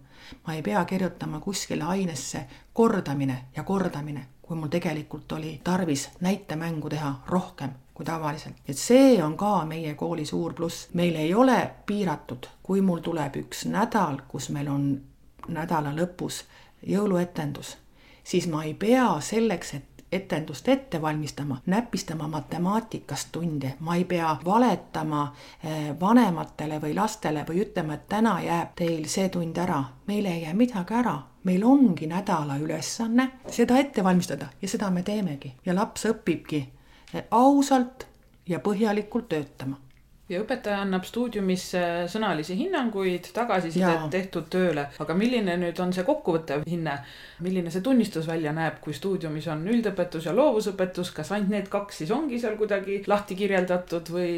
ma 0.48 0.54
ei 0.54 0.62
pea 0.62 0.86
kirjutama 0.86 1.40
kuskile 1.40 1.84
ainesse 1.84 2.46
kordamine 2.74 3.46
ja 3.56 3.64
kordamine, 3.64 4.26
kui 4.42 4.58
mul 4.58 4.68
tegelikult 4.68 5.32
oli 5.32 5.62
tarvis 5.64 6.10
näitemängu 6.22 6.90
teha 6.90 7.14
rohkem 7.28 7.70
kui 8.00 8.06
tavaliselt. 8.06 8.56
et 8.68 8.78
see 8.78 9.24
on 9.24 9.38
ka 9.38 9.66
meie 9.66 9.94
kooli 9.96 10.26
suur 10.26 10.54
pluss, 10.54 10.88
meil 10.94 11.16
ei 11.16 11.34
ole 11.34 11.72
piiratud, 11.86 12.46
kui 12.64 12.82
mul 12.82 13.02
tuleb 13.04 13.36
üks 13.36 13.66
nädal, 13.68 14.22
kus 14.28 14.50
meil 14.56 14.70
on 14.72 14.86
nädala 15.52 15.92
lõpus 15.92 16.46
jõuluetendus, 16.88 17.74
siis 18.24 18.48
ma 18.48 18.64
ei 18.64 18.74
pea 18.74 19.10
selleks, 19.20 19.74
et 19.74 19.89
etendust 20.12 20.68
ette 20.68 21.02
valmistama, 21.02 21.62
näpistama 21.66 22.28
matemaatikast 22.28 23.30
tunde, 23.32 23.74
ma 23.80 23.96
ei 23.96 24.06
pea 24.06 24.38
valetama 24.46 25.34
eh, 25.64 26.00
vanematele 26.00 26.80
või 26.82 26.96
lastele 26.96 27.46
või 27.50 27.64
ütlema, 27.66 27.94
et 27.94 28.08
täna 28.10 28.40
jääb 28.42 28.76
teil 28.76 29.06
see 29.08 29.30
tund 29.30 29.58
ära. 29.58 29.84
meil 30.08 30.26
ei 30.26 30.42
jää 30.42 30.54
midagi 30.54 30.94
ära, 30.94 31.18
meil 31.44 31.64
ongi 31.64 32.08
nädala 32.08 32.58
ülesanne 32.58 33.32
seda 33.48 33.78
ette 33.78 34.04
valmistada 34.04 34.48
ja 34.62 34.68
seda 34.68 34.90
me 34.90 35.04
teemegi. 35.04 35.54
Ja 35.66 35.76
laps 35.76 36.06
õpibki 36.06 36.66
eh, 37.14 37.24
ausalt 37.32 38.08
ja 38.48 38.60
põhjalikult 38.60 39.30
töötama 39.30 39.78
ja 40.30 40.42
õpetaja 40.44 40.84
annab 40.84 41.08
stuudiumis 41.08 41.66
sõnalisi 42.12 42.58
hinnanguid, 42.60 43.32
tagasisidet 43.34 44.06
tehtud 44.14 44.50
tööle, 44.54 44.86
aga 45.02 45.18
milline 45.18 45.58
nüüd 45.62 45.82
on 45.82 45.94
see 45.96 46.06
kokkuvõttev 46.08 46.68
hinne, 46.70 47.00
milline 47.46 47.74
see 47.74 47.84
tunnistus 47.86 48.30
välja 48.30 48.54
näeb, 48.56 48.80
kui 48.84 48.94
stuudiumis 48.94 49.50
on 49.50 49.66
üldõpetus 49.74 50.30
ja 50.30 50.36
loovusõpetus, 50.38 51.12
kas 51.16 51.34
ainult 51.36 51.56
need 51.56 51.70
kaks 51.74 52.04
siis 52.04 52.14
ongi 52.14 52.40
seal 52.42 52.58
kuidagi 52.60 53.02
lahti 53.10 53.38
kirjeldatud 53.40 54.14
või 54.14 54.32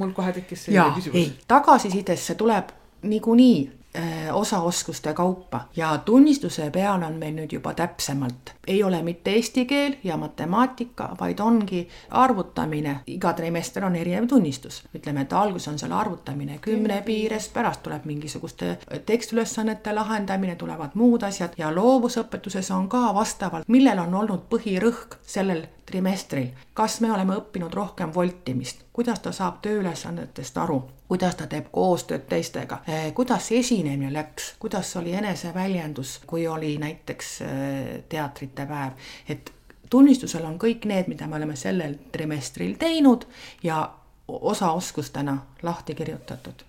mul 0.00 0.16
kohe 0.16 0.32
tekkis 0.40 0.68
selline 0.68 0.96
küsimus? 0.96 1.32
tagasisidesse 1.50 2.38
tuleb 2.40 2.72
niikuinii 3.04 3.83
osaoskuste 4.32 5.14
kaupa. 5.14 5.60
Ja 5.76 5.98
tunnistuse 5.98 6.70
peal 6.70 7.02
on 7.02 7.14
meil 7.14 7.34
nüüd 7.34 7.52
juba 7.52 7.74
täpsemalt. 7.74 8.54
ei 8.66 8.82
ole 8.82 9.02
mitte 9.02 9.30
eesti 9.30 9.66
keel 9.66 9.94
ja 10.04 10.16
matemaatika, 10.16 11.16
vaid 11.20 11.38
ongi 11.38 11.88
arvutamine, 12.10 13.00
iga 13.06 13.32
trimester 13.32 13.84
on 13.84 13.96
erinev 13.96 14.26
tunnistus. 14.26 14.82
ütleme, 14.96 15.20
et 15.20 15.32
alguses 15.32 15.68
on 15.68 15.78
seal 15.78 15.92
arvutamine. 15.92 16.58
Kümne 16.60 17.02
piires, 17.02 17.48
pärast 17.48 17.82
tuleb 17.82 18.04
mingisuguste 18.04 18.78
tekstiülesannete 19.06 19.94
lahendamine, 19.94 20.56
tulevad 20.56 20.90
muud 20.94 21.22
asjad. 21.22 21.52
Ja 21.58 21.74
loovusõpetuses 21.74 22.70
on 22.70 22.88
ka 22.88 23.14
vastavalt, 23.14 23.68
millel 23.68 23.98
on 23.98 24.14
olnud 24.14 24.48
põhirõhk 24.50 25.18
sellel 25.22 25.66
trimestril, 25.86 26.48
kas 26.74 27.00
me 27.00 27.12
oleme 27.12 27.36
õppinud 27.38 27.74
rohkem 27.74 28.12
voltimist, 28.14 28.84
kuidas 28.92 29.20
ta 29.24 29.32
saab 29.32 29.60
tööülesannetest 29.64 30.58
aru, 30.58 30.80
kuidas 31.08 31.36
ta 31.38 31.46
teeb 31.50 31.70
koostööd 31.72 32.26
teistega, 32.28 32.80
eh, 32.88 33.10
kuidas 33.14 33.48
see 33.48 33.60
esinemine 33.60 34.12
läks, 34.12 34.54
kuidas 34.58 34.96
oli 34.96 35.12
eneseväljendus, 35.12 36.20
kui 36.26 36.46
oli 36.48 36.76
näiteks 36.78 37.34
eh, 37.40 38.04
teatrite 38.08 38.66
päev, 38.66 39.08
et 39.28 39.52
tunnistusel 39.90 40.44
on 40.44 40.58
kõik 40.58 40.88
need, 40.90 41.08
mida 41.08 41.26
me 41.26 41.36
oleme 41.36 41.56
sellel 41.56 41.98
trimestril 42.12 42.76
teinud 42.80 43.26
ja 43.62 43.82
osaoskustena 44.28 45.38
lahti 45.62 45.94
kirjutatud 45.94 46.64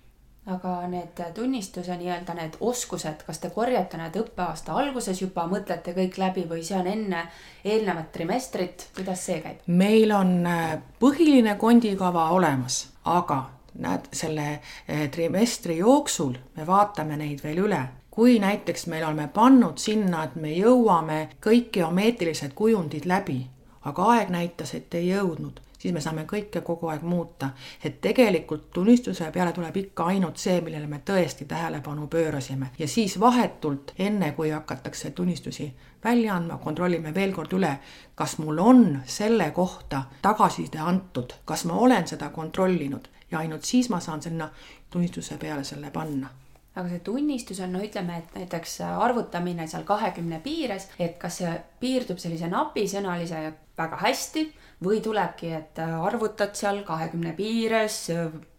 aga 0.46 0.86
need 0.90 1.20
tunnistuse 1.34 1.96
nii-öelda 1.98 2.34
need 2.38 2.56
oskused, 2.60 3.24
kas 3.26 3.40
te 3.42 3.50
korjate 3.50 3.98
need 3.98 4.14
õppeaasta 4.20 4.76
alguses 4.78 5.20
juba, 5.22 5.48
mõtlete 5.50 5.94
kõik 5.96 6.18
läbi 6.22 6.46
või 6.46 6.62
see 6.66 6.78
on 6.78 6.86
enne 6.86 7.24
eelnevat 7.64 8.12
trimestrit, 8.14 8.88
kuidas 8.96 9.26
see 9.26 9.40
käib? 9.42 9.66
meil 9.66 10.14
on 10.14 10.38
äh, 10.46 10.78
põhiline 11.02 11.56
kondikava 11.58 12.30
olemas, 12.36 12.84
aga 13.04 13.42
näed, 13.82 14.08
selle 14.14 14.48
äh, 14.54 15.06
trimestri 15.10 15.80
jooksul 15.82 16.36
me 16.56 16.66
vaatame 16.66 17.18
neid 17.18 17.42
veel 17.44 17.64
üle 17.66 17.82
kui 18.16 18.38
näiteks 18.40 18.86
me 18.86 19.02
oleme 19.04 19.28
pannud 19.28 19.76
sinna, 19.76 20.22
et 20.24 20.36
me 20.40 20.54
jõuame 20.56 21.18
kõik 21.44 21.68
geomeetrilised 21.74 22.54
kujundid 22.56 23.04
läbi, 23.04 23.42
aga 23.84 24.06
aeg 24.14 24.30
näitas, 24.32 24.72
et 24.78 24.94
ei 24.96 25.10
jõudnud, 25.10 25.60
siis 25.78 25.94
me 25.94 26.00
saame 26.00 26.24
kõike 26.24 26.60
kogu 26.60 26.88
aeg 26.88 27.02
muuta. 27.02 27.50
et 27.84 28.00
tegelikult 28.00 28.70
tunnistuse 28.70 29.30
peale 29.32 29.52
tuleb 29.52 29.76
ikka 29.76 30.04
ainult 30.04 30.36
see, 30.36 30.60
millele 30.60 30.86
me 30.86 31.00
tõesti 31.10 31.44
tähelepanu 31.44 32.06
pöörasime. 32.06 32.70
Ja 32.78 32.88
siis 32.88 33.20
vahetult, 33.20 33.92
enne 33.98 34.32
kui 34.32 34.50
hakatakse 34.50 35.10
tunnistusi 35.10 35.72
välja 36.04 36.34
andma, 36.34 36.58
kontrollime 36.58 37.14
veel 37.14 37.32
kord 37.34 37.52
üle, 37.52 37.76
kas 38.14 38.38
mul 38.38 38.58
on 38.58 39.00
selle 39.04 39.50
kohta 39.50 40.02
tagasiside 40.22 40.78
antud, 40.78 41.32
kas 41.44 41.64
ma 41.64 41.74
olen 41.74 42.06
seda 42.06 42.30
kontrollinud. 42.30 43.08
Ja 43.30 43.38
ainult 43.38 43.64
siis 43.64 43.88
ma 43.90 44.00
saan 44.00 44.22
sinna 44.22 44.50
tunnistuse 44.90 45.38
peale 45.38 45.64
selle 45.64 45.90
panna. 45.90 46.28
Aga 46.76 46.90
see 46.92 47.00
tunnistus 47.00 47.60
on, 47.64 47.72
no 47.72 47.80
ütleme, 47.80 48.18
et 48.20 48.34
näiteks 48.36 48.80
arvutamine 48.84 49.64
seal 49.66 49.86
kahekümne 49.88 50.42
piires, 50.44 50.90
et 51.00 51.16
kas 51.18 51.38
see 51.40 51.52
piirdub 51.80 52.20
sellise 52.20 52.50
napisõnalise 52.52 53.40
väga 53.78 53.96
hästi 54.02 54.42
või 54.84 55.00
tulebki, 55.00 55.52
et 55.52 55.78
arvutad 55.80 56.54
seal 56.54 56.82
kahekümne 56.84 57.32
piires 57.32 58.10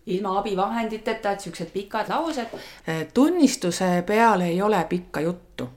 ilma 0.08 0.38
abivahenditeta, 0.40 1.32
et 1.32 1.44
siuksed 1.46 1.70
pikad 1.74 2.10
laused. 2.10 2.54
tunnistuse 3.14 4.04
peal 4.08 4.42
ei 4.42 4.62
ole 4.62 4.86
pikka 4.90 5.22
juttu 5.22 5.70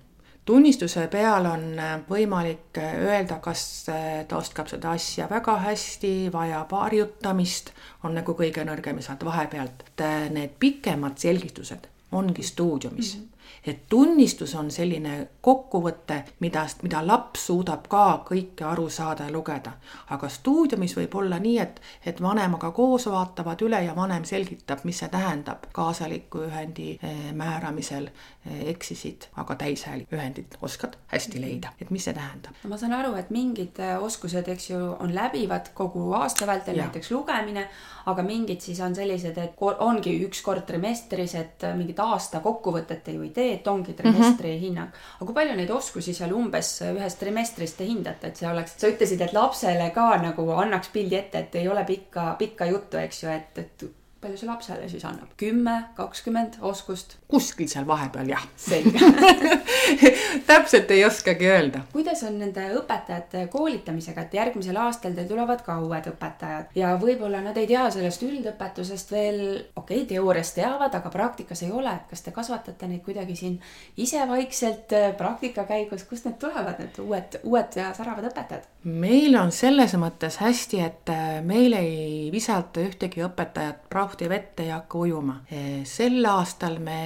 tunnistuse 0.51 1.07
peal 1.07 1.47
on 1.47 1.65
võimalik 2.09 2.79
öelda, 2.81 3.39
kas 3.43 3.65
ta 3.87 4.39
oskab 4.39 4.71
seda 4.71 4.95
asja 4.97 5.29
väga 5.31 5.57
hästi, 5.67 6.15
vajab 6.33 6.75
harjutamist, 6.75 7.71
on 8.05 8.17
nagu 8.19 8.35
kõige 8.39 8.65
nõrgem 8.67 8.99
sealt 9.05 9.25
vahepealt. 9.27 9.85
Need 10.35 10.57
pikemad 10.63 11.19
selgitused 11.23 11.91
ongi 12.13 12.43
stuudiumis 12.43 13.17
mm. 13.17 13.21
-hmm 13.21 13.30
et 13.67 13.83
tunnistus 13.89 14.55
on 14.55 14.71
selline 14.71 15.29
kokkuvõte, 15.41 16.23
mida, 16.41 16.65
mida 16.83 17.03
laps 17.07 17.47
suudab 17.47 17.87
ka 17.89 18.05
kõike 18.29 18.65
aru 18.65 18.89
saada 18.91 19.27
ja 19.29 19.33
lugeda. 19.33 19.73
aga 20.11 20.29
stuudiumis 20.29 20.97
võib 20.97 21.15
olla 21.15 21.39
nii, 21.39 21.59
et, 21.59 21.81
et 22.07 22.23
vanemaga 22.23 22.71
koos 22.71 23.07
vaatavad 23.07 23.63
üle 23.63 23.83
ja 23.85 23.97
vanem 23.97 24.25
selgitab, 24.25 24.85
mis 24.85 24.99
see 24.99 25.09
tähendab. 25.09 25.67
kaasaliku 25.73 26.47
ühendi 26.49 26.99
eh, 27.03 27.33
määramisel 27.33 28.09
eksisid, 28.73 29.27
aga 29.37 29.55
täishäälik 29.61 30.13
ühendit 30.17 30.57
oskad 30.65 30.97
hästi 31.13 31.43
leida, 31.43 31.75
et 31.81 31.91
mis 31.93 32.07
see 32.09 32.15
tähendab. 32.17 32.57
ma 32.65 32.79
saan 32.81 32.97
aru, 32.97 33.13
et 33.21 33.29
mingid 33.31 33.79
eh, 33.85 33.99
oskused, 34.01 34.49
eks 34.49 34.71
ju, 34.71 34.81
on 34.99 35.13
läbivad 35.15 35.75
kogu 35.75 36.13
aasta 36.17 36.49
vältel, 36.49 36.81
näiteks 36.81 37.11
lugemine, 37.13 37.67
aga 38.09 38.25
mingid 38.25 38.65
siis 38.65 38.81
on 38.81 38.97
sellised, 38.97 39.37
et 39.39 39.61
ongi 39.61 40.17
üks 40.25 40.41
kord 40.43 40.65
trimestris, 40.67 41.35
et 41.37 41.69
mingit 41.77 42.01
aasta 42.01 42.41
kokkuvõtet 42.41 43.13
ei 43.13 43.31
tee 43.35 43.51
see, 43.51 43.59
et 43.59 43.69
ongi 43.69 43.93
trimestri 43.93 44.49
mm 44.49 44.57
-hmm. 44.57 44.61
hinnang. 44.61 44.91
aga 45.17 45.27
kui 45.27 45.35
palju 45.35 45.57
neid 45.57 45.71
oskusi 45.71 46.15
seal 46.15 46.33
umbes 46.33 46.81
ühes 46.83 47.15
trimestris 47.19 47.75
te 47.75 47.85
hindate, 47.85 48.27
et 48.27 48.37
see 48.37 48.49
oleks, 48.49 48.75
sa 48.79 48.89
ütlesid, 48.89 49.21
et 49.21 49.33
lapsele 49.33 49.91
ka 49.95 50.17
nagu 50.23 50.51
annaks 50.51 50.89
pildi 50.89 51.17
ette, 51.17 51.39
et 51.39 51.55
ei 51.55 51.69
ole 51.69 51.85
pikka, 51.85 52.35
pikka 52.39 52.65
juttu, 52.67 52.97
eks 52.97 53.23
ju, 53.23 53.29
et, 53.29 53.59
et 53.59 53.85
palju 54.21 54.37
see 54.41 54.49
lapsele 54.49 54.89
siis 54.89 55.05
annab? 55.09 55.33
kümme, 55.41 55.77
kakskümmend 55.97 56.59
oskust? 56.61 57.17
kuskil 57.29 57.69
seal 57.69 57.87
vahepeal 57.89 58.29
jah. 58.29 58.47
selge 58.57 59.01
täpselt 60.51 60.91
ei 60.91 61.05
oskagi 61.05 61.49
öelda. 61.49 61.83
kuidas 61.93 62.23
on 62.27 62.39
nende 62.39 62.65
õpetajate 62.81 63.47
koolitamisega, 63.53 64.27
et 64.27 64.35
järgmisel 64.35 64.77
aastal 64.81 65.15
teil 65.17 65.29
tulevad 65.29 65.63
ka 65.67 65.79
uued 65.83 66.11
õpetajad 66.13 66.75
ja 66.79 66.95
võib-olla 67.01 67.43
nad 67.45 67.57
ei 67.61 67.69
tea 67.71 67.87
sellest 67.93 68.25
üldõpetusest 68.27 69.13
veel, 69.15 69.41
okei 69.77 70.03
okay,, 70.03 70.09
teoorias 70.15 70.53
teavad, 70.57 70.95
aga 70.95 71.13
praktikas 71.13 71.65
ei 71.67 71.73
ole, 71.73 71.93
et 71.95 72.11
kas 72.11 72.25
te 72.27 72.35
kasvatate 72.35 72.89
neid 72.91 73.05
kuidagi 73.07 73.37
siin 73.37 73.59
ise 73.97 74.25
vaikselt 74.29 74.95
äh, 74.97 75.11
praktika 75.17 75.65
käigus, 75.69 76.05
kust 76.09 76.29
need 76.29 76.39
tulevad, 76.43 76.81
need 76.81 77.01
uued, 77.05 77.41
uued 77.45 77.81
ja 77.81 77.93
säravad 77.97 78.31
õpetajad? 78.31 78.69
meil 78.85 79.37
on 79.37 79.53
selles 79.53 79.95
mõttes 80.01 80.41
hästi, 80.41 80.81
et 80.85 81.13
äh, 81.13 81.39
meil 81.45 81.77
ei 81.77 82.31
visata 82.33 82.83
ühtegi 82.85 83.25
õpetajat 83.27 83.87
prahti 83.91 84.29
vette 84.31 84.67
ja 84.71 84.81
hakka 84.81 85.05
ujuma. 85.05 85.41
E, 85.51 85.83
sel 85.89 86.25
aastal 86.27 86.79
me 86.83 87.01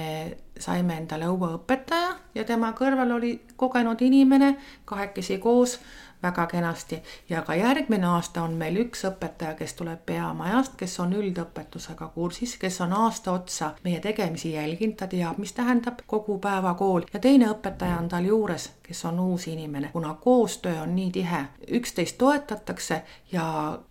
saime 0.59 0.97
endale 0.97 1.27
uue 1.27 1.55
õpetaja 1.57 2.15
ja 2.35 2.43
tema 2.43 2.71
kõrval 2.77 3.11
oli 3.17 3.31
kogenud 3.55 4.01
inimene, 4.01 4.55
kahekesi 4.85 5.37
koos 5.37 5.79
väga 6.23 6.47
kenasti. 6.47 7.03
Ja 7.29 7.41
ka 7.41 7.55
järgmine 7.55 8.07
aasta 8.07 8.43
on 8.43 8.55
meil 8.59 8.77
üks 8.85 9.05
õpetaja, 9.09 9.53
kes 9.59 9.73
tuleb 9.73 10.05
peamajast, 10.05 10.77
kes 10.79 10.99
on 10.99 11.13
üldõpetusega 11.13 12.07
kursis, 12.15 12.55
kes 12.61 12.81
on 12.81 12.93
aasta 12.93 13.31
otsa 13.31 13.73
meie 13.83 13.99
tegemisi 13.99 14.53
jälginud, 14.53 14.97
ta 14.99 15.07
teab, 15.11 15.37
mis 15.37 15.53
tähendab 15.53 16.01
kogu 16.07 16.39
päeva 16.39 16.73
kool. 16.73 17.05
Ja 17.13 17.19
teine 17.19 17.51
õpetaja 17.51 17.99
on 17.99 18.09
tal 18.09 18.25
juures, 18.31 18.69
kes 18.83 19.05
on 19.05 19.19
uus 19.19 19.47
inimene, 19.51 19.91
kuna 19.93 20.15
koostöö 20.21 20.81
on 20.81 20.95
nii 20.95 21.11
tihe, 21.11 21.45
üksteist 21.79 22.17
toetatakse 22.17 23.03
ja 23.31 23.45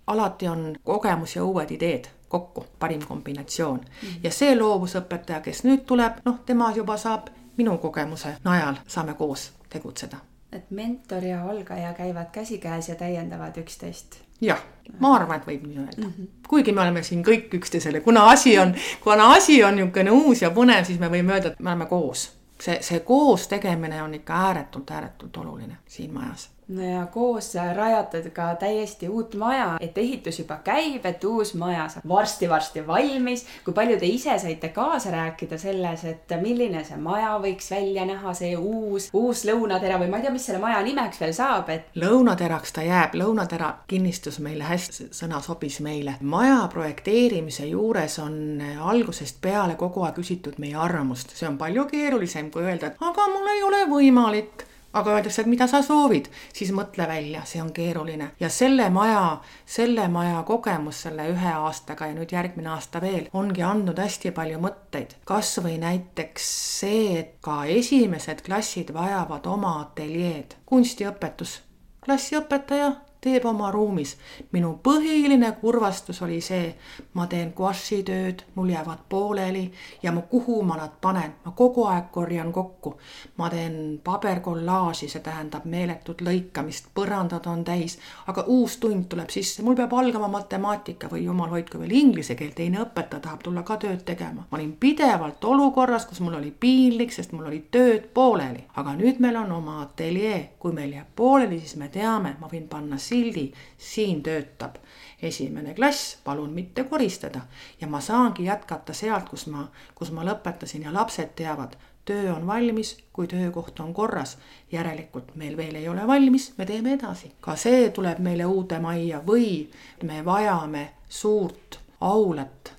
alati 0.06 0.48
on 0.48 0.68
kogemus 0.84 1.36
ja 1.36 1.44
uued 1.44 1.70
ideed 1.70 2.13
kokku, 2.28 2.66
parim 2.78 3.00
kombinatsioon 3.08 3.78
mm. 3.78 4.08
-hmm. 4.08 4.20
ja 4.22 4.30
see 4.30 4.58
loovusõpetaja, 4.58 5.40
kes 5.40 5.64
nüüd 5.64 5.84
tuleb, 5.86 6.22
noh, 6.24 6.38
tema 6.46 6.72
juba 6.76 6.96
saab 6.96 7.28
minu 7.56 7.78
kogemuse 7.78 8.36
najal, 8.44 8.74
saame 8.86 9.14
koos 9.14 9.52
tegutseda 9.70 10.16
et 10.54 10.70
mentor 10.70 11.24
ja 11.24 11.48
algaja 11.50 11.92
käivad 11.92 12.26
käsikäes 12.32 12.88
ja 12.88 12.94
täiendavad 12.94 13.56
üksteist. 13.56 14.14
jah, 14.40 14.62
ma 14.98 15.14
arvan, 15.16 15.40
et 15.40 15.46
võib 15.46 15.66
nii 15.66 15.78
öelda 15.78 16.06
mm. 16.06 16.12
-hmm. 16.18 16.48
kuigi 16.48 16.72
me 16.72 16.80
oleme 16.80 17.02
siin 17.02 17.24
kõik 17.24 17.54
üksteisele, 17.58 18.00
kuna 18.00 18.28
asi 18.30 18.58
on, 18.58 18.74
kuna 19.00 19.32
asi 19.32 19.64
on 19.64 19.76
niisugune 19.76 20.10
uus 20.10 20.42
ja 20.42 20.50
põnev, 20.50 20.84
siis 20.84 20.98
me 20.98 21.08
võime 21.08 21.32
öelda, 21.32 21.52
et 21.52 21.60
me 21.60 21.70
oleme 21.70 21.86
koos. 21.86 22.32
see, 22.60 22.78
see 22.80 23.00
koos 23.00 23.48
tegemine 23.48 24.02
on 24.02 24.14
ikka 24.14 24.34
ääretult, 24.46 24.90
ääretult 24.90 25.36
oluline 25.36 25.76
siin 25.86 26.14
majas 26.14 26.50
no 26.68 26.82
ja 26.82 27.06
koos 27.06 27.54
rajate 27.76 28.22
ka 28.30 28.54
täiesti 28.54 29.08
uut 29.08 29.34
maja, 29.34 29.76
et 29.80 29.98
ehitus 29.98 30.38
juba 30.38 30.58
käib, 30.64 31.04
et 31.06 31.24
uus 31.24 31.54
maja 31.54 31.88
saab 31.88 32.08
varsti-varsti 32.08 32.86
valmis. 32.86 33.44
kui 33.64 33.74
palju 33.74 33.98
te 34.00 34.06
ise 34.06 34.38
saite 34.38 34.68
kaasa 34.68 35.10
rääkida 35.10 35.58
selles, 35.58 36.04
et 36.04 36.34
milline 36.40 36.84
see 36.84 36.96
maja 36.96 37.36
võiks 37.42 37.70
välja 37.70 38.06
näha, 38.08 38.34
see 38.34 38.56
uus, 38.56 39.10
uus 39.12 39.44
lõunatera 39.44 39.98
või 40.00 40.10
ma 40.10 40.20
ei 40.20 40.26
tea, 40.26 40.32
mis 40.32 40.46
selle 40.46 40.62
maja 40.62 40.82
nimeks 40.82 41.20
veel 41.20 41.34
saab, 41.36 41.68
et. 41.74 41.88
lõunateraks 42.00 42.72
ta 42.72 42.84
jääb, 42.86 43.18
lõunatera 43.20 43.72
kinnistus 43.88 44.40
meile 44.44 44.64
hästi, 44.68 45.10
sõna 45.12 45.42
sobis 45.44 45.80
meile. 45.84 46.16
maja 46.20 46.62
projekteerimise 46.72 47.66
juures 47.66 48.18
on 48.18 48.62
algusest 48.80 49.40
peale 49.40 49.76
kogu 49.76 50.04
aeg 50.04 50.14
küsitud 50.14 50.58
meie 50.58 50.76
arvamust, 50.78 51.36
see 51.36 51.48
on 51.48 51.58
palju 51.58 51.88
keerulisem 51.90 52.50
kui 52.50 52.64
öelda, 52.64 52.92
et 52.92 53.02
aga 53.02 53.28
mul 53.32 53.50
ei 53.52 53.62
ole 53.62 53.84
võimalik 53.90 54.64
aga 54.94 55.16
öeldakse, 55.16 55.42
et 55.42 55.50
mida 55.50 55.66
sa 55.70 55.82
soovid, 55.82 56.28
siis 56.54 56.70
mõtle 56.74 57.06
välja, 57.10 57.42
see 57.48 57.62
on 57.62 57.72
keeruline. 57.74 58.30
Ja 58.40 58.48
selle 58.52 58.88
maja, 58.94 59.38
selle 59.66 60.06
maja 60.08 60.42
kogemus 60.46 61.04
selle 61.06 61.28
ühe 61.32 61.54
aastaga 61.54 62.08
ja 62.10 62.16
nüüd 62.16 62.32
järgmine 62.34 62.70
aasta 62.74 63.02
veel 63.02 63.28
ongi 63.32 63.64
andnud 63.66 63.98
hästi 63.98 64.34
palju 64.34 64.60
mõtteid. 64.62 65.16
kasvõi 65.24 65.76
näiteks 65.82 66.50
see, 66.80 67.18
et 67.20 67.34
ka 67.44 67.64
esimesed 67.64 68.44
klassid 68.46 68.92
vajavad 68.94 69.46
oma 69.46 69.80
ateljeed, 69.80 70.54
kunstiõpetus, 70.66 71.58
klassiõpetaja 72.04 72.92
teeb 73.24 73.46
oma 73.48 73.70
ruumis. 73.70 74.16
minu 74.52 74.74
põhiline 74.84 75.52
kurvastus 75.60 76.20
oli 76.22 76.40
see, 76.44 76.74
ma 77.14 77.26
teen 77.26 77.52
guašitööd, 77.56 78.44
mul 78.54 78.68
jäävad 78.68 79.06
pooleli 79.08 79.64
ja 80.02 80.12
ma, 80.12 80.22
kuhu 80.28 80.62
ma 80.62 80.76
nad 80.76 80.98
panen, 81.00 81.34
ma 81.44 81.52
kogu 81.56 81.86
aeg 81.88 82.10
korjan 82.12 82.52
kokku. 82.52 82.96
ma 83.36 83.48
teen 83.50 84.00
paberkollaaži, 84.04 85.08
see 85.08 85.22
tähendab 85.24 85.64
meeletut 85.64 86.20
lõikamist, 86.20 86.90
põrandad 86.94 87.48
on 87.50 87.64
täis, 87.64 87.98
aga 88.26 88.44
uus 88.46 88.76
tund 88.82 89.08
tuleb 89.08 89.32
sisse, 89.32 89.62
mul 89.62 89.78
peab 89.78 89.92
algama 89.96 90.28
matemaatika 90.28 91.08
või 91.12 91.24
jumal 91.24 91.50
hoidku 91.54 91.80
veel 91.80 91.96
inglise 91.96 92.36
keel, 92.36 92.52
teine 92.56 92.82
õpetaja 92.84 93.24
tahab 93.24 93.42
tulla 93.44 93.62
ka 93.62 93.78
tööd 93.80 94.04
tegema. 94.04 94.46
ma 94.50 94.58
olin 94.58 94.76
pidevalt 94.80 95.44
olukorras, 95.44 96.06
kus 96.06 96.20
mul 96.20 96.36
oli 96.40 96.52
piinlik, 96.60 97.12
sest 97.12 97.32
mul 97.32 97.48
olid 97.48 97.70
tööd 97.70 98.10
pooleli, 98.14 98.66
aga 98.76 98.96
nüüd 99.00 99.20
meil 99.24 99.40
on 99.40 99.52
oma 99.52 99.80
ateljee, 99.82 100.56
kui 100.58 100.72
meil 100.76 100.92
jääb 100.92 101.16
pooleli, 101.16 101.60
siis 101.60 101.76
me 101.80 101.88
teame, 101.88 102.36
ma 102.40 102.48
võin 102.52 102.68
panna 102.68 102.98
siia 102.98 103.13
sildi, 103.14 103.46
siin 103.78 104.22
töötab 104.22 104.76
esimene 105.22 105.74
klass, 105.74 106.18
palun 106.24 106.50
mitte 106.50 106.84
koristada. 106.84 107.40
ja 107.80 107.86
ma 107.86 108.00
saangi 108.00 108.44
jätkata 108.44 108.92
sealt, 108.92 109.28
kus 109.28 109.46
ma, 109.46 109.68
kus 109.94 110.10
ma 110.10 110.24
lõpetasin 110.26 110.84
ja 110.84 110.92
lapsed 110.92 111.34
teavad, 111.36 111.76
töö 112.04 112.32
on 112.34 112.46
valmis, 112.46 112.96
kui 113.12 113.26
töökoht 113.26 113.80
on 113.80 113.94
korras. 113.94 114.38
järelikult 114.72 115.34
meil 115.34 115.56
veel 115.56 115.74
ei 115.74 115.88
ole 115.88 116.06
valmis, 116.06 116.52
me 116.58 116.66
teeme 116.66 116.92
edasi. 116.98 117.32
ka 117.40 117.56
see 117.56 117.90
tuleb 117.90 118.18
meile 118.18 118.46
uude 118.46 118.78
majja 118.78 119.22
või 119.26 119.68
me 120.02 120.24
vajame 120.24 120.88
suurt 121.08 121.80
aulat 122.00 122.74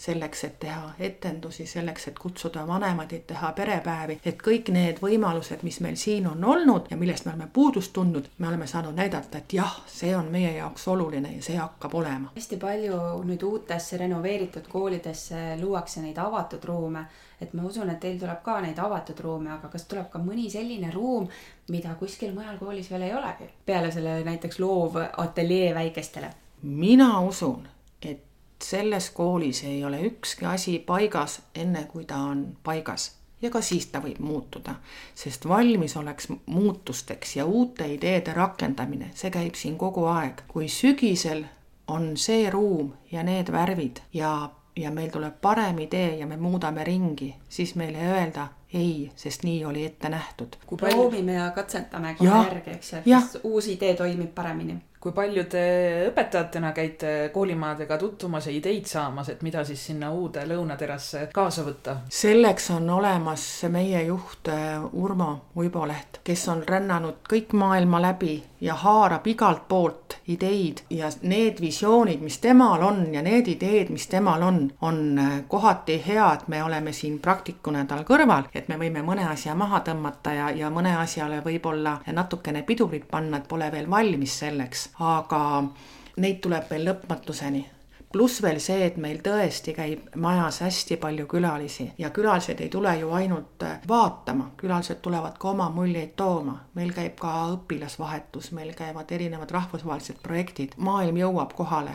selleks, 0.00 0.44
et 0.44 0.58
teha 0.60 0.92
etendusi, 0.98 1.66
selleks, 1.66 2.06
et 2.08 2.18
kutsuda 2.18 2.62
vanemaid, 2.66 3.12
et 3.12 3.26
teha 3.28 3.52
perepäevi, 3.56 4.16
et 4.24 4.38
kõik 4.40 4.70
need 4.72 5.00
võimalused, 5.04 5.60
mis 5.66 5.80
meil 5.84 5.98
siin 6.00 6.28
on 6.30 6.44
olnud 6.44 6.88
ja 6.90 6.96
millest 6.96 7.26
me 7.26 7.34
oleme 7.34 7.48
puudust 7.52 7.92
tundnud, 7.92 8.30
me 8.38 8.48
oleme 8.48 8.66
saanud 8.70 8.96
näidata, 8.96 9.42
et 9.42 9.52
jah, 9.58 9.74
see 9.86 10.14
on 10.16 10.30
meie 10.32 10.54
jaoks 10.56 10.86
oluline 10.88 11.34
ja 11.34 11.42
see 11.44 11.58
hakkab 11.60 11.94
olema. 12.00 12.32
hästi 12.36 12.56
palju 12.62 13.00
nüüd 13.28 13.44
uutesse 13.44 13.98
renoveeritud 14.00 14.70
koolidesse 14.72 15.42
luuakse 15.60 16.00
neid 16.00 16.18
avatud 16.18 16.64
ruume, 16.64 17.04
et 17.40 17.52
ma 17.52 17.66
usun, 17.68 17.90
et 17.92 18.00
teil 18.00 18.16
tuleb 18.20 18.40
ka 18.44 18.60
neid 18.64 18.80
avatud 18.80 19.20
ruume, 19.20 19.52
aga 19.52 19.68
kas 19.72 19.84
tuleb 19.90 20.08
ka 20.12 20.22
mõni 20.22 20.48
selline 20.52 20.92
ruum, 20.94 21.28
mida 21.68 21.92
kuskil 22.00 22.32
mujal 22.36 22.56
koolis 22.62 22.88
veel 22.90 23.04
ei 23.10 23.12
olegi, 23.16 23.50
peale 23.66 23.92
selle 23.92 24.22
näiteks 24.24 24.58
loovateljee 24.64 25.74
väikestele. 25.76 26.32
Mina 26.62 27.10
usun, 27.20 27.68
selles 28.64 29.10
koolis 29.10 29.64
ei 29.64 29.84
ole 29.84 30.00
ükski 30.00 30.46
asi 30.46 30.78
paigas, 30.78 31.42
enne 31.54 31.84
kui 31.84 32.04
ta 32.04 32.16
on 32.16 32.56
paigas. 32.64 33.16
Ja 33.42 33.50
ka 33.50 33.60
siis 33.64 33.86
ta 33.88 34.02
võib 34.04 34.18
muutuda, 34.20 34.74
sest 35.16 35.48
valmisoleks 35.48 36.28
muutusteks 36.46 37.36
ja 37.36 37.46
uute 37.46 37.86
ideede 37.88 38.34
rakendamine, 38.36 39.10
see 39.14 39.30
käib 39.32 39.56
siin 39.56 39.78
kogu 39.80 40.04
aeg. 40.04 40.42
kui 40.48 40.68
sügisel 40.68 41.44
on 41.88 42.16
see 42.16 42.50
ruum 42.50 42.92
ja 43.12 43.22
need 43.22 43.52
värvid 43.52 44.02
ja, 44.12 44.50
ja 44.76 44.90
meil 44.90 45.08
tuleb 45.10 45.40
parem 45.40 45.78
idee 45.78 46.18
ja 46.18 46.26
me 46.26 46.36
muudame 46.36 46.84
ringi, 46.84 47.34
siis 47.48 47.74
meile 47.74 47.98
ei 47.98 48.12
öelda 48.12 48.48
ei, 48.74 49.10
sest 49.16 49.42
nii 49.42 49.64
oli 49.64 49.84
ette 49.84 50.08
nähtud. 50.08 50.56
proovime 50.76 51.32
ja 51.32 51.50
katsetame 51.50 52.14
kohe 52.14 52.44
järgi, 52.44 52.70
eks 52.70 52.92
ju, 52.92 52.98
et 52.98 53.10
kas 53.10 53.38
uus 53.42 53.66
idee 53.72 53.94
toimib 53.94 54.34
paremini 54.34 54.76
kui 55.00 55.14
palju 55.16 55.46
te 55.48 55.60
õpetajatena 56.10 56.74
käite 56.76 57.10
koolimajadega 57.32 57.96
tutvumas 57.98 58.46
ja 58.46 58.52
ideid 58.52 58.84
saamas, 58.84 59.30
et 59.32 59.40
mida 59.42 59.62
siis 59.64 59.80
sinna 59.88 60.10
uude 60.12 60.42
lõunaterasse 60.44 61.22
kaasa 61.32 61.64
võtta? 61.64 61.94
selleks 62.12 62.68
on 62.74 62.90
olemas 62.92 63.44
meie 63.72 64.02
juht 64.10 64.50
äh, 64.52 64.76
Urmo 64.92 65.30
Uiboleht, 65.56 66.20
kes 66.24 66.44
on 66.52 66.60
rännanud 66.68 67.22
kõik 67.30 67.56
maailma 67.56 68.02
läbi 68.04 68.34
ja 68.60 68.76
haarab 68.76 69.24
igalt 69.32 69.64
poolt 69.68 70.18
ideid 70.28 70.84
ja 70.92 71.08
need 71.22 71.62
visioonid, 71.64 72.20
mis 72.20 72.36
temal 72.44 72.84
on 72.84 73.00
ja 73.14 73.24
need 73.24 73.48
ideed, 73.48 73.88
mis 73.88 74.04
temal 74.12 74.44
on, 74.44 74.60
on 74.84 75.00
äh, 75.18 75.32
kohati 75.48 75.96
head, 76.04 76.44
me 76.52 76.60
oleme 76.62 76.92
siin 76.92 77.16
praktikuna 77.24 77.86
tal 77.88 78.04
kõrval, 78.04 78.52
et 78.52 78.68
me 78.68 78.76
võime 78.76 79.00
mõne 79.06 79.24
asja 79.32 79.56
maha 79.56 79.80
tõmmata 79.88 80.36
ja, 80.36 80.52
ja 80.52 80.68
mõne 80.70 80.92
asjale 81.00 81.40
võib-olla 81.40 82.02
natukene 82.12 82.66
pidurit 82.68 83.08
panna, 83.08 83.40
et 83.40 83.48
pole 83.48 83.72
veel 83.72 83.88
valmis 83.90 84.38
selleks 84.44 84.89
aga 84.98 85.42
neid 86.16 86.40
tuleb 86.40 86.70
veel 86.70 86.88
lõpmatuseni. 86.90 87.66
Pluss 88.10 88.40
veel 88.42 88.58
see, 88.58 88.80
et 88.88 88.96
meil 88.98 89.20
tõesti 89.22 89.70
käib 89.70 90.16
majas 90.18 90.58
hästi 90.64 90.96
palju 90.98 91.28
külalisi 91.30 91.92
ja 91.98 92.10
külalised 92.10 92.58
ei 92.60 92.68
tule 92.68 92.96
ju 92.98 93.12
ainult 93.14 93.62
äh, 93.62 93.78
vaatama, 93.88 94.48
külalised 94.58 94.98
tulevad 95.04 95.38
ka 95.38 95.52
oma 95.52 95.68
muljeid 95.70 96.16
tooma. 96.16 96.58
meil 96.74 96.90
käib 96.92 97.14
ka 97.22 97.36
õpilasvahetus, 97.54 98.50
meil 98.52 98.74
käivad 98.74 99.12
erinevad 99.14 99.50
rahvusvahelised 99.50 100.18
projektid, 100.22 100.74
maailm 100.76 101.22
jõuab 101.22 101.54
kohale 101.54 101.94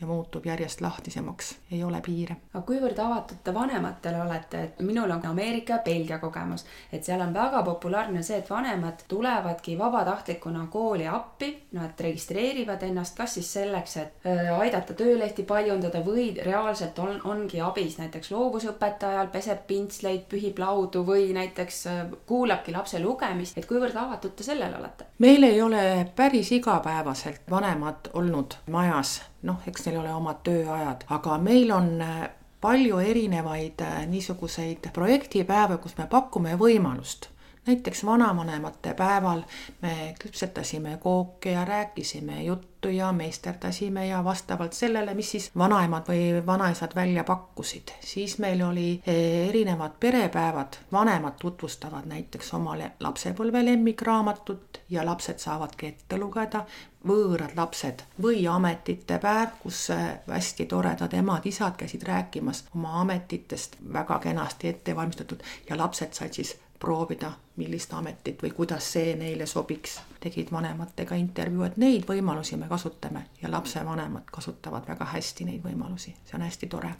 ja 0.00 0.06
muutub 0.06 0.46
järjest 0.46 0.80
lahtisemaks, 0.80 1.56
ei 1.72 1.84
ole 1.84 2.00
piire. 2.04 2.36
aga 2.54 2.62
kuivõrd 2.66 2.98
avatud 3.00 3.38
te 3.44 3.54
vanematele 3.54 4.20
olete, 4.22 4.62
et 4.62 4.80
minul 4.80 5.10
on 5.10 5.24
Ameerika 5.26 5.72
ja 5.72 5.78
Belgia 5.84 6.18
kogemus, 6.18 6.66
et 6.92 7.04
seal 7.04 7.20
on 7.20 7.34
väga 7.34 7.62
populaarne 7.62 8.22
see, 8.22 8.38
et 8.38 8.50
vanemad 8.50 9.06
tulevadki 9.08 9.78
vabatahtlikuna 9.78 10.66
kooli 10.70 11.06
appi, 11.08 11.50
nad 11.72 12.00
registreerivad 12.00 12.82
ennast 12.82 13.16
kas 13.16 13.34
siis 13.34 13.52
selleks, 13.52 13.96
et 13.96 14.26
äh, 14.26 14.52
aidata 14.58 14.94
töölehti 14.94 15.42
paljundada 15.42 16.02
või 16.04 16.28
reaalselt 16.44 16.98
on, 16.98 17.20
ongi 17.24 17.60
abis. 17.60 17.96
Näiteks 17.98 18.30
loovusõpetajal, 18.30 19.30
peseb 19.32 19.64
pintsleid, 19.66 20.26
pühib 20.28 20.58
laudu 20.60 21.04
või 21.06 21.30
näiteks 21.36 21.86
äh, 21.86 22.02
kuulabki 22.26 22.74
lapse 22.76 23.00
lugemist, 23.00 23.56
et 23.56 23.68
kuivõrd 23.68 23.96
avatud 23.96 24.36
te 24.36 24.44
sellele 24.44 24.76
olete? 24.76 25.08
meil 25.18 25.42
ei 25.42 25.62
ole 25.62 25.82
päris 26.16 26.52
igapäevaselt 26.52 27.48
vanemad 27.50 28.10
olnud 28.12 28.58
majas 28.70 29.20
noh, 29.42 29.60
eks 29.66 29.86
neil 29.86 30.00
ole 30.00 30.14
omad 30.14 30.42
tööajad, 30.46 31.04
aga 31.12 31.38
meil 31.38 31.72
on 31.74 32.00
äh, 32.00 32.28
palju 32.60 32.98
erinevaid 32.98 33.82
äh, 33.84 34.02
niisuguseid 34.10 34.90
projektipäeve, 34.92 35.78
kus 35.82 35.96
me 35.98 36.06
pakume 36.10 36.56
võimalust 36.60 37.30
näiteks 37.66 38.04
vanavanemate 38.04 38.94
päeval 38.94 39.42
me 39.82 40.14
küpsetasime 40.22 40.96
kooke 40.96 41.50
ja 41.50 41.64
rääkisime 41.64 42.42
juttu 42.42 42.88
ja 42.88 43.12
meisterdasime 43.12 44.06
ja 44.06 44.24
vastavalt 44.24 44.72
sellele, 44.72 45.14
mis 45.14 45.30
siis 45.30 45.50
vanaemad 45.58 46.08
või 46.08 46.46
vanaisad 46.46 46.94
välja 46.94 47.24
pakkusid. 47.24 47.88
siis 48.00 48.38
meil 48.38 48.62
oli 48.62 49.02
eh, 49.06 49.48
erinevad 49.48 49.90
perepäevad, 50.00 50.76
vanemad 50.92 51.32
tutvustavad 51.40 52.06
näiteks 52.06 52.54
oma 52.54 52.76
lapsepõlve 53.00 53.64
lemmikraamatut 53.64 54.80
ja 54.90 55.06
lapsed 55.06 55.38
saavadki 55.38 55.86
ette 55.86 56.18
lugeda, 56.18 56.64
võõrad 57.06 57.56
lapsed 57.56 58.02
või 58.22 58.46
ametite 58.50 59.18
päev, 59.18 59.58
kus 59.62 59.90
eh, 59.90 60.18
hästi 60.30 60.66
toredad 60.66 61.14
emad-isad 61.14 61.76
käisid 61.76 62.02
rääkimas 62.02 62.64
oma 62.74 63.00
ametitest 63.00 63.76
väga 63.92 64.18
kenasti 64.18 64.68
ette 64.68 64.96
valmistatud 64.96 65.42
ja 65.70 65.78
lapsed 65.78 66.12
said 66.12 66.32
siis 66.32 66.56
proovida, 66.80 67.32
millist 67.56 67.92
ametit 67.94 68.42
või 68.42 68.52
kuidas 68.56 68.92
see 68.92 69.16
neile 69.16 69.46
sobiks. 69.46 70.00
tegid 70.20 70.50
vanematega 70.52 71.14
intervjuu, 71.14 71.62
et 71.62 71.76
neid 71.76 72.06
võimalusi 72.08 72.56
me 72.56 72.68
kasutame 72.68 73.26
ja 73.42 73.50
lapsevanemad 73.50 74.30
kasutavad 74.32 74.88
väga 74.88 75.04
hästi 75.04 75.44
neid 75.44 75.62
võimalusi, 75.62 76.16
see 76.24 76.38
on 76.38 76.42
hästi 76.42 76.66
tore 76.66 76.94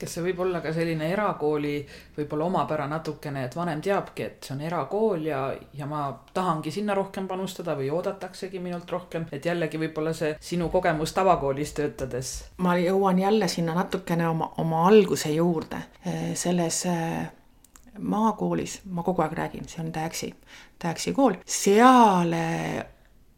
kas 0.00 0.16
see 0.16 0.24
võib 0.26 0.40
olla 0.44 0.60
ka 0.64 0.72
selline 0.76 1.08
erakooli 1.12 1.76
võib-olla 2.16 2.48
omapära 2.50 2.86
natukene, 2.90 3.46
et 3.46 3.56
vanem 3.56 3.80
teabki, 3.84 4.26
et 4.26 4.48
see 4.48 4.54
on 4.56 4.62
erakool 4.66 5.24
ja, 5.28 5.40
ja 5.76 5.88
ma 5.88 6.08
tahangi 6.36 6.72
sinna 6.74 6.94
rohkem 6.96 7.28
panustada 7.30 7.76
või 7.78 7.88
oodataksegi 7.94 8.60
minult 8.62 8.90
rohkem, 8.92 9.26
et 9.32 9.46
jällegi 9.46 9.80
võib-olla 9.80 10.12
see 10.16 10.34
sinu 10.40 10.68
kogemus 10.72 11.16
tavakoolis 11.16 11.72
töötades. 11.78 12.34
ma 12.58 12.76
jõuan 12.80 13.18
jälle 13.18 13.48
sinna 13.48 13.76
natukene 13.78 14.28
oma, 14.28 14.52
oma 14.62 14.86
alguse 14.90 15.32
juurde, 15.32 15.80
selles 16.34 16.84
maakoolis, 17.98 18.80
ma 18.90 19.02
kogu 19.02 19.22
aeg 19.22 19.32
räägin, 19.32 19.68
see 19.68 19.84
on 19.84 19.92
Täksi, 19.92 20.34
Täksi 20.78 21.12
kool, 21.12 21.38
seal 21.46 22.34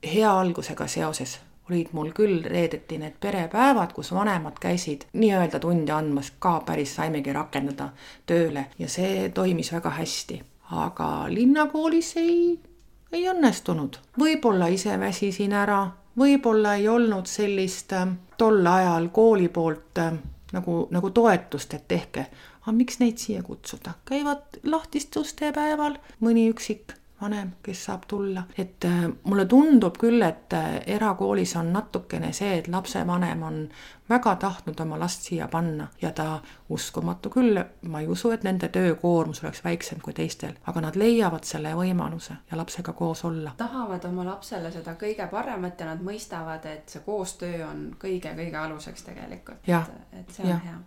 hea 0.04 0.32
algusega 0.40 0.86
seoses 0.86 1.38
olid 1.70 1.88
mul 1.92 2.12
küll 2.16 2.42
reedeti 2.44 2.98
need 2.98 3.18
perepäevad, 3.20 3.92
kus 3.92 4.12
vanemad 4.12 4.56
käisid 4.61 5.04
nii-öelda 5.12 5.61
tunde 5.61 5.92
andmas, 5.92 6.32
ka 6.38 6.61
päris 6.66 6.94
saimegi 6.96 7.32
rakendada 7.32 7.90
tööle 8.26 8.66
ja 8.78 8.88
see 8.88 9.28
toimis 9.34 9.72
väga 9.72 9.90
hästi. 9.90 10.42
aga 10.70 11.24
linnakoolis 11.28 12.16
ei, 12.16 12.61
ei 13.12 13.28
õnnestunud. 13.28 13.98
võib-olla 14.18 14.66
ise 14.68 15.00
väsisin 15.00 15.52
ära, 15.52 15.86
võib-olla 16.18 16.74
ei 16.74 16.88
olnud 16.88 17.26
sellist 17.26 17.92
äh, 17.92 18.09
tol 18.36 18.66
ajal 18.66 19.09
kooli 19.09 19.48
poolt 19.48 19.98
äh, 19.98 20.12
nagu, 20.52 20.88
nagu 20.90 21.11
toetust, 21.11 21.74
et 21.74 21.88
tehke 21.88 22.26
aga 22.68 22.76
miks 22.76 22.98
neid 23.00 23.16
siia 23.16 23.42
kutsuda, 23.42 23.94
käivad 24.04 24.60
lahtiste 24.68 25.22
uste 25.22 25.48
päeval 25.56 25.96
mõni 26.20 26.50
üksik 26.52 26.92
vanem, 27.20 27.54
kes 27.64 27.86
saab 27.88 28.04
tulla, 28.06 28.44
et 28.58 28.84
äh, 28.84 29.06
mulle 29.24 29.46
tundub 29.50 29.96
küll, 29.98 30.22
et 30.22 30.52
äh, 30.54 30.76
erakoolis 30.98 31.56
on 31.58 31.72
natukene 31.72 32.30
see, 32.36 32.58
et 32.60 32.68
lapsevanem 32.68 33.42
on 33.42 33.62
väga 34.09 34.36
tahtnud 34.36 34.80
oma 34.80 34.98
last 34.98 35.22
siia 35.22 35.48
panna 35.48 35.88
ja 36.02 36.11
ta, 36.12 36.40
uskumatu 36.68 37.30
küll, 37.30 37.61
ma 37.88 38.00
ei 38.00 38.09
usu, 38.09 38.30
et 38.30 38.44
nende 38.44 38.68
töökoormus 38.68 39.42
oleks 39.44 39.64
väiksem 39.64 40.00
kui 40.04 40.14
teistel, 40.14 40.54
aga 40.66 40.80
nad 40.80 40.96
leiavad 40.96 41.44
selle 41.44 41.74
võimaluse 41.76 42.36
ja 42.50 42.61
lapsega 42.61 42.92
koos 42.92 43.24
olla. 43.24 43.52
tahavad 43.56 44.04
oma 44.04 44.24
lapsele 44.24 44.72
seda 44.72 44.94
kõige 45.00 45.28
paremat 45.30 45.80
ja 45.80 45.90
nad 45.92 46.04
mõistavad, 46.04 46.66
et 46.66 46.88
see 46.88 47.04
koostöö 47.06 47.66
on 47.68 47.88
kõige-kõige 48.00 48.56
aluseks 48.56 49.02
tegelikult. 49.02 49.68
et 49.68 50.30
see 50.30 50.44
on 50.44 50.50
ja. 50.50 50.59
hea 50.64 50.78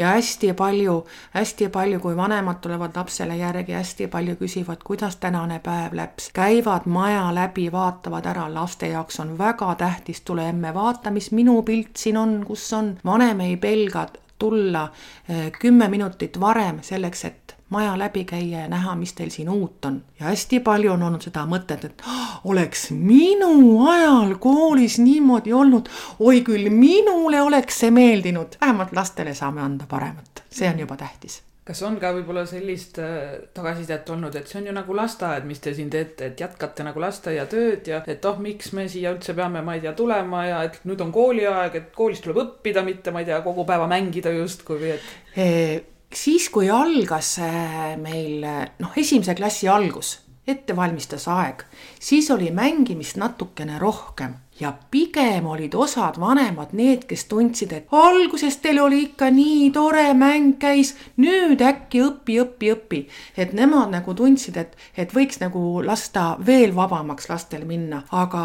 ja 0.00 0.08
hästi 0.08 0.52
palju, 0.52 1.06
hästi 1.30 1.68
palju, 1.68 2.00
kui 2.00 2.16
vanemad 2.16 2.56
tulevad 2.60 2.96
lapsele 2.96 3.36
järgi, 3.36 3.72
hästi 3.72 4.06
palju 4.06 4.36
küsivad, 4.36 4.80
kuidas 4.84 5.16
tänane 5.16 5.58
päev 5.58 5.92
läks. 5.92 6.30
käivad 6.32 6.86
maja 6.86 7.34
läbi, 7.34 7.72
vaatavad 7.72 8.26
ära, 8.26 8.54
laste 8.54 8.88
jaoks 8.88 9.20
on 9.20 9.38
väga 9.38 9.74
tähtis, 9.74 10.20
tule 10.20 10.48
emme, 10.48 10.74
vaata, 10.74 11.10
mis 11.10 11.32
minu 11.32 11.62
pilt 11.62 11.96
siin 11.96 12.16
on, 12.16 12.44
kus 12.46 12.69
on. 12.72 12.98
vanem 13.04 13.40
ei 13.40 13.56
pelga 13.56 14.06
tulla 14.38 14.88
eh, 15.28 15.52
kümme 15.52 15.88
minutit 15.88 16.40
varem 16.40 16.78
selleks, 16.82 17.24
et 17.24 17.56
maja 17.70 17.98
läbi 17.98 18.24
käia 18.24 18.64
ja 18.64 18.68
näha, 18.68 18.94
mis 18.96 19.12
teil 19.12 19.30
siin 19.30 19.50
uut 19.50 19.84
on. 19.84 20.02
ja 20.20 20.26
hästi 20.26 20.60
palju 20.60 20.92
on 20.92 21.02
olnud 21.02 21.22
seda 21.22 21.44
mõtet, 21.46 21.84
et 21.84 22.02
oh, 22.06 22.40
oleks 22.52 22.88
minu 22.90 23.84
ajal 23.90 24.34
koolis 24.38 24.98
niimoodi 24.98 25.52
olnud, 25.52 25.92
oi 26.18 26.40
küll, 26.46 26.70
minule 26.70 27.42
oleks 27.42 27.84
see 27.84 27.90
meeldinud. 27.90 28.58
vähemalt 28.60 28.96
lastele 28.96 29.34
saame 29.34 29.62
anda 29.62 29.86
paremat, 29.88 30.44
see 30.50 30.68
on 30.68 30.86
juba 30.86 30.96
tähtis 30.96 31.42
kas 31.66 31.82
on 31.86 31.98
ka 32.02 32.10
võib-olla 32.16 32.46
sellist 32.48 32.98
äh, 33.02 33.36
tagasisidet 33.54 34.08
olnud, 34.10 34.34
et 34.36 34.48
see 34.48 34.60
on 34.62 34.70
ju 34.70 34.74
nagu 34.74 34.96
lasteaed, 34.96 35.46
mis 35.48 35.60
te 35.62 35.74
siin 35.76 35.90
teete, 35.92 36.30
et 36.30 36.40
jätkate 36.40 36.86
nagu 36.86 37.02
lasteaiatööd 37.02 37.90
ja 37.92 38.00
et 38.10 38.24
oh, 38.26 38.40
miks 38.42 38.72
me 38.76 38.86
siia 38.90 39.12
üldse 39.14 39.36
peame, 39.38 39.62
ma 39.66 39.76
ei 39.76 39.84
tea, 39.84 39.92
tulema 39.98 40.44
ja 40.48 40.62
et 40.66 40.80
nüüd 40.88 41.04
on 41.04 41.12
kooliaeg, 41.14 41.76
et 41.76 41.92
koolis 41.96 42.24
tuleb 42.24 42.42
õppida, 42.44 42.84
mitte 42.86 43.14
ma 43.14 43.22
ei 43.22 43.28
tea, 43.28 43.42
kogu 43.44 43.66
päeva 43.68 43.86
mängida 43.90 44.32
justkui 44.34 44.80
või 44.80 44.96
et 44.96 45.86
siis, 46.10 46.48
kui 46.50 46.72
algas 46.72 47.36
äh, 47.44 47.94
meil 48.00 48.42
noh, 48.42 48.98
esimese 48.98 49.36
klassi 49.38 49.70
algus, 49.70 50.16
ettevalmistus 50.50 51.28
aeg, 51.30 51.66
siis 52.02 52.30
oli 52.34 52.50
mängimist 52.54 53.20
natukene 53.20 53.78
rohkem 53.78 54.40
ja 54.60 54.72
pigem 54.90 55.46
olid 55.46 55.74
osad 55.74 56.20
vanemad 56.20 56.74
need, 56.76 57.06
kes 57.08 57.24
tundsid, 57.30 57.72
et 57.72 57.88
alguses 57.92 58.58
teil 58.62 58.80
oli 58.82 59.02
ikka 59.08 59.30
nii 59.32 59.70
tore, 59.74 60.10
mäng 60.14 60.58
käis, 60.60 60.94
nüüd 61.16 61.62
äkki 61.64 62.02
õpi, 62.04 62.36
õpi, 62.44 62.72
õpi. 62.74 63.00
et 63.36 63.54
nemad 63.56 63.92
nagu 63.94 64.14
tundsid, 64.14 64.60
et, 64.60 64.76
et 64.96 65.14
võiks 65.16 65.40
nagu 65.40 65.80
lasta 65.84 66.36
veel 66.46 66.74
vabamaks 66.76 67.30
lastel 67.32 67.64
minna, 67.68 68.04
aga 68.12 68.44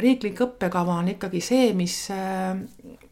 riiklik 0.00 0.42
õppekava 0.42 0.98
on 1.00 1.14
ikkagi 1.14 1.40
see, 1.44 1.72
mis 1.76 1.96
äh, 2.12 2.58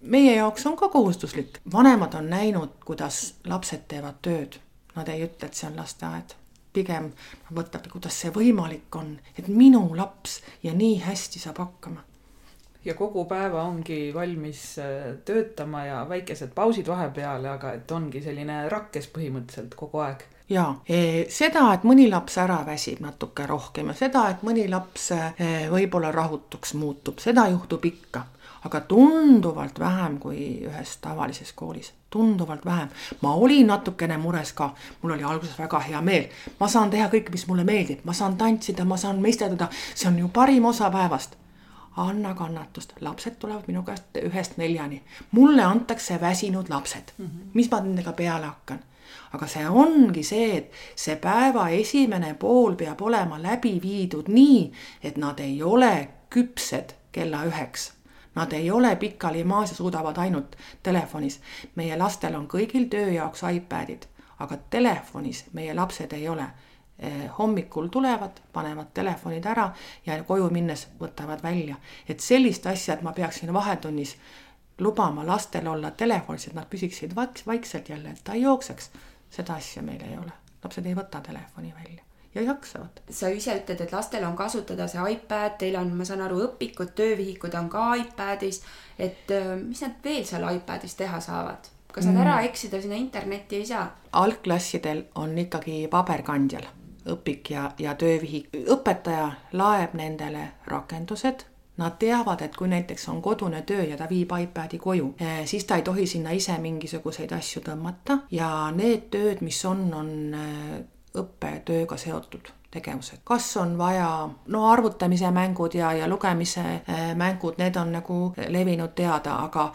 meie 0.03 0.37
jaoks 0.37 0.67
on 0.67 0.77
ka 0.77 0.89
kohustuslik. 0.89 1.61
vanemad 1.73 2.15
on 2.19 2.31
näinud, 2.31 2.79
kuidas 2.85 3.35
lapsed 3.47 3.87
teevad 3.89 4.23
tööd. 4.23 4.59
Nad 4.97 5.09
ei 5.09 5.23
ütle, 5.25 5.49
et 5.49 5.57
see 5.57 5.71
on 5.71 5.77
lasteaed. 5.79 6.35
pigem 6.73 7.11
mõtlevad, 7.53 7.89
kuidas 7.93 8.17
see 8.21 8.31
võimalik 8.33 8.97
on, 8.97 9.19
et 9.37 9.49
minu 9.49 9.91
laps 9.97 10.41
ja 10.63 10.73
nii 10.73 11.03
hästi 11.05 11.39
saab 11.39 11.59
hakkama 11.61 12.01
ja 12.85 12.95
kogu 12.95 13.25
päeva 13.25 13.63
ongi 13.63 14.11
valmis 14.15 14.79
äh, 14.79 15.15
töötama 15.25 15.85
ja 15.85 16.03
väikesed 16.09 16.51
pausid 16.55 16.87
vahepeal, 16.89 17.45
aga 17.45 17.73
et 17.79 17.91
ongi 17.91 18.23
selline 18.23 18.69
rakkes 18.69 19.09
põhimõtteliselt 19.15 19.77
kogu 19.79 20.03
aeg. 20.03 20.27
Jaa, 20.53 20.73
e, 20.89 20.99
seda, 21.33 21.69
et 21.73 21.85
mõni 21.87 22.09
laps 22.11 22.37
ära 22.43 22.59
väsib 22.67 23.01
natuke 23.01 23.47
rohkem 23.49 23.93
ja 23.93 23.97
seda, 23.97 24.27
et 24.33 24.43
mõni 24.45 24.67
laps 24.69 25.11
e, 25.15 25.21
võib-olla 25.73 26.11
rahutuks 26.13 26.75
muutub, 26.77 27.23
seda 27.23 27.47
juhtub 27.53 27.85
ikka. 27.89 28.27
Aga 28.63 28.79
tunduvalt 28.87 29.79
vähem 29.83 30.21
kui 30.23 30.43
ühes 30.69 30.93
tavalises 31.03 31.51
koolis, 31.59 31.89
tunduvalt 32.11 32.67
vähem. 32.67 32.89
ma 33.23 33.35
olin 33.35 33.67
natukene 33.67 34.19
mures 34.23 34.53
ka, 34.53 34.71
mul 35.03 35.17
oli 35.17 35.25
alguses 35.27 35.59
väga 35.59 35.81
hea 35.89 36.01
meel, 36.01 36.29
ma 36.61 36.69
saan 36.69 36.91
teha 36.91 37.09
kõike, 37.11 37.35
mis 37.35 37.47
mulle 37.49 37.65
meeldib, 37.65 38.05
ma 38.05 38.13
saan 38.13 38.37
tantsida, 38.37 38.85
ma 38.85 38.97
saan 38.97 39.19
meisterdada, 39.19 39.71
see 39.95 40.09
on 40.09 40.19
ju 40.19 40.29
parim 40.29 40.65
osa 40.71 40.91
päevast. 40.91 41.42
Anna 41.97 42.35
kannatust, 42.35 42.93
lapsed 43.01 43.37
tulevad 43.39 43.67
minu 43.67 43.83
käest 43.83 44.17
ühest 44.23 44.57
neljani, 44.57 45.03
mulle 45.31 45.63
antakse 45.63 46.21
väsinud 46.21 46.69
lapsed 46.69 47.13
mm, 47.19 47.27
-hmm. 47.27 47.51
mis 47.55 47.71
ma 47.71 47.81
nendega 47.81 48.13
peale 48.13 48.47
hakkan 48.47 48.81
aga 49.33 49.47
see 49.47 49.69
ongi 49.69 50.23
see, 50.23 50.57
et 50.57 50.73
see 50.97 51.17
päeva 51.17 51.69
esimene 51.69 52.35
pool 52.35 52.77
peab 52.77 53.01
olema 53.01 53.43
läbi 53.43 53.79
viidud 53.83 54.29
nii, 54.29 54.73
et 55.03 55.17
nad 55.17 55.41
ei 55.41 55.63
ole 55.63 56.09
küpsed 56.31 56.95
kella 57.13 57.45
üheks. 57.49 57.93
Nad 58.35 58.53
ei 58.53 58.71
ole 58.71 58.97
pikali 58.97 59.45
maas 59.45 59.71
ja 59.71 59.77
suudavad 59.77 60.17
ainult 60.17 60.57
telefonis. 60.83 61.41
meie 61.75 61.97
lastel 61.97 62.35
on 62.35 62.49
kõigil 62.49 62.89
töö 62.89 63.11
jaoks 63.13 63.43
iPadid, 63.53 64.07
aga 64.39 64.57
telefonis 64.71 65.45
meie 65.53 65.75
lapsed 65.75 66.13
ei 66.13 66.29
ole 66.29 66.47
hommikul 67.39 67.89
tulevad, 67.89 68.39
panevad 68.53 68.93
telefonid 68.95 69.47
ära 69.47 69.73
ja 70.07 70.23
koju 70.25 70.51
minnes 70.51 70.87
võtavad 71.01 71.43
välja. 71.43 71.77
et 72.09 72.21
sellist 72.21 72.67
asja, 72.67 72.95
et 72.95 73.03
ma 73.03 73.13
peaksin 73.13 73.53
vahetunnis 73.53 74.17
lubama 74.79 75.27
lastel 75.27 75.67
olla 75.67 75.91
telefonis, 75.91 76.47
et 76.47 76.55
nad 76.55 76.69
püsiksid 76.71 77.17
vaikselt 77.47 77.89
jälle, 77.89 78.11
et 78.11 78.25
ta 78.25 78.33
ei 78.33 78.43
jookseks 78.43 78.91
seda 79.31 79.55
asja 79.55 79.83
meil 79.83 80.03
ei 80.03 80.17
ole, 80.19 80.33
lapsed 80.65 80.87
ei 80.87 80.97
võta 80.97 81.21
telefoni 81.21 81.75
välja 81.75 82.03
ja 82.35 82.43
jaksavad. 82.43 83.03
sa 83.11 83.29
ise 83.29 83.55
ütled, 83.61 83.81
et 83.81 83.93
lastel 83.93 84.25
on 84.25 84.37
kasutada 84.37 84.89
see 84.89 85.13
iPad, 85.13 85.59
teil 85.59 85.77
on, 85.81 85.93
ma 85.97 86.05
saan 86.09 86.25
aru, 86.25 86.41
õpikud, 86.47 86.95
töövihikud 86.97 87.55
on 87.59 87.69
ka 87.73 87.93
iPadis, 88.01 88.63
et 88.99 89.31
äh, 89.31 89.55
mis 89.61 89.83
nad 89.85 89.99
veel 90.05 90.25
seal 90.29 90.49
iPadis 90.57 90.99
teha 90.99 91.21
saavad? 91.21 91.71
kas 91.93 92.07
nad 92.09 92.15
mm. 92.15 92.21
ära 92.23 92.37
eksida 92.49 92.81
sinna 92.81 92.97
internetti 92.97 93.59
ei 93.61 93.67
saa? 93.69 93.85
algklassidel 94.17 95.05
on 95.21 95.37
ikkagi 95.39 95.85
paberkandjal 95.93 96.65
õpik 97.07 97.51
ja, 97.51 97.71
ja 97.79 97.95
töövihik. 97.95 98.49
õpetaja 98.67 99.33
laeb 99.53 99.95
nendele 99.95 100.53
rakendused 100.67 101.47
Nad 101.77 101.97
teavad, 101.99 102.43
et 102.45 102.57
kui 102.57 102.69
näiteks 102.69 103.09
on 103.09 103.23
kodune 103.23 103.63
töö 103.63 103.85
ja 103.89 103.97
ta 103.97 104.05
viib 104.09 104.33
iPadi 104.41 104.79
koju, 104.79 105.15
eh, 105.21 105.47
siis 105.47 105.65
ta 105.65 105.77
ei 105.77 105.83
tohi 105.83 106.07
sinna 106.07 106.31
ise 106.31 106.59
mingisuguseid 106.61 107.33
asju 107.33 107.63
tõmmata 107.65 108.19
ja 108.31 108.71
need 108.77 109.09
tööd, 109.11 109.41
mis 109.41 109.65
on, 109.65 109.87
on 109.95 110.11
eh, 110.37 110.83
õppetööga 111.17 111.97
seotud 111.97 112.51
tegevused. 112.73 113.23
kas 113.25 113.57
on 113.57 113.79
vaja, 113.79 114.29
no 114.47 114.67
arvutamise 114.69 115.31
mängud 115.31 115.75
ja, 115.75 115.93
ja 115.97 116.09
lugemise 116.09 116.61
eh, 116.61 117.15
mängud, 117.17 117.57
need 117.59 117.77
on 117.77 117.93
nagu 117.93 118.19
levinud 118.49 118.93
teada, 118.95 119.39
aga 119.49 119.73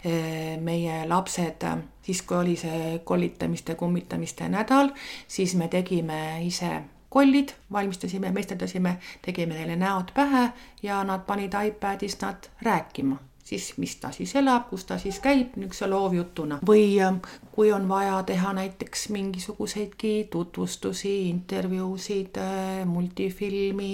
meie 0.62 1.02
lapsed, 1.08 1.66
siis 2.02 2.22
kui 2.22 2.36
oli 2.36 2.56
see 2.56 3.00
kollitamiste, 3.04 3.74
kummitamiste 3.74 4.48
nädal, 4.48 4.94
siis 5.26 5.56
me 5.58 5.68
tegime 5.68 6.46
ise 6.46 6.76
kollid, 7.10 7.54
valmistasime, 7.72 8.30
meisterdasime, 8.30 8.98
tegime 9.22 9.54
neile 9.54 9.76
näod 9.76 10.12
pähe 10.14 10.50
ja 10.82 11.04
nad 11.04 11.24
panid 11.26 11.56
iPadis 11.66 12.20
nad 12.20 12.50
rääkima 12.62 13.16
siis 13.48 13.78
mis 13.78 13.96
ta 13.96 14.10
siis 14.12 14.34
elab, 14.36 14.68
kus 14.68 14.84
ta 14.84 14.98
siis 14.98 15.20
käib, 15.24 15.56
niisuguse 15.56 15.86
loovjutuna. 15.88 16.60
või 16.68 17.00
ähm, 17.00 17.22
kui 17.52 17.72
on 17.72 17.88
vaja 17.88 18.22
teha 18.22 18.52
näiteks 18.52 19.08
mingisuguseidki 19.08 20.28
tutvustusi, 20.30 21.14
intervjuusid, 21.30 22.36
äh, 22.44 22.84
multifilmi, 22.86 23.92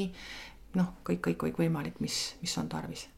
noh, 0.75 0.95
kõik, 1.07 1.23
kõik, 1.29 1.43
kõik 1.47 1.67
võimalik, 1.67 2.01
mis, 2.03 2.35
mis 2.43 2.59
on 2.59 2.69
tarvis 2.69 3.09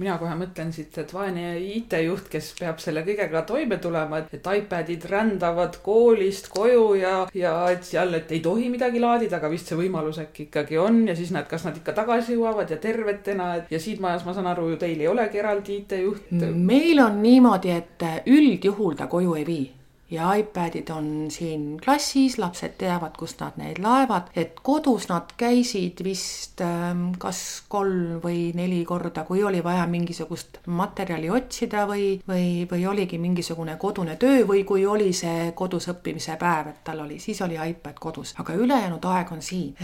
mina 0.00 0.16
kohe 0.18 0.34
mõtlen 0.38 0.72
siit, 0.74 0.96
et 0.98 1.12
vaene 1.14 1.54
IT-juht, 1.60 2.26
kes 2.32 2.50
peab 2.58 2.80
selle 2.82 3.04
kõigega 3.06 3.44
toime 3.46 3.78
tulema, 3.82 4.22
et, 4.22 4.34
et 4.38 4.48
iPadid 4.58 5.06
rändavad 5.10 5.78
koolist 5.84 6.50
koju 6.54 6.88
ja, 6.98 7.14
ja 7.36 7.54
et 7.70 7.86
seal, 7.86 8.14
et 8.18 8.32
ei 8.34 8.42
tohi 8.44 8.70
midagi 8.72 9.02
laadida, 9.02 9.38
aga 9.38 9.52
vist 9.52 9.70
see 9.70 9.78
võimalus 9.78 10.18
äkki 10.24 10.48
ikkagi 10.48 10.80
on 10.82 11.04
ja 11.08 11.14
siis 11.18 11.30
nad, 11.34 11.46
kas 11.50 11.66
nad 11.68 11.78
ikka 11.78 11.94
tagasi 11.96 12.34
jõuavad 12.34 12.74
ja 12.74 12.80
tervetena, 12.82 13.52
et 13.60 13.70
ja 13.74 13.80
siin 13.82 14.02
majas 14.02 14.26
ma 14.26 14.34
saan 14.34 14.50
aru, 14.50 14.72
ju 14.74 14.82
teil 14.82 15.00
ei 15.00 15.10
olegi 15.10 15.42
eraldi 15.42 15.78
IT-juht. 15.84 16.34
meil 16.54 17.00
on 17.04 17.22
niimoodi, 17.22 17.74
et 17.74 18.06
üldjuhul 18.26 18.98
ta 18.98 19.06
koju 19.10 19.38
ei 19.38 19.46
vii 19.46 19.64
ja 20.10 20.34
iPadid 20.34 20.90
on 20.90 21.06
siin 21.30 21.80
klassis, 21.84 22.38
lapsed 22.38 22.76
teavad, 22.78 23.16
kust 23.18 23.40
nad 23.40 23.56
neid 23.60 23.80
laevad, 23.82 24.30
et 24.36 24.58
kodus 24.62 25.08
nad 25.08 25.32
käisid 25.40 26.02
vist 26.04 26.60
ähm, 26.64 27.06
kas 27.18 27.64
kolm 27.68 28.18
või 28.24 28.50
neli 28.56 28.82
korda, 28.88 29.24
kui 29.24 29.42
oli 29.44 29.62
vaja 29.64 29.86
mingisugust 29.90 30.60
materjali 30.66 31.30
otsida 31.30 31.86
või, 31.90 32.18
või, 32.28 32.66
või 32.70 32.86
oligi 32.90 33.18
mingisugune 33.18 33.76
kodune 33.80 34.16
töö 34.20 34.44
või 34.48 34.64
kui 34.68 34.86
oli 34.86 35.12
see 35.16 35.52
kodus 35.56 35.88
õppimise 35.92 36.36
päev, 36.40 36.74
et 36.74 36.84
tal 36.84 37.04
oli, 37.06 37.18
siis 37.22 37.40
oli 37.42 37.58
iPad 37.70 37.98
kodus, 38.00 38.34
aga 38.38 38.54
ülejäänud 38.54 39.04
aeg 39.14 39.32
on 39.32 39.42
siin. 39.42 39.74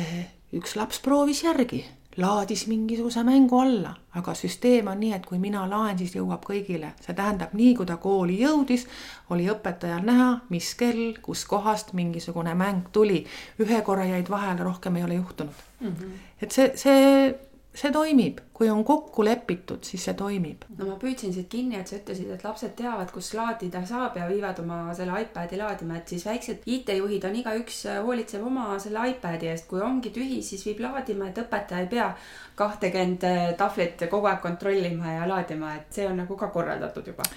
üks 0.52 0.76
laps 0.76 0.98
proovis 1.00 1.44
järgi 1.44 1.84
laadis 2.16 2.66
mingisuguse 2.66 3.22
mängu 3.24 3.58
alla, 3.60 3.94
aga 4.18 4.34
süsteem 4.34 4.88
on 4.90 4.98
nii, 5.00 5.12
et 5.14 5.26
kui 5.26 5.38
mina 5.38 5.62
laen, 5.70 5.98
siis 5.98 6.14
jõuab 6.16 6.42
kõigile. 6.46 6.92
see 7.00 7.14
tähendab, 7.14 7.52
nii 7.54 7.74
kui 7.78 7.86
ta 7.86 7.96
kooli 7.96 8.40
jõudis, 8.40 8.86
oli 9.30 9.46
õpetajal 9.50 10.02
näha, 10.04 10.30
mis 10.50 10.74
kell, 10.74 11.14
kuskohast 11.22 11.92
mingisugune 11.92 12.54
mäng 12.54 12.90
tuli. 12.92 13.24
ühe 13.60 13.82
korra 13.82 14.04
jäid 14.04 14.30
vahele, 14.30 14.64
rohkem 14.64 14.96
ei 14.96 15.04
ole 15.04 15.14
juhtunud 15.14 15.54
mm. 15.80 15.88
-hmm. 15.88 16.18
et 16.42 16.52
see, 16.52 16.72
see 16.74 17.34
see 17.74 17.92
toimib, 17.94 18.40
kui 18.54 18.68
on 18.70 18.82
kokku 18.84 19.24
lepitud, 19.24 19.84
siis 19.86 20.02
see 20.08 20.14
toimib. 20.18 20.64
no 20.78 20.88
ma 20.88 20.96
püüdsin 21.00 21.32
siit 21.34 21.48
kinni, 21.52 21.78
et 21.78 21.90
sa 21.90 21.96
ütlesid, 22.00 22.30
et 22.34 22.44
lapsed 22.44 22.74
teavad, 22.78 23.12
kus 23.14 23.30
laadida 23.38 23.84
saab 23.86 24.18
ja 24.18 24.26
viivad 24.28 24.58
oma 24.62 24.80
selle 24.96 25.20
iPad'i 25.22 25.60
laadima, 25.60 26.00
et 26.00 26.10
siis 26.10 26.26
väiksed 26.26 26.66
IT-juhid 26.66 27.26
on 27.28 27.38
igaüks 27.42 27.84
äh, 27.86 28.00
hoolitseb 28.04 28.46
oma 28.46 28.74
selle 28.82 29.06
iPad'i 29.14 29.52
eest, 29.52 29.68
kui 29.70 29.82
ongi 29.86 30.10
tühi, 30.14 30.42
siis 30.46 30.66
viib 30.66 30.82
laadima, 30.82 31.30
et 31.30 31.42
õpetaja 31.44 31.86
ei 31.86 31.90
pea 31.94 32.10
kahtekümmend 32.58 33.28
äh, 33.28 33.42
tahvlit 33.58 34.08
kogu 34.10 34.30
aeg 34.32 34.42
kontrollima 34.42 35.20
ja 35.20 35.28
laadima, 35.30 35.76
et 35.78 36.00
see 36.00 36.08
on 36.10 36.18
nagu 36.24 36.36
ka 36.40 36.50
korraldatud 36.50 37.06
juba. 37.14 37.28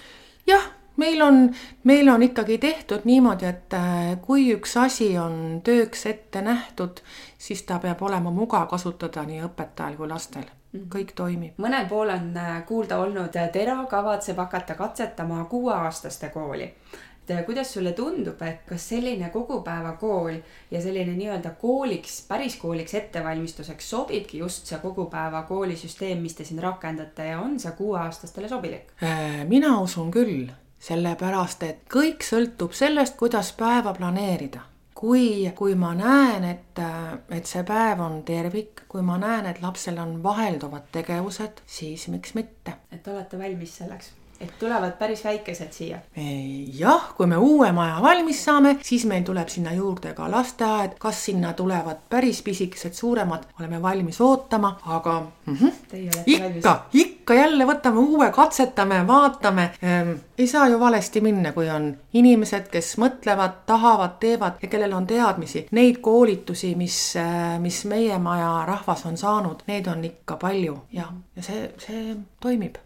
jah 0.50 0.72
meil 0.96 1.22
on, 1.22 1.54
meil 1.84 2.08
on 2.08 2.22
ikkagi 2.22 2.58
tehtud 2.58 3.04
niimoodi, 3.04 3.46
et 3.46 3.74
äh, 3.74 4.16
kui 4.22 4.48
üks 4.54 4.76
asi 4.80 5.14
on 5.18 5.60
tööks 5.64 6.06
ette 6.06 6.42
nähtud, 6.42 7.02
siis 7.38 7.62
ta 7.62 7.78
peab 7.82 8.02
olema 8.02 8.30
mugav 8.34 8.68
kasutada 8.70 9.24
nii 9.28 9.42
õpetajal 9.48 9.98
kui 9.98 10.10
lastel 10.10 10.44
mhm. 10.46 10.90
kõik 10.92 11.16
toimib. 11.16 11.58
mõnel 11.58 11.88
pool 11.90 12.14
on 12.14 12.30
äh, 12.36 12.60
kuulda 12.66 13.00
olnud, 13.02 13.40
Tera 13.52 13.80
kavatseb 13.90 14.38
hakata 14.38 14.74
katsetama 14.78 15.44
kuueaastaste 15.50 16.28
kooli. 16.28 16.70
et 17.24 17.30
äh, 17.30 17.44
kuidas 17.44 17.72
sulle 17.72 17.92
tundub, 17.92 18.42
et 18.42 18.62
kas 18.68 18.88
selline 18.88 19.30
kogupäevakool 19.34 20.34
ja 20.70 20.80
selline 20.80 21.16
nii-öelda 21.16 21.56
kooliks, 21.60 22.22
päris 22.28 22.56
kooliks 22.56 22.94
ettevalmistuseks 22.94 23.90
sobibki 23.90 24.38
just 24.38 24.66
see 24.66 24.78
kogupäevakoolisüsteem, 24.78 26.18
mis 26.18 26.34
te 26.34 26.44
siin 26.44 26.62
rakendate 26.62 27.32
ja 27.32 27.40
on 27.40 27.58
see 27.60 27.72
kuueaastastele 27.72 28.48
sobilik? 28.48 28.92
mina 29.48 29.80
usun 29.80 30.10
küll 30.10 30.52
sellepärast 30.80 31.62
et 31.62 31.84
kõik 31.90 32.24
sõltub 32.26 32.72
sellest, 32.76 33.16
kuidas 33.16 33.52
päeva 33.52 33.94
planeerida. 33.94 34.60
kui, 34.94 35.52
kui 35.54 35.74
ma 35.74 35.90
näen, 35.94 36.44
et, 36.48 36.80
et 37.30 37.46
see 37.46 37.64
päev 37.66 38.00
on 38.00 38.22
tervik, 38.24 38.86
kui 38.88 39.02
ma 39.02 39.18
näen, 39.18 39.46
et 39.50 39.60
lapsel 39.60 39.98
on 40.00 40.22
vahelduvad 40.22 40.86
tegevused, 40.92 41.60
siis 41.66 42.08
miks 42.08 42.34
mitte. 42.34 42.78
et 42.92 43.08
olete 43.08 43.38
valmis 43.38 43.76
selleks? 43.82 44.12
et 44.40 44.58
tulevad 44.58 44.92
päris 44.98 45.24
väikesed 45.24 45.72
siia? 45.72 45.98
jah, 46.78 47.08
kui 47.16 47.26
me 47.26 47.36
uue 47.36 47.70
maja 47.72 48.00
valmis 48.02 48.44
saame, 48.44 48.76
siis 48.82 49.04
meil 49.10 49.24
tuleb 49.26 49.48
sinna 49.48 49.72
juurde 49.74 50.14
ka 50.14 50.28
lasteaed, 50.30 50.96
kas 51.00 51.24
sinna 51.30 51.52
tulevad 51.52 52.04
päris 52.10 52.42
pisikesed, 52.42 52.94
suuremad, 52.94 53.46
oleme 53.60 53.82
valmis 53.82 54.20
ootama, 54.20 54.76
aga 54.86 55.20
mm 55.46 55.56
-hmm, 55.56 55.72
ikka, 56.26 56.86
ikka 56.92 57.13
ikka 57.24 57.34
jälle 57.34 57.64
võtame 57.64 58.02
uue, 58.04 58.28
katsetame, 58.30 59.00
vaatame 59.08 59.70
ehm,. 59.82 60.10
ei 60.38 60.46
saa 60.46 60.68
ju 60.68 60.80
valesti 60.80 61.22
minna, 61.24 61.54
kui 61.56 61.70
on 61.72 61.88
inimesed, 62.12 62.68
kes 62.68 62.98
mõtlevad, 63.00 63.62
tahavad, 63.66 64.18
teevad 64.20 64.60
ja 64.62 64.68
kellel 64.68 64.92
on 64.92 65.06
teadmisi. 65.08 65.66
Neid 65.72 66.02
koolitusi, 66.04 66.74
mis, 66.76 66.98
äh, 67.16 67.56
mis 67.60 67.84
meie 67.88 68.18
maja 68.20 68.64
rahvas 68.68 69.06
on 69.08 69.16
saanud, 69.16 69.64
neid 69.66 69.88
on 69.88 70.04
ikka 70.04 70.36
palju 70.36 70.82
ja, 70.92 71.08
ja 71.36 71.46
see, 71.46 71.70
see 71.80 72.18
toimib 72.44 72.76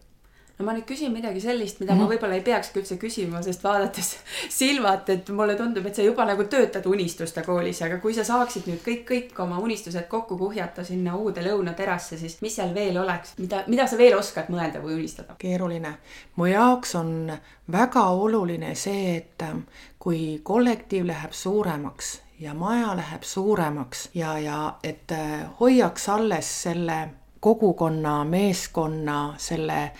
no 0.58 0.66
ma 0.66 0.74
nüüd 0.74 0.86
küsin 0.88 1.12
midagi 1.14 1.40
sellist, 1.40 1.80
mida 1.80 1.92
mm 1.92 1.98
-hmm. 1.98 2.02
ma 2.02 2.06
mhm. 2.06 2.12
võib-olla 2.12 2.34
ei 2.34 2.40
peakski 2.46 2.80
üldse 2.80 2.96
küsima, 2.96 3.42
sest 3.42 3.64
vaadates 3.64 4.16
Silvat, 4.58 5.08
et 5.08 5.28
mulle 5.28 5.54
tundub, 5.56 5.86
et 5.86 5.94
sa 5.94 6.02
juba 6.02 6.24
nagu 6.24 6.44
töötad 6.44 6.86
unistuste 6.86 7.42
koolis, 7.42 7.82
aga 7.82 7.98
kui 7.98 8.14
sa 8.14 8.24
saaksid 8.24 8.66
nüüd 8.66 8.82
kõik, 8.86 9.04
kõik 9.10 9.42
oma 9.42 9.58
unistused 9.58 10.08
kokku 10.08 10.38
kuhjata 10.38 10.84
sinna 10.84 11.16
uude 11.16 11.42
lõunaterasse, 11.42 12.18
siis 12.18 12.40
mis 12.42 12.56
seal 12.56 12.74
veel 12.74 12.98
oleks, 12.98 13.34
mida, 13.38 13.64
mida 13.66 13.86
sa 13.86 13.98
veel 13.98 14.18
oskad 14.18 14.48
mõelda 14.48 14.82
või 14.82 14.94
unistada? 14.94 15.34
keeruline. 15.38 15.94
mu 16.36 16.46
jaoks 16.46 16.94
on 16.94 17.32
väga 17.72 18.08
oluline 18.08 18.74
see, 18.74 19.16
et 19.16 19.42
ähm, 19.42 19.60
kui 19.98 20.40
kollektiiv 20.42 21.06
läheb 21.06 21.32
suuremaks 21.32 22.20
ja 22.40 22.54
maja 22.54 22.96
läheb 22.96 23.22
suuremaks 23.22 24.10
ja, 24.14 24.38
ja 24.38 24.74
et 24.82 25.12
äh, 25.12 25.46
hoiaks 25.60 26.08
alles 26.08 26.62
selle 26.62 27.08
kogukonna, 27.40 28.24
meeskonna, 28.24 29.34
selle 29.36 29.90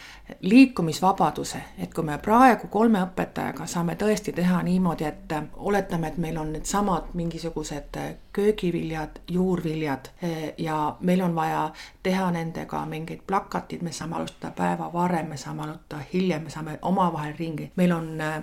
liikumisvabaduse, 0.41 1.59
et 1.79 1.95
kui 1.95 2.05
me 2.05 2.19
praegu 2.19 2.69
kolme 2.69 3.01
õpetajaga 3.03 3.67
saame 3.67 3.97
tõesti 3.99 4.33
teha 4.33 4.63
niimoodi, 4.63 5.05
et 5.05 5.35
oletame, 5.57 6.09
et 6.09 6.19
meil 6.19 6.37
on 6.39 6.53
needsamad 6.53 7.11
mingisugused 7.15 7.99
köögiviljad, 8.33 9.21
juurviljad 9.29 10.11
ja 10.59 10.97
meil 11.01 11.23
on 11.25 11.35
vaja 11.35 11.71
teha 12.03 12.31
nendega 12.31 12.85
mingeid 12.87 13.25
plakatid, 13.27 13.83
me 13.83 13.93
saame 13.93 14.17
alustada 14.17 14.53
päeva 14.57 14.93
varem, 14.93 15.29
me 15.29 15.37
saame 15.37 15.63
alustada 15.63 16.03
hiljem, 16.13 16.43
me 16.43 16.51
saame 16.51 16.79
omavahel 16.83 17.35
ringi, 17.39 17.73
meil 17.77 17.93
on 17.93 18.21
eh, 18.21 18.41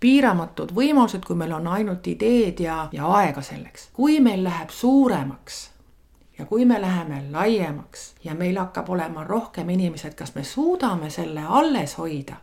piiramatud 0.00 0.72
võimalused, 0.74 1.24
kui 1.26 1.36
meil 1.38 1.52
on 1.56 1.66
ainult 1.66 2.06
ideed 2.06 2.60
ja, 2.60 2.88
ja 2.92 3.08
aega 3.18 3.42
selleks. 3.42 3.88
kui 3.92 4.20
meil 4.20 4.44
läheb 4.44 4.70
suuremaks 4.70 5.71
ja 6.42 6.46
kui 6.46 6.64
me 6.64 6.80
läheme 6.80 7.24
laiemaks 7.30 8.14
ja 8.24 8.34
meil 8.34 8.56
hakkab 8.58 8.88
olema 8.90 9.22
rohkem 9.24 9.68
inimesed, 9.70 10.14
kas 10.18 10.34
me 10.34 10.42
suudame 10.44 11.10
selle 11.10 11.44
alles 11.46 11.98
hoida? 11.98 12.36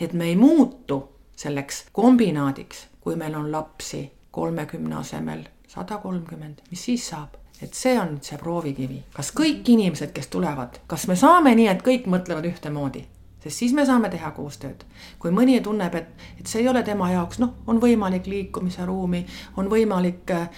et 0.00 0.12
me 0.12 0.24
ei 0.24 0.36
muutu 0.36 0.96
selleks 1.36 1.84
kombinaadiks, 1.92 2.88
kui 3.00 3.14
meil 3.16 3.34
on 3.38 3.52
lapsi 3.52 4.12
kolmekümne 4.30 4.96
asemel 4.96 5.44
sada 5.68 5.98
kolmkümmend, 6.02 6.64
mis 6.70 6.84
siis 6.84 7.06
saab? 7.08 7.38
et 7.62 7.78
see 7.78 7.94
on 8.00 8.16
nüüd 8.16 8.26
see 8.26 8.40
proovikivi, 8.42 8.98
kas 9.14 9.30
kõik 9.38 9.70
inimesed, 9.70 10.10
kes 10.10 10.26
tulevad, 10.26 10.80
kas 10.90 11.06
me 11.06 11.14
saame 11.16 11.54
nii, 11.54 11.68
et 11.70 11.86
kõik 11.86 12.10
mõtlevad 12.10 12.50
ühtemoodi? 12.50 13.04
sest 13.44 13.58
siis 13.58 13.72
me 13.74 13.86
saame 13.86 14.10
teha 14.10 14.32
koostööd. 14.34 14.82
kui 15.22 15.30
mõni 15.30 15.60
tunneb, 15.62 15.94
et, 15.94 16.26
et 16.40 16.46
see 16.50 16.64
ei 16.66 16.68
ole 16.74 16.82
tema 16.82 17.12
jaoks, 17.14 17.38
noh, 17.38 17.54
on 17.70 17.78
võimalik 17.78 18.26
liikumise 18.26 18.82
ruumi, 18.86 19.22
on 19.56 19.70
võimalik 19.70 20.34
äh, 20.34 20.50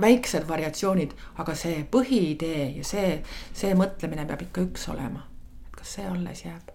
väiksed 0.00 0.48
variatsioonid, 0.48 1.14
aga 1.38 1.54
see 1.58 1.84
põhiidee 1.90 2.72
ja 2.78 2.84
see, 2.86 3.18
see 3.52 3.74
mõtlemine 3.78 4.26
peab 4.28 4.42
ikka 4.48 4.66
üks 4.68 4.88
olema. 4.94 5.26
et 5.68 5.76
kas 5.78 5.94
see 5.98 6.06
alles 6.06 6.44
jääb? 6.44 6.74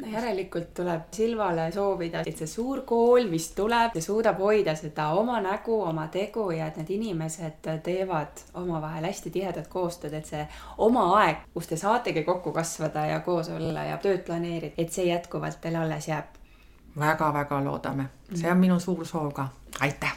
no 0.00 0.08
järelikult 0.12 0.74
tuleb 0.74 1.00
Silvale 1.12 1.72
soovida, 1.72 2.22
et 2.26 2.38
see 2.38 2.48
suur 2.48 2.82
kool, 2.88 3.26
mis 3.30 3.50
tuleb, 3.56 3.96
suudab 4.00 4.38
hoida 4.40 4.74
seda 4.78 5.10
oma 5.16 5.40
nägu, 5.44 5.76
oma 5.84 6.06
tegu 6.12 6.50
ja 6.56 6.70
et 6.70 6.78
need 6.80 6.92
inimesed 6.96 7.68
teevad 7.84 8.44
omavahel 8.54 9.04
hästi 9.04 9.32
tihedat 9.34 9.68
koostööd, 9.68 10.14
et 10.16 10.26
see 10.26 10.46
oma 10.78 11.04
aeg, 11.20 11.44
kus 11.54 11.68
te 11.68 11.76
saategi 11.80 12.24
kokku 12.24 12.52
kasvada 12.56 13.06
ja 13.12 13.20
koos 13.26 13.52
olla 13.52 13.84
ja 13.90 13.98
tööd 14.02 14.24
planeerida, 14.26 14.74
et 14.78 14.92
see 14.92 15.10
jätkuvalt 15.10 15.60
teil 15.60 15.76
alles 15.80 16.08
jääb 16.08 16.38
väga,. 16.96 17.04
väga-väga 17.06 17.64
loodame, 17.64 18.08
see 18.34 18.50
on 18.50 18.58
minu 18.58 18.80
suur 18.80 19.04
soov 19.06 19.32
ka, 19.36 19.48
aitäh 19.80 20.16